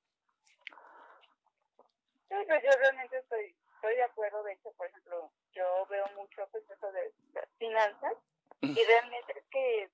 pues 2.29 2.63
yo 2.63 2.71
realmente 2.79 3.19
estoy, 3.19 3.55
estoy 3.75 3.97
de 3.97 4.03
acuerdo. 4.03 4.43
De 4.43 4.53
hecho, 4.53 4.71
por 4.77 4.87
ejemplo, 4.87 5.31
yo 5.53 5.87
veo 5.89 6.07
mucho 6.17 6.47
pues 6.51 6.65
eso 6.71 6.93
de 6.93 7.13
finanzas 7.59 8.15
y 8.61 8.85
realmente 8.85 9.39
es 9.39 9.45
que 9.51 9.91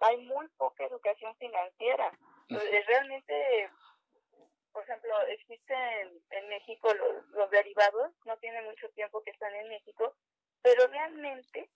hay 0.00 0.16
muy 0.26 0.48
poca 0.56 0.84
educación 0.84 1.34
financiera. 1.36 2.12
Realmente, 2.48 3.70
por 4.72 4.82
ejemplo, 4.84 5.20
existen 5.28 6.22
en 6.30 6.48
México 6.48 6.92
los, 6.94 7.26
los 7.30 7.50
derivados, 7.50 8.12
no 8.24 8.36
tiene 8.38 8.62
mucho 8.62 8.88
tiempo 8.90 9.22
que 9.22 9.30
están 9.30 9.54
en 9.54 9.68
México, 9.68 10.14
pero 10.62 10.86
realmente, 10.88 11.70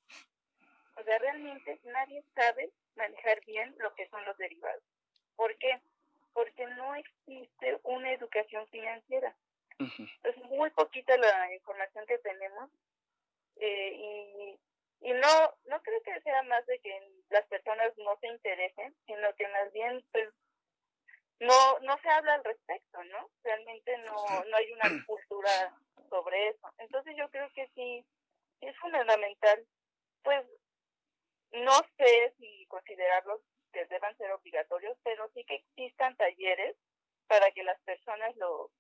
o 0.97 1.03
sea, 1.03 1.19
realmente 1.19 1.81
nadie 2.09 2.71
manejar 2.97 3.45
bien 3.45 3.75
lo 3.79 3.95
que 3.95 4.09
son 4.09 4.25
los 4.25 4.37
derivados. 4.39 4.83
¿Por 5.37 5.57
qué? 5.59 5.81
Porque 6.33 6.67
no 6.67 6.95
existe 6.95 7.79
una 7.85 8.13
educación 8.13 8.67
financiera. 8.69 9.35
Es 10.25 10.37
muy 10.45 10.71
poquita 10.71 11.17
la 11.17 11.55
información 11.55 12.05
que 12.07 12.19
tenemos 12.19 12.69
eh, 13.57 13.93
y, 13.95 15.09
y 15.09 15.13
no 15.13 15.55
no 15.67 15.81
creo 15.83 16.03
que 16.03 16.21
sea 16.23 16.43
más 16.45 16.67
de 16.67 16.81
que 16.81 17.13
las 17.31 17.47
personas 17.47 17.97
no 17.99 18.17
se 18.21 18.27
interesen, 18.27 18.97
sino 19.07 19.33
que 19.37 19.47
más 19.49 19.73
bien 19.73 20.05
pues 20.11 20.29
no 21.39 21.79
no 21.81 21.97
se 22.03 22.09
habla 22.09 22.35
al 22.35 22.45
respecto, 22.45 23.05
¿no? 23.05 23.31
Realmente 23.45 23.97
no 23.99 24.45
no 24.51 24.57
hay 24.57 24.73
una 24.73 25.07
cultura 25.07 25.73
sobre 26.11 26.49
eso. 26.49 26.73
Entonces 26.79 27.15
yo 27.17 27.31
creo 27.31 27.49
que 27.55 27.69
sí 27.77 28.05
es 28.61 28.77
fundamental 28.79 29.65
pues 30.25 30.45
no 31.53 31.73
sé 31.97 32.35
si 32.39 32.67
considerarlos 32.67 33.41
que 33.73 33.85
deban 33.87 34.17
ser 34.17 34.31
obligatorios, 34.33 34.97
pero 35.03 35.31
sí 35.35 35.45
que 35.45 35.57
existan 35.57 36.17
talleres 36.17 36.77
para 37.27 37.51
que 37.53 37.63
las 37.63 37.81
personas 37.83 38.35
lo 38.37 38.71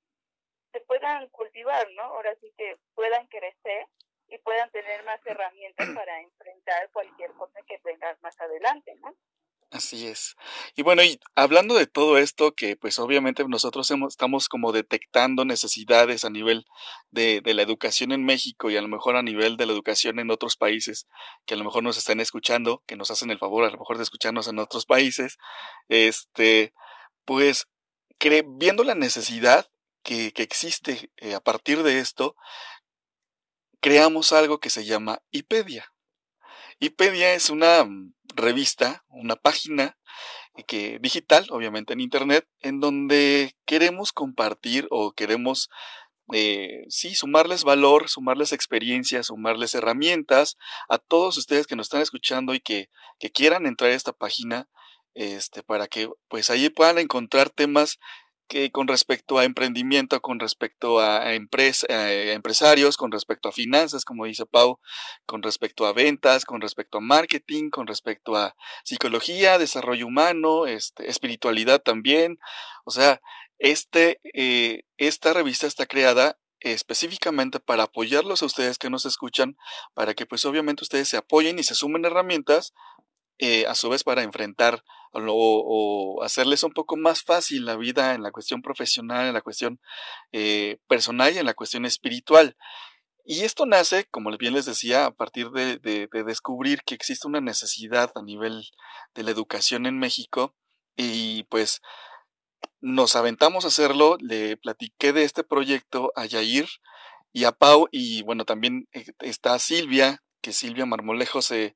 se 0.73 0.81
puedan 0.81 1.29
cultivar, 1.31 1.91
¿no? 1.93 2.03
Ahora 2.03 2.35
sí 2.41 2.53
que 2.57 2.79
puedan 2.95 3.27
crecer 3.29 3.87
y 4.29 4.37
puedan 4.39 4.71
tener 4.71 5.03
más 5.05 5.21
herramientas 5.25 5.89
para 5.95 6.21
enfrentar 6.21 6.91
cualquier 6.91 7.33
cosa 7.33 7.61
que 7.67 7.81
venga 7.85 8.17
más 8.21 8.39
adelante, 8.39 8.95
¿no? 8.97 9.15
Así 9.71 10.09
es. 10.09 10.37
Y 10.77 10.83
bueno, 10.83 11.03
y 11.03 11.19
hablando 11.59 11.75
de 11.75 11.89
todo 11.89 12.19
esto, 12.19 12.55
que 12.55 12.77
pues 12.77 13.01
obviamente 13.01 13.45
nosotros 13.49 13.91
hemos, 13.91 14.13
estamos 14.13 14.49
como 14.49 14.71
detectando 14.71 15.45
necesidades 15.45 16.25
a 16.25 16.31
nivel 16.31 16.67
de, 17.11 17.43
la 17.45 17.63
educación 17.63 18.13
en 18.13 18.25
México 18.25 18.71
y 18.71 18.77
a 18.77 18.81
lo 18.83 18.87
mejor 18.87 19.17
a 19.17 19.23
nivel 19.23 19.57
de 19.57 19.67
la 19.67 19.73
educación 19.73 20.21
en 20.21 20.31
otros 20.31 20.57
países, 20.57 21.09
que 21.47 21.55
a 21.55 21.57
lo 21.57 21.65
mejor 21.65 21.83
nos 21.83 21.99
están 21.99 22.21
escuchando, 22.21 22.85
que 22.87 22.95
nos 22.95 23.11
hacen 23.11 23.31
el 23.31 23.41
favor 23.41 23.65
a 23.65 23.71
lo 23.71 23.79
mejor 23.79 23.97
de 23.97 24.05
escucharnos 24.05 24.47
en 24.47 24.61
otros 24.61 24.87
países, 24.87 25.37
este, 25.89 26.75
pues 27.25 27.67
viendo 28.47 28.85
la 28.85 28.95
necesidad 28.95 29.67
que, 30.05 30.33
existe 30.37 31.11
eh, 31.17 31.35
a 31.35 31.41
partir 31.41 31.83
de 31.83 31.99
esto, 31.99 32.37
creamos 33.81 34.33
algo 34.33 34.61
que 34.61 34.71
se 34.71 34.85
llama 34.85 35.23
IPEDIA. 35.33 35.93
IPEDIA 36.79 37.35
es 37.35 37.51
una 37.51 37.83
mm, 37.83 38.15
revista, 38.37 39.05
una 39.09 39.35
página 39.35 39.99
que 40.67 40.99
digital, 41.01 41.47
obviamente 41.51 41.93
en 41.93 42.01
internet, 42.01 42.47
en 42.61 42.81
donde 42.81 43.55
queremos 43.65 44.13
compartir 44.13 44.87
o 44.91 45.13
queremos 45.13 45.69
eh, 46.33 46.85
sí, 46.89 47.15
sumarles 47.15 47.65
valor, 47.65 48.09
sumarles 48.09 48.53
experiencias, 48.53 49.29
sumarles 49.29 49.75
herramientas 49.75 50.57
a 50.89 50.99
todos 50.99 51.39
ustedes 51.39 51.67
que 51.67 51.77
nos 51.77 51.87
están 51.87 52.03
escuchando 52.03 52.55
y 52.55 52.61
que, 52.61 52.91
que 53.19 53.31
quieran 53.31 53.67
entrar 53.67 53.91
a 53.91 53.95
esta 53.95 54.13
página, 54.13 54.69
este, 55.15 55.63
para 55.63 55.87
que 55.87 56.11
pues 56.29 56.51
allí 56.51 56.69
puedan 56.69 56.99
encontrar 56.99 57.51
temas 57.51 57.99
que 58.49 58.73
con 58.73 58.89
respecto 58.89 59.39
a 59.39 59.45
emprendimiento, 59.45 60.21
con 60.21 60.41
respecto 60.41 61.01
a, 61.01 61.35
empresarios, 61.35 62.97
con 62.97 63.13
respecto 63.13 63.49
a 63.49 63.53
finanzas, 63.53 64.05
como 64.05 64.25
dice 64.25 64.47
Pau, 64.47 64.81
con 65.27 65.43
respecto 65.43 65.87
a 65.87 65.93
ventas, 65.93 66.45
con 66.45 66.61
respecto 66.61 66.99
a 66.99 67.01
marketing, 67.03 67.71
con 67.71 67.87
respecto 67.87 68.37
a 68.37 68.57
psicología, 68.85 69.59
desarrollo 69.59 70.07
humano, 70.07 70.67
este, 70.67 71.09
espiritualidad 71.11 71.83
también. 71.83 72.39
O 72.85 72.91
sea, 72.91 73.21
este, 73.59 74.21
eh, 74.35 74.83
esta 74.97 75.33
revista 75.35 75.67
está 75.67 75.87
creada 75.87 76.39
específicamente 76.61 77.61
para 77.61 77.85
apoyarlos 77.85 78.43
a 78.43 78.47
ustedes 78.47 78.79
que 78.79 78.91
nos 78.91 79.05
escuchan, 79.05 79.57
para 79.95 80.15
que 80.15 80.27
pues 80.27 80.45
obviamente 80.45 80.83
ustedes 80.83 81.09
se 81.09 81.17
apoyen 81.17 81.59
y 81.59 81.63
se 81.63 81.75
sumen 81.75 82.05
herramientas 82.05 82.73
eh, 83.39 83.67
a 83.67 83.75
su 83.75 83.89
vez 83.89 84.03
para 84.03 84.23
enfrentar 84.23 84.83
o, 85.13 86.23
hacerles 86.23 86.63
un 86.63 86.73
poco 86.73 86.97
más 86.97 87.23
fácil 87.23 87.65
la 87.65 87.77
vida 87.77 88.15
en 88.15 88.23
la 88.23 88.31
cuestión 88.31 88.63
profesional, 88.63 89.27
en 89.27 89.35
la 89.35 89.41
cuestión 89.41 89.81
eh, 90.33 90.79
personal 90.87 91.35
y 91.35 91.39
en 91.39 91.47
la 91.47 91.55
cuestión 91.55 91.85
espiritual. 91.85 92.57
Y 93.25 93.45
esto 93.45 93.67
nace, 93.67 94.07
como 94.11 94.35
bien 94.39 94.55
les 94.55 94.65
decía, 94.65 95.05
a 95.05 95.11
partir 95.11 95.51
de, 95.51 95.79
de, 95.79 96.09
descubrir 96.25 96.83
que 96.85 96.95
existe 96.95 97.29
una 97.29 97.43
necesidad 97.43 98.11
a 98.15 98.23
nivel 98.23 98.65
de 99.15 99.23
la 99.23 99.31
educación 99.31 99.85
en 99.85 99.99
México 99.99 100.55
y 100.97 101.43
pues 101.45 101.83
nos 102.81 103.17
aventamos 103.17 103.65
a 103.65 103.69
hacerlo, 103.69 104.17
le 104.21 104.57
platiqué 104.57 105.13
de 105.13 105.25
este 105.25 105.45
proyecto 105.45 106.11
a 106.17 106.25
Yair 106.25 106.69
y 107.33 107.45
a 107.45 107.53
Pau 107.53 107.89
y 107.91 108.23
bueno, 108.23 108.45
también 108.45 108.89
eh, 108.93 109.07
está 109.21 109.59
Silvia, 109.59 110.23
que 110.41 110.53
Silvia 110.53 110.87
Marmolejo 110.87 111.43
se, 111.43 111.75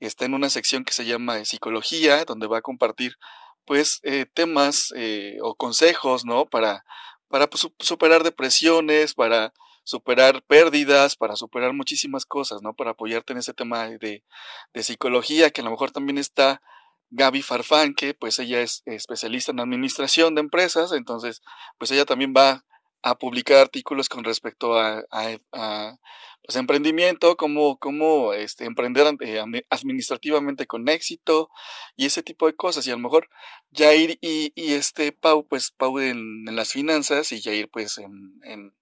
está 0.00 0.24
en 0.24 0.34
una 0.34 0.50
sección 0.50 0.84
que 0.84 0.92
se 0.92 1.04
llama 1.04 1.44
Psicología, 1.44 2.24
donde 2.24 2.46
va 2.46 2.58
a 2.58 2.62
compartir 2.62 3.16
pues 3.64 4.00
eh, 4.02 4.26
temas 4.32 4.92
eh, 4.96 5.38
o 5.42 5.54
consejos, 5.54 6.24
¿no? 6.24 6.46
Para, 6.46 6.84
para 7.28 7.48
pues, 7.48 7.68
superar 7.78 8.22
depresiones, 8.24 9.14
para 9.14 9.52
superar 9.84 10.42
pérdidas, 10.42 11.16
para 11.16 11.36
superar 11.36 11.72
muchísimas 11.72 12.26
cosas, 12.26 12.62
¿no? 12.62 12.74
Para 12.74 12.92
apoyarte 12.92 13.32
en 13.32 13.38
ese 13.38 13.54
tema 13.54 13.88
de, 13.88 14.24
de 14.72 14.82
psicología, 14.82 15.50
que 15.50 15.60
a 15.60 15.64
lo 15.64 15.70
mejor 15.70 15.90
también 15.90 16.18
está 16.18 16.62
Gaby 17.10 17.42
Farfán, 17.42 17.94
que 17.94 18.14
pues 18.14 18.38
ella 18.38 18.60
es 18.62 18.82
especialista 18.86 19.52
en 19.52 19.60
administración 19.60 20.34
de 20.34 20.40
empresas, 20.40 20.92
entonces 20.92 21.42
pues 21.78 21.90
ella 21.90 22.06
también 22.06 22.32
va 22.36 22.64
a 23.02 23.16
publicar 23.18 23.58
artículos 23.58 24.08
con 24.08 24.24
respecto 24.24 24.78
a, 24.78 25.04
a, 25.10 25.98
pues, 26.42 26.56
emprendimiento, 26.56 27.36
cómo, 27.36 27.78
cómo 27.78 28.32
este, 28.32 28.64
emprender 28.64 29.06
eh, 29.20 29.42
administrativamente 29.70 30.66
con 30.66 30.88
éxito 30.88 31.50
y 31.96 32.06
ese 32.06 32.22
tipo 32.22 32.46
de 32.46 32.54
cosas. 32.54 32.86
Y 32.86 32.90
a 32.90 32.94
lo 32.94 33.00
mejor 33.00 33.28
Jair 33.72 34.18
y, 34.20 34.52
y 34.54 34.74
este 34.74 35.12
Pau, 35.12 35.46
pues 35.46 35.72
Pau 35.72 35.98
en, 35.98 36.46
en, 36.46 36.56
las 36.56 36.72
finanzas 36.72 37.32
y 37.32 37.42
Jair 37.42 37.68
pues 37.68 37.98
en, 37.98 38.40
en, 38.44 38.74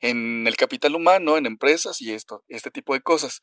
en 0.00 0.46
el 0.46 0.56
capital 0.56 0.94
humano, 0.94 1.36
en 1.36 1.46
empresas 1.46 2.00
y 2.00 2.12
esto, 2.12 2.44
este 2.48 2.70
tipo 2.70 2.94
de 2.94 3.02
cosas. 3.02 3.42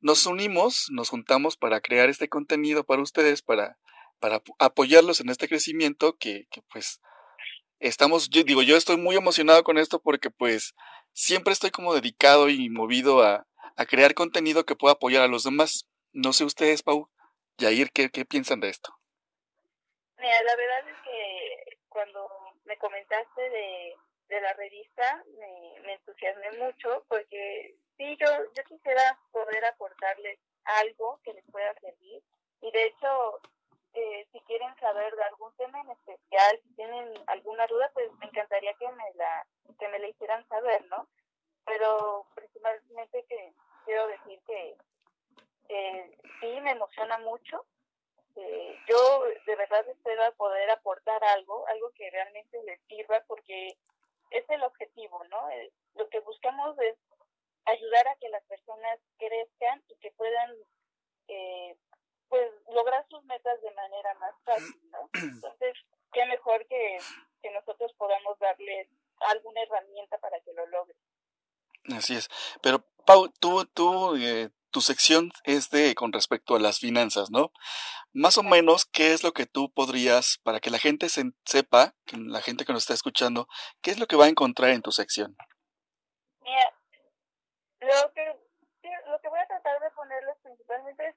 Nos 0.00 0.26
unimos, 0.26 0.88
nos 0.90 1.08
juntamos 1.08 1.56
para 1.56 1.80
crear 1.80 2.10
este 2.10 2.28
contenido 2.28 2.84
para 2.84 3.02
ustedes, 3.02 3.42
para, 3.42 3.78
para 4.18 4.42
apoyarlos 4.58 5.20
en 5.20 5.30
este 5.30 5.48
crecimiento 5.48 6.16
que, 6.18 6.46
que 6.50 6.60
pues 6.72 7.00
estamos, 7.88 8.30
yo 8.30 8.42
digo, 8.44 8.62
yo 8.62 8.76
estoy 8.76 8.96
muy 8.96 9.16
emocionado 9.16 9.62
con 9.62 9.78
esto 9.78 10.00
porque 10.00 10.30
pues 10.30 10.74
siempre 11.12 11.52
estoy 11.52 11.70
como 11.70 11.94
dedicado 11.94 12.48
y 12.48 12.70
movido 12.70 13.22
a, 13.22 13.46
a 13.76 13.86
crear 13.86 14.14
contenido 14.14 14.64
que 14.64 14.76
pueda 14.76 14.94
apoyar 14.94 15.22
a 15.22 15.28
los 15.28 15.44
demás. 15.44 15.86
No 16.12 16.32
sé 16.32 16.44
ustedes, 16.44 16.82
Pau, 16.82 17.10
Yair, 17.58 17.90
¿qué, 17.92 18.10
qué 18.10 18.24
piensan 18.24 18.60
de 18.60 18.70
esto? 18.70 18.94
Mira, 20.16 20.42
la 20.42 20.56
verdad 20.56 20.88
es 20.88 20.96
que 21.04 21.78
cuando 21.88 22.28
me 22.64 22.76
comentaste 22.78 23.42
de, 23.50 23.94
de 24.28 24.40
la 24.40 24.52
revista 24.54 25.22
me, 25.38 25.80
me 25.82 25.92
entusiasmé 25.94 26.52
mucho 26.52 27.04
porque 27.08 27.76
sí, 27.98 28.16
yo, 28.18 28.26
yo 28.56 28.64
quisiera 28.64 29.18
poder 29.30 29.64
aportarles 29.66 30.38
algo 30.64 31.20
que 31.22 31.34
les 31.34 31.44
pueda 31.50 31.74
servir 31.80 32.22
y 32.62 32.70
de 32.72 32.86
hecho 32.86 33.40
eh, 33.94 34.26
si 34.32 34.40
quieren 34.42 34.74
saber 34.76 35.14
de 35.14 35.22
algún 35.24 35.52
tema 35.56 35.80
en 35.80 35.90
especial, 35.90 36.60
si 36.62 36.74
tienen 36.74 37.12
alguna 37.26 37.66
duda, 37.66 37.90
pues 37.94 38.10
me 38.18 38.26
encantaría 38.26 38.74
que 38.74 38.88
me 38.88 39.14
la, 39.14 39.46
que 39.78 39.88
me 39.88 39.98
la 39.98 40.08
hicieran 40.08 40.46
saber, 40.48 40.84
¿no? 40.86 41.08
Pero 41.64 42.26
principalmente 42.34 43.24
que 43.28 43.52
quiero 43.84 44.06
decir 44.08 44.40
que 44.46 44.76
sí 46.40 46.60
me 46.60 46.72
emociona 46.72 47.18
mucho. 47.18 47.64
yo 48.88 49.24
de 49.46 49.56
verdad 49.56 49.88
espero 49.88 50.32
poder 50.34 50.70
aportar 50.70 51.22
algo, 51.24 51.66
algo 51.68 51.90
que 51.92 52.10
realmente 52.10 52.62
les 52.64 52.80
sirva, 52.88 53.22
porque 53.26 53.76
es 54.34 54.44
el 54.50 54.62
objetivo, 54.62 55.22
¿no? 55.30 55.48
Eh, 55.50 55.72
lo 55.94 56.08
que 56.08 56.20
buscamos 56.20 56.76
es 56.80 56.96
ayudar 57.66 58.08
a 58.08 58.16
que 58.16 58.28
las 58.28 58.42
personas 58.44 58.98
crezcan 59.16 59.82
y 59.88 59.96
que 59.96 60.10
puedan 60.12 60.54
eh, 61.28 61.76
pues 62.28 62.50
lograr 62.72 63.06
sus 63.08 63.22
metas 63.24 63.60
de 63.62 63.70
manera 63.72 64.14
más 64.14 64.34
fácil, 64.44 64.90
¿no? 64.90 65.08
Entonces, 65.14 65.74
qué 66.12 66.24
mejor 66.26 66.66
que, 66.66 66.98
que 67.42 67.50
nosotros 67.50 67.92
podamos 67.98 68.38
darles 68.38 68.88
alguna 69.20 69.62
herramienta 69.62 70.18
para 70.18 70.40
que 70.40 70.52
lo 70.52 70.66
logren. 70.66 70.96
Así 71.96 72.16
es. 72.16 72.28
Pero, 72.62 72.84
Pau, 73.04 73.28
tú, 73.40 73.66
tú, 73.66 74.16
eh, 74.16 74.50
tu 74.70 74.80
sección 74.80 75.30
es 75.44 75.70
de 75.70 75.94
con 75.94 76.12
respecto 76.12 76.56
a 76.56 76.60
las 76.60 76.78
finanzas, 76.78 77.30
¿no? 77.30 77.52
Más 78.12 78.38
o 78.38 78.42
menos, 78.42 78.86
¿qué 78.86 79.12
es 79.12 79.22
lo 79.22 79.32
que 79.32 79.46
tú 79.46 79.70
podrías, 79.72 80.38
para 80.42 80.60
que 80.60 80.70
la 80.70 80.78
gente 80.78 81.08
se, 81.08 81.24
sepa, 81.44 81.94
que 82.06 82.16
la 82.16 82.40
gente 82.40 82.64
que 82.64 82.72
nos 82.72 82.82
está 82.82 82.94
escuchando, 82.94 83.46
qué 83.82 83.90
es 83.90 83.98
lo 83.98 84.06
que 84.06 84.16
va 84.16 84.24
a 84.24 84.28
encontrar 84.28 84.70
en 84.70 84.82
tu 84.82 84.92
sección? 84.92 85.36
Mira, 86.40 86.72
lo 87.80 88.12
que, 88.12 88.24
lo 89.06 89.20
que 89.20 89.28
voy 89.28 89.38
a 89.38 89.46
tratar 89.46 89.80
de 89.80 89.90
ponerles 89.90 90.36
principalmente 90.42 91.08
es 91.08 91.16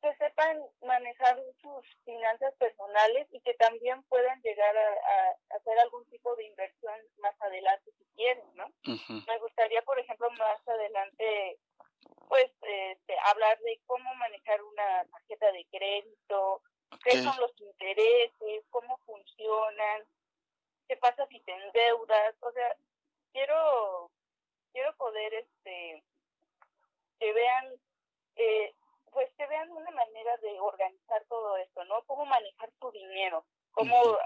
que 0.00 0.14
sepan 0.16 0.62
manejar 0.82 1.38
sus 1.60 1.86
finanzas 2.04 2.54
personales 2.54 3.26
y 3.30 3.40
que 3.40 3.54
también 3.54 4.02
puedan 4.04 4.40
llegar 4.42 4.76
a, 4.76 5.56
hacer 5.56 5.78
algún 5.80 6.04
tipo 6.06 6.34
de 6.36 6.44
inversión 6.44 6.94
más 7.18 7.34
adelante 7.40 7.90
si 7.98 8.04
quieren, 8.16 8.44
¿no? 8.54 8.66
Me 8.84 9.38
gustaría, 9.38 9.82
por 9.82 9.98
ejemplo, 9.98 10.30
más 10.32 10.66
adelante, 10.66 11.58
pues, 12.28 12.50
este, 12.62 13.16
hablar 13.26 13.58
de 13.60 13.80
cómo 13.86 14.14
manejar 14.14 14.62
una 14.62 15.04
tarjeta 15.10 15.52
de 15.52 15.66
crédito, 15.70 16.62
qué 17.04 17.22
son 17.22 17.38
los 17.38 17.52
intereses, 17.60 18.64
cómo 18.70 18.98
funcionan, 19.06 20.04
qué 20.88 20.96
pasa 20.96 21.26
si 21.28 21.40
te 21.40 21.52
endeudas, 21.52 22.34
o 22.40 22.52
sea, 22.52 22.76
quiero, 23.32 24.10
quiero 24.72 24.96
poder, 24.96 25.34
este, 25.34 26.02
que 27.18 27.32
vean 27.32 27.74
eh, 28.36 28.74
pues 29.12 29.28
que 29.36 29.46
vean 29.46 29.70
una 29.70 29.90
manera 29.90 30.36
de 30.38 30.60
organizar 30.60 31.24
todo 31.28 31.56
esto, 31.56 31.84
¿no? 31.84 32.02
Cómo 32.06 32.24
manejar 32.26 32.70
tu 32.80 32.90
dinero, 32.90 33.44
cómo 33.72 34.18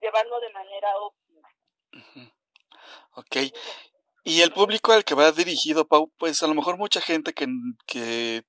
llevarlo 0.00 0.40
de 0.40 0.50
manera 0.50 0.96
óptima. 0.98 1.48
Ok. 3.14 3.36
Y 4.24 4.42
el 4.42 4.52
público 4.52 4.92
al 4.92 5.04
que 5.04 5.14
va 5.14 5.32
dirigido, 5.32 5.86
Pau, 5.86 6.10
pues 6.18 6.42
a 6.42 6.46
lo 6.46 6.54
mejor 6.54 6.76
mucha 6.76 7.00
gente 7.00 7.32
que, 7.32 7.46
que 7.86 8.44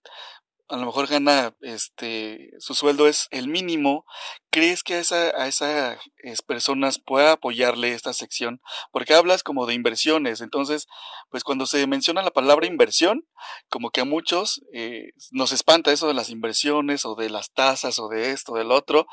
a 0.72 0.78
lo 0.78 0.86
mejor 0.86 1.08
gana 1.08 1.54
este 1.60 2.52
su 2.60 2.74
sueldo 2.74 3.08
es 3.08 3.28
el 3.32 3.50
mínimo, 3.50 4.06
¿crees 4.50 4.84
que 4.84 4.96
a, 4.96 5.00
esa, 5.00 5.30
a 5.30 5.48
esas 5.48 6.00
personas 6.48 6.98
pueda 6.98 7.34
apoyarle 7.34 7.94
esta 7.94 8.14
sección? 8.14 8.62
Porque 8.92 9.14
hablas 9.14 9.44
como 9.44 9.66
de 9.66 9.74
inversiones, 9.74 10.40
entonces, 10.40 10.88
pues 11.30 11.44
cuando 11.44 11.66
se 11.66 11.86
menciona 11.88 12.22
la 12.22 12.32
palabra 12.32 12.68
inversión, 12.68 13.28
como 13.70 13.92
que 13.92 14.02
a 14.02 14.06
muchos 14.06 14.62
eh, 14.74 15.12
nos 15.32 15.52
espanta 15.52 15.92
eso 15.92 16.08
de 16.08 16.14
las 16.14 16.30
inversiones 16.30 17.06
o 17.06 17.16
de 17.16 17.30
las 17.30 17.52
tasas 17.52 18.00
o 18.00 18.08
de 18.08 18.32
esto, 18.32 18.54
del 18.54 18.72
otro, 18.72 19.08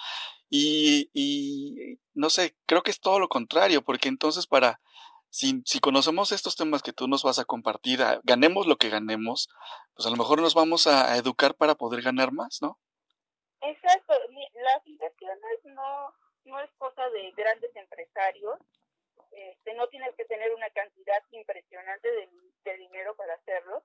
y, 0.48 1.11
y 1.12 1.98
no 2.14 2.30
sé, 2.30 2.56
creo 2.66 2.82
que 2.82 2.92
es 2.92 3.00
todo 3.00 3.18
lo 3.18 3.28
contrario, 3.28 3.82
porque 3.82 4.09
entonces 4.09 4.46
para 4.46 4.80
si, 5.31 5.62
si 5.64 5.81
conocemos 5.81 6.33
estos 6.33 6.57
temas 6.57 6.83
que 6.83 6.93
tú 6.93 7.09
nos 7.09 7.22
vas 7.22 7.39
a 7.39 7.45
compartir, 7.45 8.01
ganemos 8.24 8.66
lo 8.66 8.76
que 8.76 8.89
ganemos, 8.89 9.49
pues 9.95 10.07
a 10.07 10.11
lo 10.11 10.16
mejor 10.16 10.41
nos 10.41 10.55
vamos 10.55 10.87
a, 10.87 11.16
educar 11.16 11.55
para 11.55 11.74
poder 11.74 12.03
ganar 12.03 12.33
más, 12.33 12.59
¿no? 12.62 12.79
Exacto. 13.61 14.14
Las 14.55 14.87
inversiones 14.87 15.64
no, 15.64 16.14
no 16.45 16.61
es 16.61 16.70
cosa 16.79 17.09
de 17.11 17.33
grandes 17.33 17.74
empresarios. 17.74 18.59
Este, 19.33 19.74
no 19.74 19.87
tienes 19.89 20.14
que 20.16 20.24
tener 20.24 20.55
una 20.55 20.70
cantidad 20.70 21.22
impresionante 21.31 22.11
de, 22.11 22.29
de 22.64 22.76
dinero 22.79 23.14
para 23.16 23.35
hacerlo. 23.35 23.85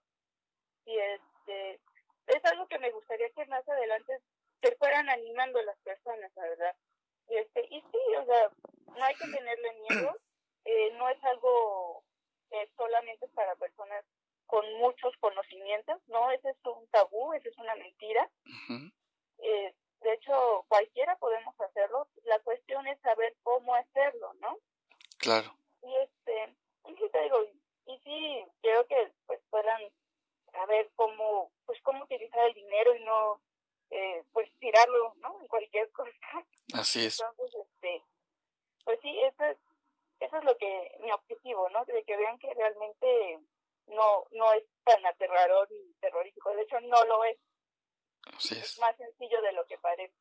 Y 0.85 0.97
este, 0.97 1.79
es 2.27 2.45
algo 2.45 2.67
que 2.67 2.79
me 2.79 2.91
gustaría 2.91 3.29
que 3.31 3.45
más 3.45 3.67
adelante 3.67 4.19
se 4.61 4.75
fueran 4.75 5.09
animando 5.09 5.61
las 5.63 5.77
personas, 5.79 6.31
la 6.35 6.43
verdad. 6.43 6.75
Y, 7.27 7.37
este, 7.37 7.65
y 7.69 7.81
sí, 7.81 8.15
o 8.19 8.25
sea, 8.25 8.51
no 8.87 9.03
hay 9.03 9.15
que 9.15 9.25
tenerle 9.25 9.73
miedo 9.89 10.15
eh, 10.65 10.91
no 10.93 11.09
es 11.09 11.23
algo 11.23 12.03
eh, 12.51 12.69
solamente 12.77 13.27
para 13.29 13.55
personas 13.55 14.05
con 14.45 14.65
muchos 14.75 15.15
conocimientos, 15.17 15.99
¿no? 16.07 16.31
Ese 16.31 16.49
es 16.49 16.57
un 16.65 16.87
tabú, 16.87 17.33
esa 17.33 17.49
es 17.49 17.57
una 17.57 17.75
mentira. 17.75 18.29
eh, 19.39 19.73
de 20.01 20.13
hecho, 20.13 20.65
cualquiera 20.67 21.15
podemos 21.17 21.59
hacerlo. 21.59 22.07
La 22.23 22.39
cuestión 22.39 22.85
es 22.87 22.99
saber 22.99 23.35
cómo 23.43 23.73
hacerlo, 23.73 24.33
¿no? 24.35 24.57
Claro. 25.17 25.55
Y 25.81 25.95
este, 25.95 26.55
y 26.89 26.95
sí 26.95 27.09
te 27.09 27.21
digo, 27.23 27.43
y 27.85 27.97
sí 27.99 28.45
quiero 28.61 28.85
que 28.85 29.11
pues 29.25 29.39
puedan 29.49 29.81
saber 30.51 30.91
cómo, 30.95 31.51
pues 31.65 31.81
cómo 31.81 32.03
utilizar 32.03 32.47
el 32.47 32.53
dinero 32.53 32.95
y 32.95 33.03
no, 33.03 33.41
eh, 33.89 34.23
pues 34.33 34.49
tirarlo, 34.59 35.15
¿no? 35.17 35.39
En 35.41 35.47
cualquier 35.47 35.89
cosa. 35.91 36.11
Así 36.73 37.05
es. 37.05 37.19
Entonces, 37.19 37.61
este, 37.61 38.03
pues 38.83 38.99
sí, 39.01 39.19
eso 39.21 39.43
es 39.45 39.57
eso 40.23 40.37
es 40.37 40.43
lo 40.43 40.57
que 40.57 40.91
mi 41.01 41.11
objetivo, 41.11 41.69
¿no? 41.69 41.83
De 41.85 42.03
que 42.03 42.15
vean 42.17 42.37
que 42.39 42.53
realmente 42.53 43.39
no 43.87 44.25
no 44.31 44.53
es 44.53 44.63
tan 44.83 45.05
aterrador 45.05 45.67
y 45.71 45.93
terrorífico. 45.99 46.53
De 46.55 46.63
hecho, 46.63 46.79
no 46.81 47.03
lo 47.05 47.23
es. 47.25 47.37
Así 48.37 48.55
es. 48.55 48.79
más 48.79 48.95
sencillo 48.97 49.41
de 49.41 49.51
lo 49.53 49.65
que 49.65 49.77
parece. 49.79 50.13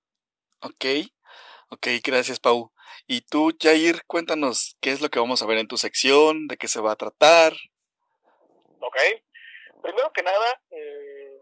Ok, 0.61 0.85
ok, 1.71 1.87
gracias 2.05 2.41
Pau. 2.41 2.73
Y 3.07 3.23
tú, 3.23 3.53
Jair, 3.61 4.05
cuéntanos 4.07 4.77
qué 4.81 4.91
es 4.91 5.01
lo 5.01 5.09
que 5.09 5.19
vamos 5.19 5.43
a 5.43 5.47
ver 5.47 5.59
en 5.59 5.69
tu 5.69 5.77
sección, 5.77 6.47
de 6.47 6.57
qué 6.57 6.69
se 6.69 6.81
va 6.81 6.93
a 6.93 6.97
tratar. 6.97 7.53
Ok, 8.81 8.97
primero 9.83 10.13
que 10.13 10.23
nada, 10.23 10.63
eh, 10.71 11.39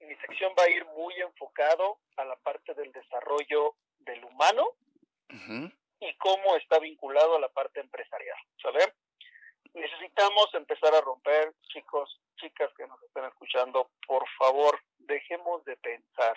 mi 0.00 0.14
sección 0.16 0.52
va 0.58 0.64
a 0.64 0.70
ir 0.70 0.84
muy 0.86 1.14
enfocado 1.16 1.98
a 2.16 2.24
la 2.24 2.36
parte 2.36 2.74
del 2.74 2.92
desarrollo 2.92 3.76
del 4.00 4.24
humano 4.24 4.74
y 6.00 6.14
cómo 6.16 6.56
está 6.56 6.78
vinculado 6.78 7.36
a 7.36 7.40
la 7.40 7.48
parte 7.48 7.80
empresarial, 7.80 8.38
¿sale? 8.60 8.94
Necesitamos 9.74 10.52
empezar 10.54 10.94
a 10.94 11.00
romper, 11.00 11.54
chicos, 11.68 12.20
chicas 12.36 12.70
que 12.76 12.86
nos 12.86 13.00
están 13.02 13.26
escuchando, 13.26 13.90
por 14.06 14.26
favor, 14.38 14.80
dejemos 14.98 15.64
de 15.64 15.76
pensar 15.76 16.36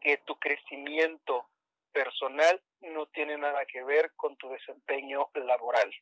que 0.00 0.16
tu 0.18 0.36
crecimiento 0.38 1.46
personal 1.92 2.60
no 2.80 3.06
tiene 3.06 3.36
nada 3.36 3.64
que 3.66 3.84
ver 3.84 4.12
con 4.16 4.36
tu 4.36 4.48
desempeño 4.48 5.30
laboral. 5.34 5.92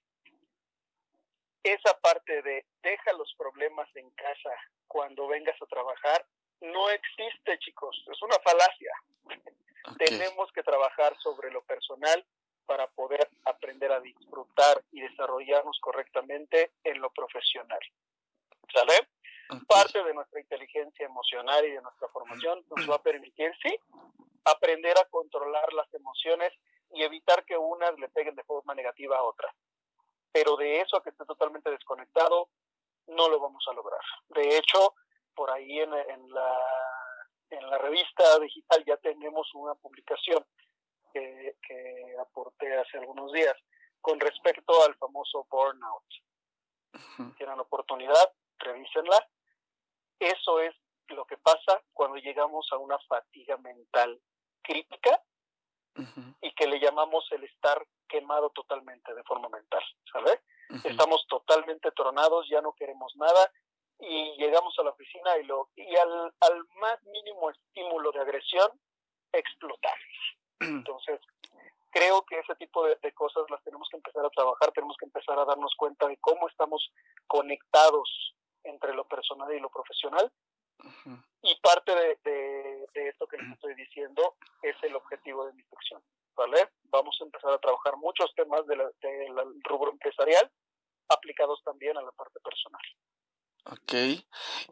Esa 1.62 1.98
parte 2.00 2.40
de 2.40 2.64
deja 2.82 3.12
los 3.12 3.34
problemas 3.34 3.88
en 3.94 4.08
casa 4.12 4.50
cuando 4.86 5.26
vengas 5.26 5.60
a 5.60 5.66
trabajar 5.66 6.24
no 6.60 6.90
existe, 6.90 7.58
chicos, 7.58 8.02
es 8.10 8.22
una 8.22 8.38
falacia. 8.40 8.92
Tenemos 9.98 10.50
que 10.52 10.62
trabajar 10.62 11.16
sobre 11.18 11.50
lo 11.50 11.62
personal 11.62 12.24
para 12.66 12.86
poder 12.88 13.28
aprender 13.44 13.90
a 13.90 14.00
disfrutar 14.00 14.82
y 14.92 15.00
desarrollarnos 15.00 15.78
correctamente 15.80 16.72
en 16.84 17.00
lo 17.00 17.10
profesional. 17.10 17.80
¿Sale? 18.72 19.08
Parte 19.66 20.04
de 20.04 20.14
nuestra 20.14 20.40
inteligencia 20.40 21.04
emocional 21.04 21.64
y 21.64 21.72
de 21.72 21.82
nuestra 21.82 22.08
formación 22.08 22.64
nos 22.76 22.88
va 22.88 22.94
a 22.96 23.02
permitir, 23.02 23.52
sí, 23.60 23.76
aprender 24.44 24.96
a 24.98 25.04
controlar 25.06 25.72
las 25.72 25.92
emociones 25.92 26.52
y 26.92 27.02
evitar 27.02 27.44
que 27.44 27.56
unas 27.56 27.98
le 27.98 28.08
peguen 28.08 28.36
de 28.36 28.44
forma 28.44 28.74
negativa 28.74 29.18
a 29.18 29.24
otras. 29.24 29.52
Pero 30.32 30.56
de 30.56 30.80
eso 30.80 30.96
a 30.96 31.02
que 31.02 31.10
esté 31.10 31.24
totalmente 31.24 31.70
desconectado, 31.70 32.48
no 33.08 33.28
lo 33.28 33.40
vamos 33.40 33.64
a 33.68 33.72
lograr. 33.72 34.00
De 34.28 34.56
hecho, 34.56 34.94
por 35.34 35.50
ahí 35.50 35.80
en, 35.80 35.92
en 35.92 36.32
la 36.32 36.99
en 37.50 37.68
la 37.68 37.78
revista 37.78 38.38
digital 38.38 38.84
ya 38.86 38.96
tenemos 38.98 39.48
una 39.54 39.74
publicación 39.74 40.44
que, 41.12 41.56
que 41.66 42.16
aporté 42.20 42.78
hace 42.78 42.98
algunos 42.98 43.32
días 43.32 43.54
con 44.00 44.18
respecto 44.20 44.84
al 44.84 44.94
famoso 44.96 45.46
burnout. 45.50 46.04
Si 47.16 47.34
tienen 47.36 47.60
oportunidad, 47.60 48.32
revísenla. 48.58 49.28
Eso 50.18 50.60
es 50.60 50.74
lo 51.08 51.24
que 51.24 51.36
pasa 51.38 51.82
cuando 51.92 52.16
llegamos 52.18 52.68
a 52.72 52.78
una 52.78 52.98
fatiga 53.00 53.56
mental 53.58 54.20
crítica 54.62 55.22
y 56.40 56.52
que 56.54 56.66
le 56.66 56.78
llamamos 56.78 57.26
el 57.32 57.44
estar 57.44 57.84
quemado 58.08 58.50
totalmente 58.50 59.12
de 59.14 59.22
forma 59.24 59.48
mental, 59.48 59.82
¿sabes? 60.12 60.40
Estamos 60.84 61.26
totalmente 61.28 61.90
tronados, 61.92 62.48
ya 62.48 62.60
no 62.60 62.72
queremos 62.74 63.14
nada 63.16 63.50
y 64.00 64.36
llegamos 64.36 64.76
a 64.78 64.82
la 64.82 64.90
oficina 64.90 65.36
y, 65.38 65.44
lo, 65.44 65.68
y 65.76 65.94
al, 65.96 66.32
al 66.40 66.64
más 66.80 67.02
mínimo 67.04 67.50
estímulo 67.50 68.12
de 68.12 68.20
agresión 68.20 68.70
explotamos. 69.32 70.36
Entonces, 70.60 71.20
creo 71.90 72.22
que 72.24 72.38
ese 72.38 72.54
tipo 72.56 72.86
de, 72.86 73.12
cosas 73.12 73.44
las 73.50 73.62
tenemos 73.62 73.88
que 73.90 73.96
empezar 73.96 74.24
a 74.24 74.30
trabajar, 74.30 74.72
tenemos 74.72 74.96
que 74.98 75.06
empezar 75.06 75.38
a 75.38 75.44
darnos 75.44 75.74
cuenta 75.76 76.06
de 76.06 76.16
cómo 76.18 76.48
estamos 76.48 76.92
conectados 77.26 78.34
entre 78.64 78.94
lo 78.94 79.04
personal 79.06 79.52
y 79.52 79.60
lo 79.60 79.70
profesional. 79.70 80.30
Y 81.42 81.54
parte 81.60 81.94
de, 81.94 82.18
de, 82.94 83.08
esto 83.08 83.26
que 83.26 83.36
les 83.36 83.52
estoy 83.52 83.74
diciendo 83.74 84.36
es 84.62 84.76
el 84.82 84.96
objetivo 84.96 85.46
de 85.46 85.52
mi 85.52 85.62
sección. 85.64 86.02
¿vale? 86.34 86.70
Vamos 86.84 87.18
a 87.20 87.24
empezar 87.24 87.52
a 87.52 87.58
trabajar 87.58 87.96
muchos 87.96 88.32
temas 88.34 88.66
del 88.66 88.80
rubro 89.64 89.90
empresarial 89.90 90.50
aplicados 91.08 91.60
también 91.64 91.98
a 91.98 92.02
la 92.02 92.12
parte 92.12 92.40
personal. 92.40 92.80
Ok, 93.64 93.94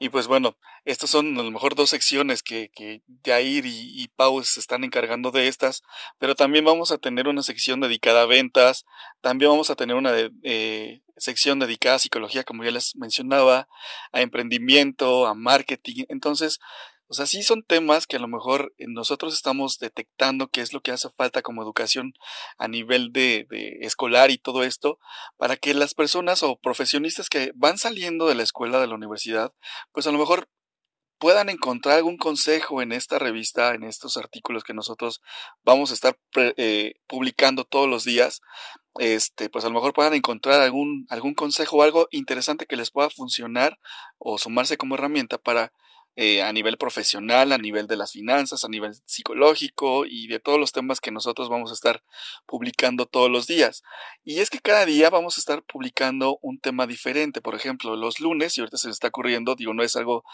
y 0.01 0.09
pues 0.09 0.27
bueno, 0.27 0.57
estas 0.85 1.11
son 1.11 1.39
a 1.39 1.43
lo 1.43 1.51
mejor 1.51 1.75
dos 1.75 1.91
secciones 1.91 2.43
que, 2.43 2.71
que 2.75 3.03
Jair 3.25 3.67
y, 3.67 4.03
y 4.03 4.09
Pau 4.09 4.43
se 4.43 4.59
están 4.59 4.83
encargando 4.85 5.31
de 5.31 5.47
estas, 5.49 5.83
pero 6.19 6.35
también 6.35 6.65
vamos 6.65 6.91
a 6.91 6.99
tener 6.99 7.29
una 7.29 7.43
sección 7.43 7.81
dedicada 7.81 8.23
a 8.23 8.27
ventas, 8.27 8.87
también 9.21 9.51
vamos 9.51 9.69
a 9.69 9.77
tener 9.77 9.97
una 9.97 10.13
eh, 10.43 11.03
sección 11.19 11.59
dedicada 11.59 11.97
a 11.97 11.99
psicología, 11.99 12.45
como 12.45 12.65
ya 12.65 12.71
les 12.71 12.97
mencionaba, 12.97 13.69
a 14.13 14.23
emprendimiento, 14.23 15.27
a 15.27 15.35
marketing. 15.35 16.05
Entonces, 16.09 16.59
O 17.09 17.15
sea, 17.15 17.27
sí 17.27 17.43
son 17.43 17.63
temas 17.63 18.07
que 18.07 18.17
a 18.17 18.21
lo 18.21 18.29
mejor 18.29 18.75
nosotros 18.79 19.35
estamos 19.35 19.79
detectando 19.79 20.49
qué 20.49 20.61
es 20.61 20.73
lo 20.73 20.81
que 20.81 20.93
hace 20.93 21.09
falta 21.11 21.43
como 21.43 21.63
educación 21.63 22.13
a 22.59 22.69
nivel 22.69 23.13
de, 23.13 23.47
de 23.51 23.79
escolar 23.81 24.31
y 24.31 24.39
todo 24.39 24.63
esto, 24.63 24.99
para 25.37 25.57
que 25.57 25.75
las 25.75 25.95
personas 25.95 26.43
o 26.43 26.57
profesionistas 26.57 27.29
que 27.29 27.53
van 27.55 27.79
saliendo 27.79 28.27
de 28.29 28.35
la 28.35 28.43
escuela, 28.43 28.81
de 28.81 28.87
la 28.87 28.95
universidad, 28.95 29.53
pues 29.93 30.07
a 30.07 30.13
lo 30.13 30.19
mejor 30.19 30.49
puedan 31.19 31.49
encontrar 31.49 31.97
algún 31.97 32.17
consejo 32.17 32.81
en 32.81 32.93
esta 32.93 33.19
revista, 33.19 33.75
en 33.75 33.83
estos 33.83 34.17
artículos 34.17 34.63
que 34.65 34.75
nosotros 34.75 35.21
vamos 35.65 35.91
a 35.91 35.95
estar 35.95 36.19
eh, 36.37 36.95
publicando 37.07 37.65
todos 37.65 37.89
los 37.89 38.05
días, 38.05 38.41
este, 38.99 39.51
pues 39.51 39.65
a 39.65 39.69
lo 39.69 39.75
mejor 39.75 39.93
puedan 39.93 40.15
encontrar 40.15 40.61
algún, 40.61 41.07
algún 41.11 41.35
consejo 41.35 41.79
o 41.79 41.83
algo 41.83 42.09
interesante 42.11 42.67
que 42.67 42.77
les 42.77 42.91
pueda 42.91 43.11
funcionar 43.11 43.79
o 44.19 44.39
sumarse 44.39 44.77
como 44.77 44.95
herramienta 44.95 45.39
para 45.39 45.73
eh, 46.21 46.43
a 46.43 46.53
nivel 46.53 46.77
profesional, 46.79 47.53
a 47.53 47.59
nivel 47.59 47.87
de 47.87 47.97
las 47.97 48.11
finanzas, 48.11 48.65
a 48.65 48.69
nivel 48.69 48.93
psicológico 49.05 50.05
y 50.05 50.27
de 50.27 50.41
todos 50.41 50.59
los 50.59 50.73
temas 50.73 50.99
que 50.99 51.13
nosotros 51.13 51.49
vamos 51.49 51.71
a 51.71 51.75
estar 51.75 52.03
publicando 52.45 53.07
todos 53.07 53.31
los 53.31 53.47
días. 53.47 53.85
Y 54.25 54.41
es 54.41 54.51
que 54.51 54.59
cada 54.59 54.85
día 54.85 55.11
vamos 55.11 55.39
a 55.39 55.41
estar 55.41 55.63
publicando 55.63 56.41
un 56.43 56.59
tema 56.59 56.89
diferente. 56.89 57.41
Por 57.41 57.55
ejemplo, 57.55 57.95
los 57.95 58.19
lunes, 58.19 58.59
y 58.59 58.61
ahorita 58.63 58.79
se 58.79 58.91
está 58.91 59.07
ocurriendo, 59.07 59.55
digo, 59.55 59.75
no 59.75 59.85
es 59.85 59.95
algo 59.95 60.25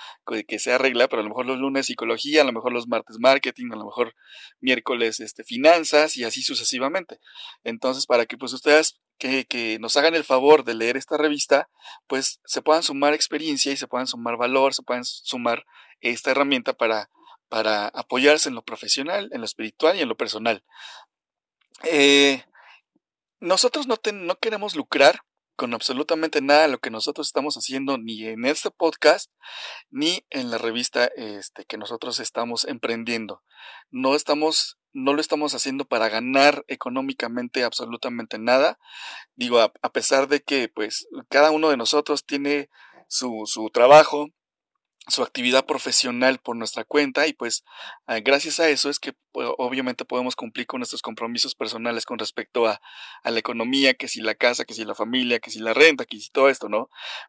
que 0.48 0.58
sea 0.58 0.78
regla, 0.78 1.06
pero 1.06 1.20
a 1.20 1.22
lo 1.22 1.28
mejor 1.28 1.44
los 1.44 1.58
lunes 1.58 1.84
psicología, 1.84 2.40
a 2.40 2.44
lo 2.46 2.52
mejor 2.52 2.72
los 2.72 2.88
martes 2.88 3.18
marketing, 3.18 3.66
a 3.72 3.76
lo 3.76 3.84
mejor 3.84 4.14
miércoles 4.62 5.20
este, 5.20 5.44
finanzas 5.44 6.16
y 6.16 6.24
así 6.24 6.40
sucesivamente. 6.40 7.20
Entonces, 7.62 8.06
para 8.06 8.24
que 8.24 8.38
pues 8.38 8.54
ustedes 8.54 8.98
que, 9.18 9.44
que, 9.44 9.78
nos 9.78 9.96
hagan 9.96 10.14
el 10.14 10.24
favor 10.24 10.64
de 10.64 10.74
leer 10.74 10.96
esta 10.96 11.16
revista, 11.16 11.68
pues 12.06 12.40
se 12.44 12.62
puedan 12.62 12.82
sumar 12.82 13.14
experiencia 13.14 13.72
y 13.72 13.76
se 13.76 13.86
puedan 13.86 14.06
sumar 14.06 14.36
valor, 14.36 14.74
se 14.74 14.82
puedan 14.82 15.04
sumar 15.04 15.64
esta 16.00 16.30
herramienta 16.30 16.72
para, 16.72 17.10
para 17.48 17.88
apoyarse 17.88 18.48
en 18.48 18.54
lo 18.54 18.62
profesional, 18.62 19.30
en 19.32 19.40
lo 19.40 19.44
espiritual 19.44 19.96
y 19.96 20.00
en 20.00 20.08
lo 20.08 20.16
personal. 20.16 20.64
Eh, 21.84 22.44
nosotros 23.40 23.86
no, 23.86 23.96
no 24.12 24.36
queremos 24.36 24.74
lucrar 24.74 25.20
con 25.56 25.72
absolutamente 25.72 26.40
nada 26.40 26.62
de 26.62 26.68
lo 26.68 26.78
que 26.78 26.90
nosotros 26.90 27.28
estamos 27.28 27.56
haciendo 27.56 27.96
ni 27.98 28.26
en 28.26 28.44
este 28.44 28.70
podcast 28.70 29.30
ni 29.90 30.24
en 30.30 30.50
la 30.50 30.58
revista 30.58 31.06
este, 31.16 31.64
que 31.64 31.78
nosotros 31.78 32.18
estamos 32.20 32.64
emprendiendo. 32.64 33.42
No 33.90 34.14
estamos 34.14 34.78
no 34.94 35.12
lo 35.12 35.20
estamos 35.20 35.54
haciendo 35.54 35.84
para 35.84 36.08
ganar 36.08 36.64
económicamente 36.68 37.64
absolutamente 37.64 38.38
nada. 38.38 38.78
Digo, 39.34 39.60
a, 39.60 39.92
pesar 39.92 40.28
de 40.28 40.40
que 40.40 40.68
pues 40.68 41.06
cada 41.28 41.50
uno 41.50 41.68
de 41.68 41.76
nosotros 41.76 42.24
tiene 42.24 42.70
su, 43.08 43.42
su 43.44 43.68
trabajo, 43.70 44.28
su 45.08 45.22
actividad 45.22 45.66
profesional 45.66 46.38
por 46.38 46.56
nuestra 46.56 46.84
cuenta 46.84 47.26
y 47.26 47.34
pues 47.34 47.62
ah, 48.06 48.20
gracias 48.20 48.58
a 48.58 48.70
eso 48.70 48.88
es 48.88 48.98
que 48.98 49.12
pues, 49.32 49.48
obviamente 49.58 50.06
podemos 50.06 50.34
cumplir 50.34 50.66
con 50.66 50.80
nuestros 50.80 51.02
compromisos 51.02 51.54
personales 51.54 52.06
con 52.06 52.18
respecto 52.18 52.66
a, 52.66 52.80
a, 53.22 53.30
la 53.30 53.38
economía, 53.38 53.94
que 53.94 54.08
si 54.08 54.22
la 54.22 54.34
casa, 54.34 54.64
que 54.64 54.72
si 54.72 54.84
la 54.84 54.94
familia, 54.94 55.40
que 55.40 55.50
si 55.50 55.58
la 55.58 55.74
renta, 55.74 56.06
que 56.06 56.18
si 56.18 56.30
todo 56.30 56.48
esto, 56.48 56.68
¿no? 56.68 56.88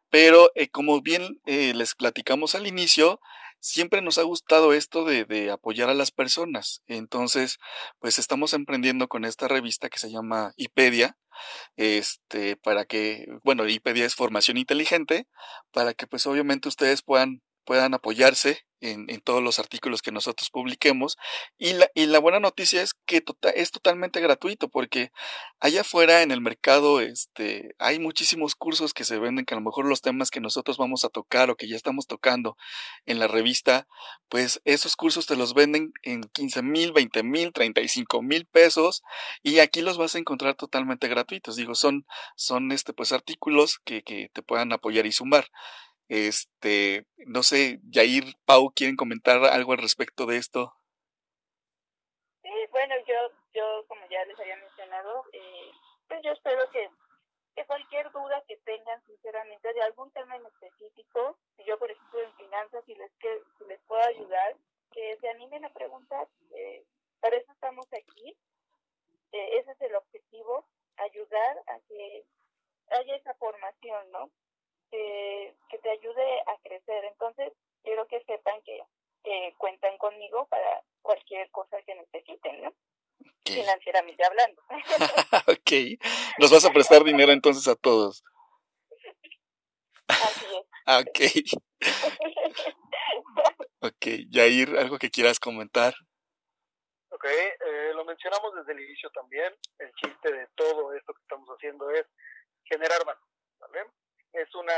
Pero 0.09 0.51
eh, 0.55 0.70
como 0.70 1.01
bien 1.01 1.41
eh, 1.45 1.74
les 1.76 1.95
platicamos 1.95 2.55
al 2.55 2.68
inicio, 2.68 3.20
siempre 3.60 4.01
nos 4.01 4.18
ha 4.18 4.24
gustado 4.24 4.74
esto 4.74 5.06
de, 5.06 5.26
de 5.26 5.51
apoyar 5.51 5.89
a 5.89 5.93
las 5.93 6.12
personas. 6.12 6.82
Entonces, 6.88 7.58
pues 7.99 8.20
estamos 8.20 8.53
emprendiendo 8.53 9.08
con 9.08 9.26
esta 9.26 9.47
revista 9.47 9.89
que 9.89 9.99
se 9.99 10.12
llama 10.12 10.53
Ipedia, 10.58 11.18
este, 11.76 12.58
para 12.58 12.86
que, 12.86 13.28
bueno, 13.43 13.68
Ipedia 13.68 14.06
es 14.06 14.16
formación 14.16 14.58
inteligente, 14.58 15.28
para 15.72 15.93
que 15.93 16.08
pues 16.08 16.26
obviamente 16.28 16.70
ustedes 16.70 17.01
puedan 17.01 17.41
puedan 17.66 17.95
apoyarse 17.95 18.64
en, 18.82 19.09
en, 19.09 19.21
todos 19.21 19.41
los 19.41 19.59
artículos 19.59 20.01
que 20.01 20.11
nosotros 20.11 20.49
publiquemos. 20.49 21.17
Y 21.57 21.73
la, 21.73 21.89
y 21.93 22.05
la 22.05 22.19
buena 22.19 22.39
noticia 22.39 22.82
es 22.82 22.93
que 23.05 23.21
tota, 23.21 23.49
es 23.49 23.71
totalmente 23.71 24.21
gratuito, 24.21 24.69
porque 24.69 25.11
allá 25.59 25.82
afuera 25.82 26.21
en 26.21 26.32
el 26.32 26.41
mercado 26.41 27.01
este, 27.01 27.76
hay 27.80 27.99
muchísimos 27.99 28.55
cursos 28.55 28.93
que 28.93 29.03
se 29.03 29.19
venden, 29.19 29.45
que 29.45 29.53
a 29.53 29.57
lo 29.57 29.63
mejor 29.63 29.86
los 29.86 30.01
temas 30.01 30.32
que 30.32 30.39
nosotros 30.39 30.78
vamos 30.78 31.05
a 31.05 31.09
tocar 31.09 31.49
o 31.49 31.55
que 31.55 31.67
ya 31.67 31.76
estamos 31.76 32.07
tocando 32.07 32.57
en 33.05 33.19
la 33.19 33.28
revista, 33.28 33.88
pues 34.30 34.61
esos 34.65 34.95
cursos 34.95 35.26
te 35.26 35.36
los 35.36 35.53
venden 35.53 35.93
en 36.03 36.23
15 36.23 36.61
mil, 36.63 36.91
20 36.91 37.23
mil, 37.23 37.53
35 37.53 38.21
mil 38.21 38.45
pesos, 38.45 39.03
y 39.43 39.59
aquí 39.59 39.82
los 39.82 39.97
vas 39.97 40.15
a 40.15 40.19
encontrar 40.19 40.55
totalmente 40.55 41.07
gratuitos. 41.07 41.55
Digo, 41.55 41.76
son, 41.76 42.05
son 42.36 42.71
este, 42.71 42.93
pues 42.93 43.11
artículos 43.11 43.80
que, 43.84 44.03
que 44.03 44.30
te 44.34 44.41
puedan 44.41 44.71
apoyar 44.73 45.05
y 45.05 45.11
sumar. 45.11 45.49
Este, 46.08 47.06
no 47.26 47.41
sé, 47.41 47.80
Yair, 47.89 48.36
Pau, 48.45 48.72
¿quieren 48.76 48.95
comentar 48.95 49.43
algo 49.45 49.74
al 49.74 49.80
respecto 49.80 50.26
de 50.26 50.38
esto? 50.38 50.74
Sí, 52.43 52.49
bueno, 52.70 52.95
yo, 53.08 53.16
yo 53.53 53.86
como 53.88 54.01
ya 54.10 54.24
les 54.26 54.39
había 54.39 54.58
mencionado, 54.58 55.26
eh, 55.34 55.72
pues 56.08 56.22
yo 56.24 56.32
espero 56.32 56.70
que, 56.72 56.89
que 57.56 57.66
cualquier 57.66 58.12
duda 58.12 58.43
que 58.47 58.58
tengan, 58.58 59.03
sinceramente, 59.08 59.74
de 59.74 59.82
algún 59.82 60.12
tema 60.12 60.36
en 60.36 60.45
específico, 60.45 61.39
si 61.58 61.64
yo, 61.64 61.80
por 61.80 61.89
ejemplo, 61.89 62.22
en 62.22 62.36
finanzas, 62.36 62.84
si 62.86 62.93
les, 62.95 63.12
que, 63.20 63.41
si 63.58 63.66
les 63.66 63.82
puedo 63.88 64.03
ayudar, 64.03 64.56
que 64.91 65.18
se 65.20 65.30
animen 65.30 65.66
a 65.66 65.74
preguntar. 65.74 66.28
Eh, 66.53 66.86
para 67.20 67.38
eso 67.38 67.51
estamos 67.51 67.88
aquí. 67.91 68.38
Eh, 69.32 69.58
ese 69.58 69.72
es 69.72 69.82
el 69.82 69.95
objetivo, 69.95 70.68
ayudar 70.97 71.58
a 71.68 71.80
que 71.88 72.26
haya 72.91 73.16
esa 73.16 73.34
formación, 73.36 74.12
¿no? 74.12 74.30
Que, 74.92 75.56
que 75.70 75.78
te 75.80 75.90
ayude 75.90 76.42
a 76.42 76.58
crecer. 76.64 77.06
Entonces, 77.06 77.54
quiero 77.84 78.08
que 78.08 78.24
sepan 78.24 78.62
que, 78.64 78.82
que 79.24 79.54
cuentan 79.58 79.98
conmigo 79.98 80.48
para 80.48 80.84
cualquier 81.02 81.50
cosa 81.52 81.82
que 81.84 81.96
necesiten, 81.96 82.64
¿no? 82.64 82.74
Okay. 83.42 83.62
Financieramente 83.62 84.24
hablando. 84.26 84.62
ok. 85.48 86.00
Nos 86.40 86.52
vas 86.52 86.66
a 86.66 86.72
prestar 86.72 87.04
dinero 87.04 87.32
entonces 87.32 87.68
a 87.68 87.76
todos. 87.76 88.24
Así 90.08 90.46
es. 90.46 90.66
Ok. 90.88 91.20
ok. 93.82 94.06
Yair, 94.30 94.78
¿algo 94.78 95.00
que 95.00 95.10
quieras 95.10 95.40
comentar? 95.40 95.96
Ok, 97.10 97.26
eh, 97.26 97.92
lo 97.96 98.06
mencionamos 98.06 98.54
desde 98.56 98.74
el 98.74 98.82
inicio 98.82 99.10
también. 99.10 99.52
El 99.80 99.92
chiste 99.96 100.32
de 100.32 100.48
todo 100.56 100.94
esto 100.94 101.14
que 101.14 101.22
estamos 101.22 101.50
haciendo 101.50 101.90
es 101.90 102.06
generar 102.66 103.04
valor, 103.04 103.24
¿vale? 103.60 103.86
Es 104.36 104.54
una 104.56 104.74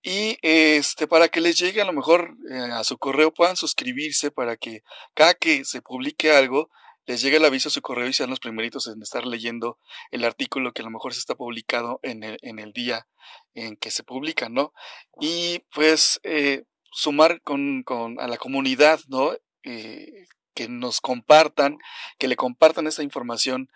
Y 0.03 0.36
este, 0.43 1.07
para 1.07 1.28
que 1.28 1.41
les 1.41 1.59
llegue 1.59 1.80
a 1.80 1.86
lo 1.86 1.95
mejor 1.95 2.36
eh, 2.51 2.72
a 2.72 2.84
su 2.84 2.99
correo 2.99 3.32
puedan 3.32 3.57
suscribirse 3.57 4.30
para 4.30 4.59
que 4.59 4.82
cada 5.14 5.32
que 5.34 5.64
se 5.64 5.80
publique 5.80 6.30
algo, 6.30 6.68
les 7.11 7.22
llegue 7.22 7.38
el 7.38 7.44
aviso 7.44 7.68
a 7.68 7.72
su 7.72 7.82
correo 7.82 8.06
y 8.06 8.12
sean 8.12 8.30
los 8.30 8.38
primeritos 8.38 8.86
en 8.86 9.02
estar 9.02 9.26
leyendo 9.26 9.80
el 10.12 10.24
artículo 10.24 10.72
que 10.72 10.82
a 10.82 10.84
lo 10.84 10.92
mejor 10.92 11.12
se 11.12 11.18
está 11.18 11.34
publicado 11.34 11.98
en 12.04 12.22
el, 12.22 12.38
en 12.42 12.61
el 12.61 12.72
día 12.72 13.08
en 13.52 13.76
que 13.76 13.90
se 13.90 14.04
publica, 14.04 14.48
¿no? 14.48 14.72
Y 15.20 15.58
pues 15.74 16.20
eh, 16.22 16.62
sumar 16.92 17.42
con, 17.42 17.82
con, 17.82 18.20
a 18.20 18.28
la 18.28 18.36
comunidad, 18.36 19.00
¿no? 19.08 19.32
Eh, 19.64 20.26
que 20.54 20.68
nos 20.68 21.00
compartan, 21.00 21.78
que 22.16 22.28
le 22.28 22.36
compartan 22.36 22.86
esta 22.86 23.02
información 23.02 23.70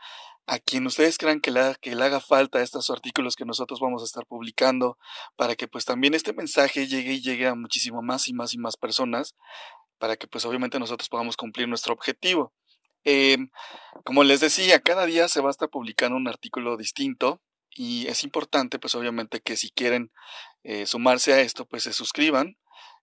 a 0.47 0.61
quien 0.61 0.87
ustedes 0.87 1.19
crean 1.19 1.41
que 1.41 1.51
le, 1.51 1.75
que 1.81 1.97
le 1.97 2.05
haga 2.05 2.21
falta 2.21 2.63
estos 2.63 2.89
artículos 2.89 3.35
que 3.35 3.45
nosotros 3.45 3.81
vamos 3.81 4.03
a 4.03 4.05
estar 4.05 4.27
publicando, 4.27 4.97
para 5.35 5.57
que 5.57 5.67
pues 5.67 5.85
también 5.85 6.15
este 6.15 6.33
mensaje 6.35 6.87
llegue 6.87 7.15
y 7.15 7.21
llegue 7.21 7.49
a 7.49 7.57
muchísimo 7.57 8.01
más 8.01 8.29
y 8.29 8.33
más 8.33 8.55
y 8.55 8.59
más 8.59 8.77
personas, 8.77 9.35
para 9.99 10.17
que 10.17 10.29
pues 10.29 10.45
obviamente 10.45 10.79
nosotros 10.79 11.09
podamos 11.09 11.37
cumplir 11.37 11.67
nuestro 11.67 11.95
objetivo. 11.95 12.53
Eh, 13.05 13.39
como 14.05 14.25
les 14.25 14.41
decía, 14.41 14.81
cada 14.81 15.07
día 15.07 15.29
se 15.29 15.41
va 15.41 15.49
a 15.49 15.51
estar 15.51 15.69
publicando 15.69 16.17
un 16.17 16.29
artículo 16.29 16.77
distinto 16.77 17.41
y 17.71 18.07
es 18.07 18.25
importante 18.25 18.79
pues 18.79 18.95
obviamente 18.95 19.41
que 19.41 19.57
si 19.57 19.71
quieren 19.71 20.13
eh, 20.63 20.87
sumarse 20.87 21.33
a 21.33 21.41
esto 21.41 21.67
pues 21.67 21.85
se 21.85 21.93
suscriban. 21.93 22.57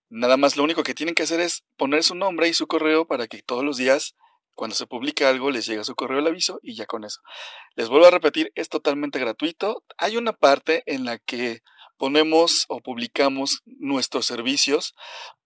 Nada 0.08 0.36
más 0.36 0.56
lo 0.56 0.64
único 0.64 0.82
que 0.82 0.94
tienen 0.94 1.14
que 1.14 1.22
hacer 1.22 1.40
es 1.40 1.64
poner 1.76 2.02
su 2.02 2.14
nombre 2.14 2.48
y 2.48 2.54
su 2.54 2.66
correo 2.66 3.06
para 3.06 3.26
que 3.28 3.42
todos 3.42 3.64
los 3.64 3.76
días 3.76 4.14
cuando 4.54 4.76
se 4.76 4.86
publique 4.86 5.24
algo 5.24 5.50
les 5.50 5.66
llega 5.66 5.84
su 5.84 5.94
correo 5.94 6.18
el 6.18 6.26
aviso 6.26 6.60
y 6.62 6.74
ya 6.74 6.86
con 6.86 7.04
eso. 7.04 7.20
Les 7.74 7.88
vuelvo 7.88 8.06
a 8.06 8.10
repetir, 8.10 8.52
es 8.54 8.68
totalmente 8.68 9.18
gratuito. 9.18 9.84
Hay 9.96 10.16
una 10.16 10.32
parte 10.32 10.82
en 10.86 11.04
la 11.04 11.18
que 11.18 11.62
ponemos 12.02 12.64
o 12.66 12.80
publicamos 12.80 13.62
nuestros 13.64 14.26
servicios 14.26 14.92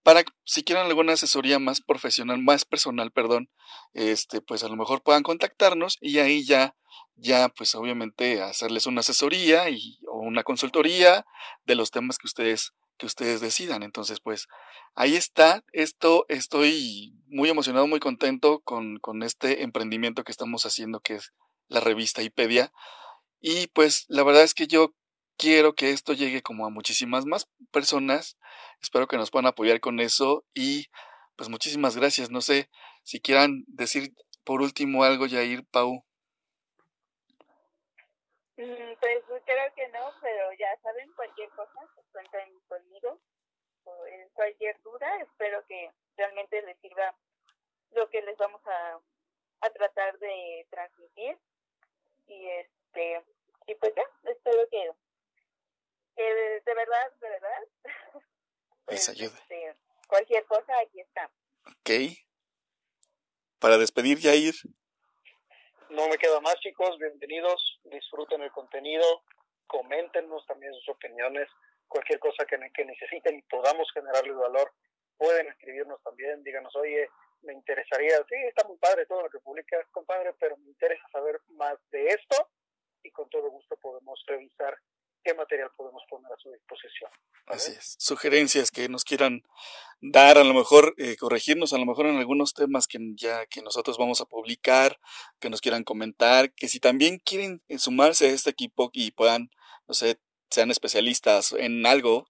para 0.01 0.23
si 0.43 0.63
quieren 0.63 0.87
alguna 0.87 1.13
asesoría 1.13 1.59
más 1.59 1.81
profesional, 1.81 2.41
más 2.41 2.65
personal, 2.65 3.11
perdón, 3.11 3.51
este, 3.93 4.41
pues 4.41 4.63
a 4.63 4.67
lo 4.67 4.75
mejor 4.75 5.03
puedan 5.03 5.21
contactarnos 5.21 5.97
y 6.01 6.17
ahí 6.17 6.43
ya, 6.43 6.75
ya, 7.15 7.49
pues 7.49 7.75
obviamente 7.75 8.41
hacerles 8.41 8.87
una 8.87 9.01
asesoría 9.01 9.69
y, 9.69 9.99
o 10.11 10.17
una 10.17 10.41
consultoría 10.41 11.27
de 11.65 11.75
los 11.75 11.91
temas 11.91 12.17
que 12.17 12.25
ustedes 12.25 12.73
que 12.97 13.05
ustedes 13.05 13.39
decidan. 13.39 13.83
Entonces, 13.83 14.19
pues 14.19 14.47
ahí 14.95 15.15
está. 15.15 15.63
Esto 15.73 16.25
estoy 16.27 17.13
muy 17.27 17.49
emocionado, 17.49 17.85
muy 17.85 17.99
contento 17.99 18.61
con, 18.61 18.97
con 18.97 19.21
este 19.21 19.61
emprendimiento 19.61 20.23
que 20.23 20.31
estamos 20.31 20.65
haciendo, 20.65 21.01
que 21.01 21.17
es 21.17 21.33
la 21.67 21.81
revista 21.81 22.23
Ipedia. 22.23 22.71
Y 23.39 23.67
pues 23.67 24.05
la 24.07 24.23
verdad 24.23 24.41
es 24.41 24.55
que 24.55 24.65
yo 24.65 24.95
quiero 25.37 25.73
que 25.73 25.91
esto 25.91 26.13
llegue 26.13 26.41
como 26.41 26.65
a 26.65 26.69
muchísimas 26.69 27.25
más 27.25 27.47
personas. 27.71 28.37
Espero 28.81 29.07
que 29.07 29.17
nos 29.17 29.31
puedan 29.31 29.47
apoyar 29.47 29.79
con 29.79 29.99
eso. 29.99 30.43
Y 30.53 30.87
pues 31.35 31.49
muchísimas 31.49 31.95
gracias. 31.95 32.29
No 32.29 32.41
sé 32.41 32.69
si 33.03 33.21
quieran 33.21 33.63
decir 33.67 34.11
por 34.43 34.61
último 34.61 35.03
algo, 35.03 35.25
Yair, 35.25 35.65
Pau. 35.71 36.03
Mm, 38.57 38.93
pues 38.99 39.23
creo 39.45 39.73
que 39.75 39.87
no, 39.89 40.11
pero 40.21 40.51
ya 40.59 40.75
saben, 40.81 41.11
cualquier 41.13 41.49
cosa, 41.49 41.79
pues, 41.93 42.07
cuenten 42.11 42.59
conmigo. 42.67 43.19
En 44.11 44.27
cualquier 44.29 44.81
duda, 44.81 45.07
espero 45.21 45.65
que 45.67 45.91
realmente 46.17 46.61
les 46.63 46.77
sirva 46.79 47.15
lo 47.91 48.09
que 48.09 48.21
les 48.21 48.35
vamos 48.37 48.61
a, 48.65 48.99
a 49.61 49.69
tratar 49.69 50.17
de 50.19 50.67
transmitir. 50.69 51.37
Y 52.27 52.47
este 52.47 53.23
y 53.67 53.75
pues 53.75 53.93
ya, 53.95 54.03
espero 54.31 54.67
que, 54.69 54.91
de 56.23 56.73
verdad, 56.73 57.11
de 57.21 57.29
verdad, 57.29 57.63
pues, 58.85 59.09
ayude. 59.09 59.37
Este, 59.37 59.75
cualquier 60.07 60.45
cosa, 60.45 60.77
aquí 60.79 60.99
está. 60.99 61.29
Ok. 61.65 62.17
Para 63.59 63.77
despedir, 63.77 64.19
Yair. 64.19 64.53
No 65.89 66.07
me 66.07 66.17
queda 66.17 66.39
más, 66.41 66.55
chicos. 66.59 66.97
Bienvenidos. 66.99 67.79
Disfruten 67.85 68.41
el 68.41 68.51
contenido. 68.51 69.23
Coméntenos 69.67 70.45
también 70.45 70.73
sus 70.73 70.89
opiniones. 70.89 71.47
Cualquier 71.87 72.19
cosa 72.19 72.45
que, 72.45 72.57
que 72.73 72.85
necesiten 72.85 73.37
y 73.37 73.41
podamos 73.43 73.89
generarles 73.93 74.35
valor, 74.35 74.73
pueden 75.17 75.47
escribirnos 75.47 76.01
también. 76.03 76.43
Díganos, 76.43 76.75
oye, 76.75 77.09
me 77.41 77.53
interesaría. 77.53 78.17
Sí, 78.29 78.35
está 78.47 78.67
muy 78.67 78.77
padre 78.77 79.05
todo 79.05 79.23
lo 79.23 79.29
que 79.29 79.39
publicas, 79.39 79.87
compadre, 79.91 80.33
pero 80.39 80.57
me 80.57 80.69
interesa 80.69 81.07
saber 81.11 81.39
más 81.49 81.77
de 81.91 82.07
esto 82.07 82.49
y 83.03 83.11
con 83.11 83.29
todo 83.29 83.49
gusto 83.49 83.77
podemos 83.77 84.21
revisar 84.27 84.77
qué 85.23 85.33
material 85.33 85.69
podemos 85.75 86.03
poner 86.09 86.31
a 86.31 86.37
su 86.37 86.51
disposición. 86.51 87.09
Así 87.47 87.71
es. 87.71 87.95
Sugerencias 87.97 88.71
que 88.71 88.89
nos 88.89 89.03
quieran 89.03 89.43
dar, 90.01 90.37
a 90.37 90.43
lo 90.43 90.53
mejor 90.53 90.93
eh, 90.97 91.15
corregirnos, 91.17 91.73
a 91.73 91.77
lo 91.77 91.85
mejor 91.85 92.07
en 92.07 92.17
algunos 92.17 92.53
temas 92.53 92.87
que 92.87 92.99
ya 93.15 93.45
que 93.45 93.61
nosotros 93.61 93.97
vamos 93.97 94.21
a 94.21 94.25
publicar, 94.25 94.99
que 95.39 95.49
nos 95.49 95.61
quieran 95.61 95.83
comentar, 95.83 96.53
que 96.53 96.67
si 96.67 96.79
también 96.79 97.19
quieren 97.19 97.61
eh, 97.67 97.79
sumarse 97.79 98.27
a 98.27 98.31
este 98.31 98.49
equipo 98.49 98.89
y 98.93 99.11
puedan, 99.11 99.49
no 99.87 99.93
sé, 99.93 100.19
sean 100.49 100.71
especialistas 100.71 101.53
en 101.53 101.85
algo, 101.85 102.27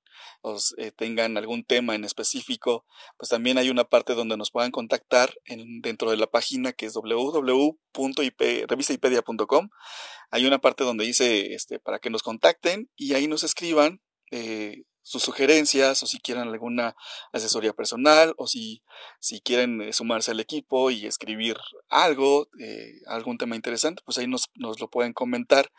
eh, 0.77 0.91
tengan 0.91 1.35
algún 1.35 1.65
tema 1.65 1.95
en 1.95 2.05
específico, 2.05 2.85
pues 3.17 3.27
también 3.29 3.57
hay 3.57 3.69
una 3.69 3.83
parte 3.83 4.13
donde 4.13 4.37
nos 4.37 4.49
puedan 4.51 4.71
contactar 4.71 5.33
en, 5.45 5.81
dentro 5.81 6.09
de 6.09 6.15
la 6.17 6.27
página 6.27 6.71
que 6.71 6.85
es 6.85 6.93
www.revistahipedia.com. 6.93 9.69
Hay 10.31 10.45
una 10.45 10.59
parte 10.59 10.85
donde 10.85 11.03
dice 11.05 11.53
este, 11.53 11.79
para 11.79 11.99
que 11.99 12.09
nos 12.09 12.23
contacten 12.23 12.89
y 12.95 13.13
ahí 13.13 13.27
nos 13.27 13.43
escriban 13.43 14.01
eh, 14.31 14.83
sus 15.01 15.23
sugerencias 15.23 16.01
o 16.03 16.05
si 16.05 16.19
quieren 16.19 16.47
alguna 16.47 16.95
asesoría 17.33 17.73
personal 17.73 18.33
o 18.37 18.47
si, 18.47 18.81
quieren 19.43 19.81
eh, 19.81 19.91
sumarse 19.91 20.31
al 20.31 20.39
equipo 20.39 20.91
y 20.91 21.07
escribir 21.07 21.57
algo, 21.89 22.47
algún 23.07 23.37
tema 23.37 23.57
interesante, 23.57 24.01
pues 24.05 24.17
ahí 24.17 24.27
nos 24.27 24.49
lo 24.79 24.89
pueden 24.89 25.11
comentar 25.13 25.69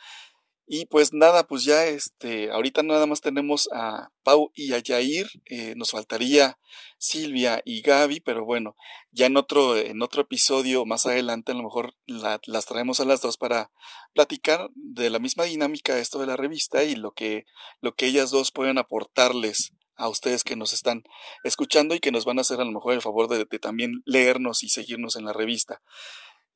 y 0.69 0.87
pues 0.87 1.15
nada, 1.15 1.47
pues 1.47 1.65
ya 1.65 1.87
este, 1.87 2.51
ahorita 2.51 2.83
nada 2.83 3.07
más 3.07 3.23
tenemos 3.23 3.69
a 3.73 4.11
Pau 4.23 4.51
y 4.55 4.75
a 4.75 4.79
Yair, 4.79 5.27
eh, 5.47 5.75
nos 5.77 5.93
faltaría 5.93 6.59
Silvia 6.99 7.63
y 7.65 7.81
Gaby, 7.81 8.21
pero 8.21 8.45
bueno, 8.45 8.77
ya 9.11 9.27
en 9.27 9.39
otro, 9.39 9.77
en 9.77 10.03
otro 10.03 10.23
episodio 10.23 10.85
más 10.85 11.07
adelante 11.07 11.53
a 11.53 11.55
lo 11.55 11.63
mejor 11.63 11.95
las 12.07 12.67
traemos 12.67 13.01
a 13.01 13.07
las 13.07 13.23
dos 13.23 13.39
para 13.39 13.71
platicar 14.13 14.69
de 14.75 15.09
la 15.09 15.19
misma 15.19 15.45
dinámica 15.45 15.95
de 15.95 16.03
esto 16.03 16.19
de 16.19 16.27
la 16.27 16.37
revista 16.37 16.85
y 16.85 16.97
lo 16.97 17.13
que, 17.13 17.47
lo 17.81 17.95
que 17.95 18.07
ellas 18.07 18.31
dos 18.31 18.53
pueden 18.53 18.77
aportarles 18.77 19.73
a 19.97 20.09
ustedes 20.09 20.45
que 20.45 20.55
nos 20.55 20.73
están 20.73 21.03
escuchando 21.45 21.95
y 21.95 21.99
que 21.99 22.13
nos 22.13 22.25
van 22.25 22.39
a 22.39 22.43
hacer 22.43 22.61
a 22.61 22.65
lo 22.65 22.73
mejor 22.73 22.95
el 22.95 23.03
favor 23.03 23.29
de 23.29 23.45
también 23.59 24.03
leernos 24.05 24.63
y 24.63 24.69
seguirnos 24.69 25.17
en 25.17 25.25
la 25.25 25.33
revista. 25.33 25.83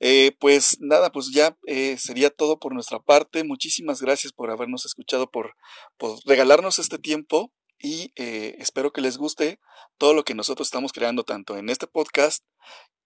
Eh, 0.04 0.36
pues 0.40 0.78
nada, 0.80 1.12
pues 1.12 1.30
ya 1.32 1.56
eh, 1.64 1.96
sería 1.96 2.28
todo 2.28 2.58
por 2.58 2.74
nuestra 2.74 2.98
parte. 2.98 3.44
Muchísimas 3.44 4.02
gracias 4.02 4.32
por 4.32 4.50
habernos 4.50 4.84
escuchado, 4.84 5.30
por, 5.30 5.54
por 5.96 6.18
regalarnos 6.26 6.80
este 6.80 6.98
tiempo 6.98 7.52
y 7.78 8.12
eh, 8.16 8.56
espero 8.58 8.92
que 8.92 9.00
les 9.00 9.16
guste 9.16 9.60
todo 9.98 10.12
lo 10.12 10.24
que 10.24 10.34
nosotros 10.34 10.66
estamos 10.66 10.90
creando 10.92 11.22
tanto 11.22 11.56
en 11.56 11.68
este 11.68 11.86
podcast 11.86 12.42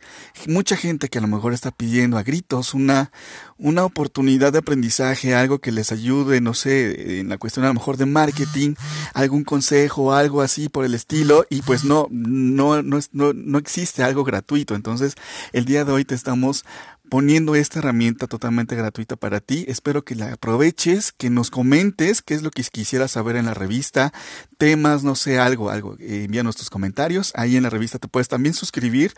mucha 0.46 0.76
gente 0.76 1.08
que 1.08 1.18
a 1.18 1.20
lo 1.20 1.28
mejor 1.28 1.52
está 1.52 1.70
pidiendo 1.70 2.18
a 2.18 2.22
gritos 2.22 2.74
una, 2.74 3.10
una 3.58 3.84
oportunidad 3.84 4.52
de 4.52 4.58
aprendizaje, 4.58 5.34
algo 5.34 5.60
que 5.60 5.72
les 5.72 5.92
ayude, 5.92 6.40
no 6.40 6.54
sé, 6.54 7.20
en 7.20 7.28
la 7.28 7.38
cuestión 7.38 7.64
a 7.64 7.68
lo 7.68 7.74
mejor 7.74 7.96
de 7.96 8.06
marketing, 8.06 8.74
algún 9.14 9.44
consejo, 9.44 10.12
algo 10.12 10.42
así 10.42 10.68
por 10.68 10.84
el 10.84 10.94
estilo 10.94 11.46
y 11.48 11.62
pues 11.62 11.84
no, 11.84 12.08
no, 12.10 12.82
no, 12.82 12.98
no, 13.12 13.32
no 13.32 13.58
existe 13.58 14.02
algo 14.02 14.24
gratuito. 14.24 14.74
Entonces 14.74 15.14
el 15.52 15.64
día 15.64 15.84
de 15.84 15.92
hoy 15.92 16.04
te 16.04 16.14
estamos 16.14 16.64
poniendo 17.12 17.54
esta 17.56 17.80
herramienta 17.80 18.26
totalmente 18.26 18.74
gratuita 18.74 19.16
para 19.16 19.40
ti. 19.42 19.66
Espero 19.68 20.02
que 20.02 20.14
la 20.14 20.32
aproveches, 20.32 21.12
que 21.12 21.28
nos 21.28 21.50
comentes 21.50 22.22
qué 22.22 22.32
es 22.32 22.42
lo 22.42 22.50
que 22.50 22.62
quisieras 22.62 23.10
saber 23.10 23.36
en 23.36 23.44
la 23.44 23.52
revista, 23.52 24.14
temas, 24.56 25.04
no 25.04 25.14
sé, 25.14 25.38
algo, 25.38 25.68
algo. 25.68 25.98
envíanos 26.00 26.56
tus 26.56 26.70
comentarios. 26.70 27.30
Ahí 27.34 27.58
en 27.58 27.64
la 27.64 27.68
revista 27.68 27.98
te 27.98 28.08
puedes 28.08 28.28
también 28.28 28.54
suscribir. 28.54 29.12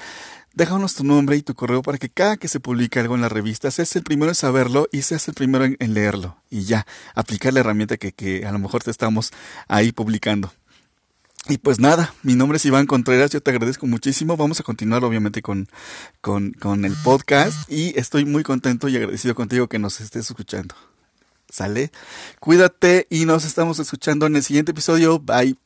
Déjanos 0.55 0.97
tu 0.97 1.05
nombre 1.05 1.36
y 1.36 1.42
tu 1.42 1.55
correo 1.55 1.82
para 1.82 1.99
que 1.99 2.11
cada 2.11 2.36
que 2.36 2.49
se 2.49 2.59
publique 2.59 2.99
algo 2.99 3.14
en 3.14 3.20
la 3.20 3.28
revista 3.28 3.70
seas 3.70 3.95
el 3.95 4.03
primero 4.03 4.32
en 4.32 4.34
saberlo 4.34 4.88
y 4.90 5.03
seas 5.03 5.28
el 5.28 5.34
primero 5.34 5.64
en, 5.64 5.76
en 5.78 5.95
leerlo. 5.95 6.36
Y 6.51 6.64
ya, 6.64 6.88
aplicar 7.14 7.53
la 7.53 7.61
herramienta 7.61 7.97
que, 7.97 8.11
que 8.11 8.45
a 8.45 8.51
lo 8.51 8.59
mejor 8.59 8.82
te 8.82 8.90
estamos 8.90 9.30
ahí 9.68 9.92
publicando. 9.92 10.53
Y 11.47 11.59
pues 11.59 11.78
nada, 11.78 12.14
mi 12.22 12.34
nombre 12.34 12.57
es 12.57 12.64
Iván 12.64 12.86
Contreras, 12.86 13.30
yo 13.30 13.42
te 13.42 13.51
agradezco 13.51 13.86
muchísimo. 13.86 14.36
Vamos 14.36 14.61
a 14.61 14.62
continuar 14.62 15.05
obviamente 15.05 15.42
con, 15.42 15.68
con, 16.22 16.53
con 16.53 16.86
el 16.86 16.95
podcast 17.05 17.70
y 17.70 17.99
estoy 17.99 18.24
muy 18.24 18.42
contento 18.42 18.88
y 18.88 18.97
agradecido 18.97 19.34
contigo 19.34 19.68
que 19.68 19.78
nos 19.78 20.01
estés 20.01 20.30
escuchando. 20.30 20.74
¿Sale? 21.51 21.92
Cuídate 22.40 23.07
y 23.11 23.26
nos 23.26 23.45
estamos 23.45 23.78
escuchando 23.78 24.26
en 24.26 24.36
el 24.36 24.42
siguiente 24.42 24.72
episodio. 24.72 25.20
Bye. 25.20 25.57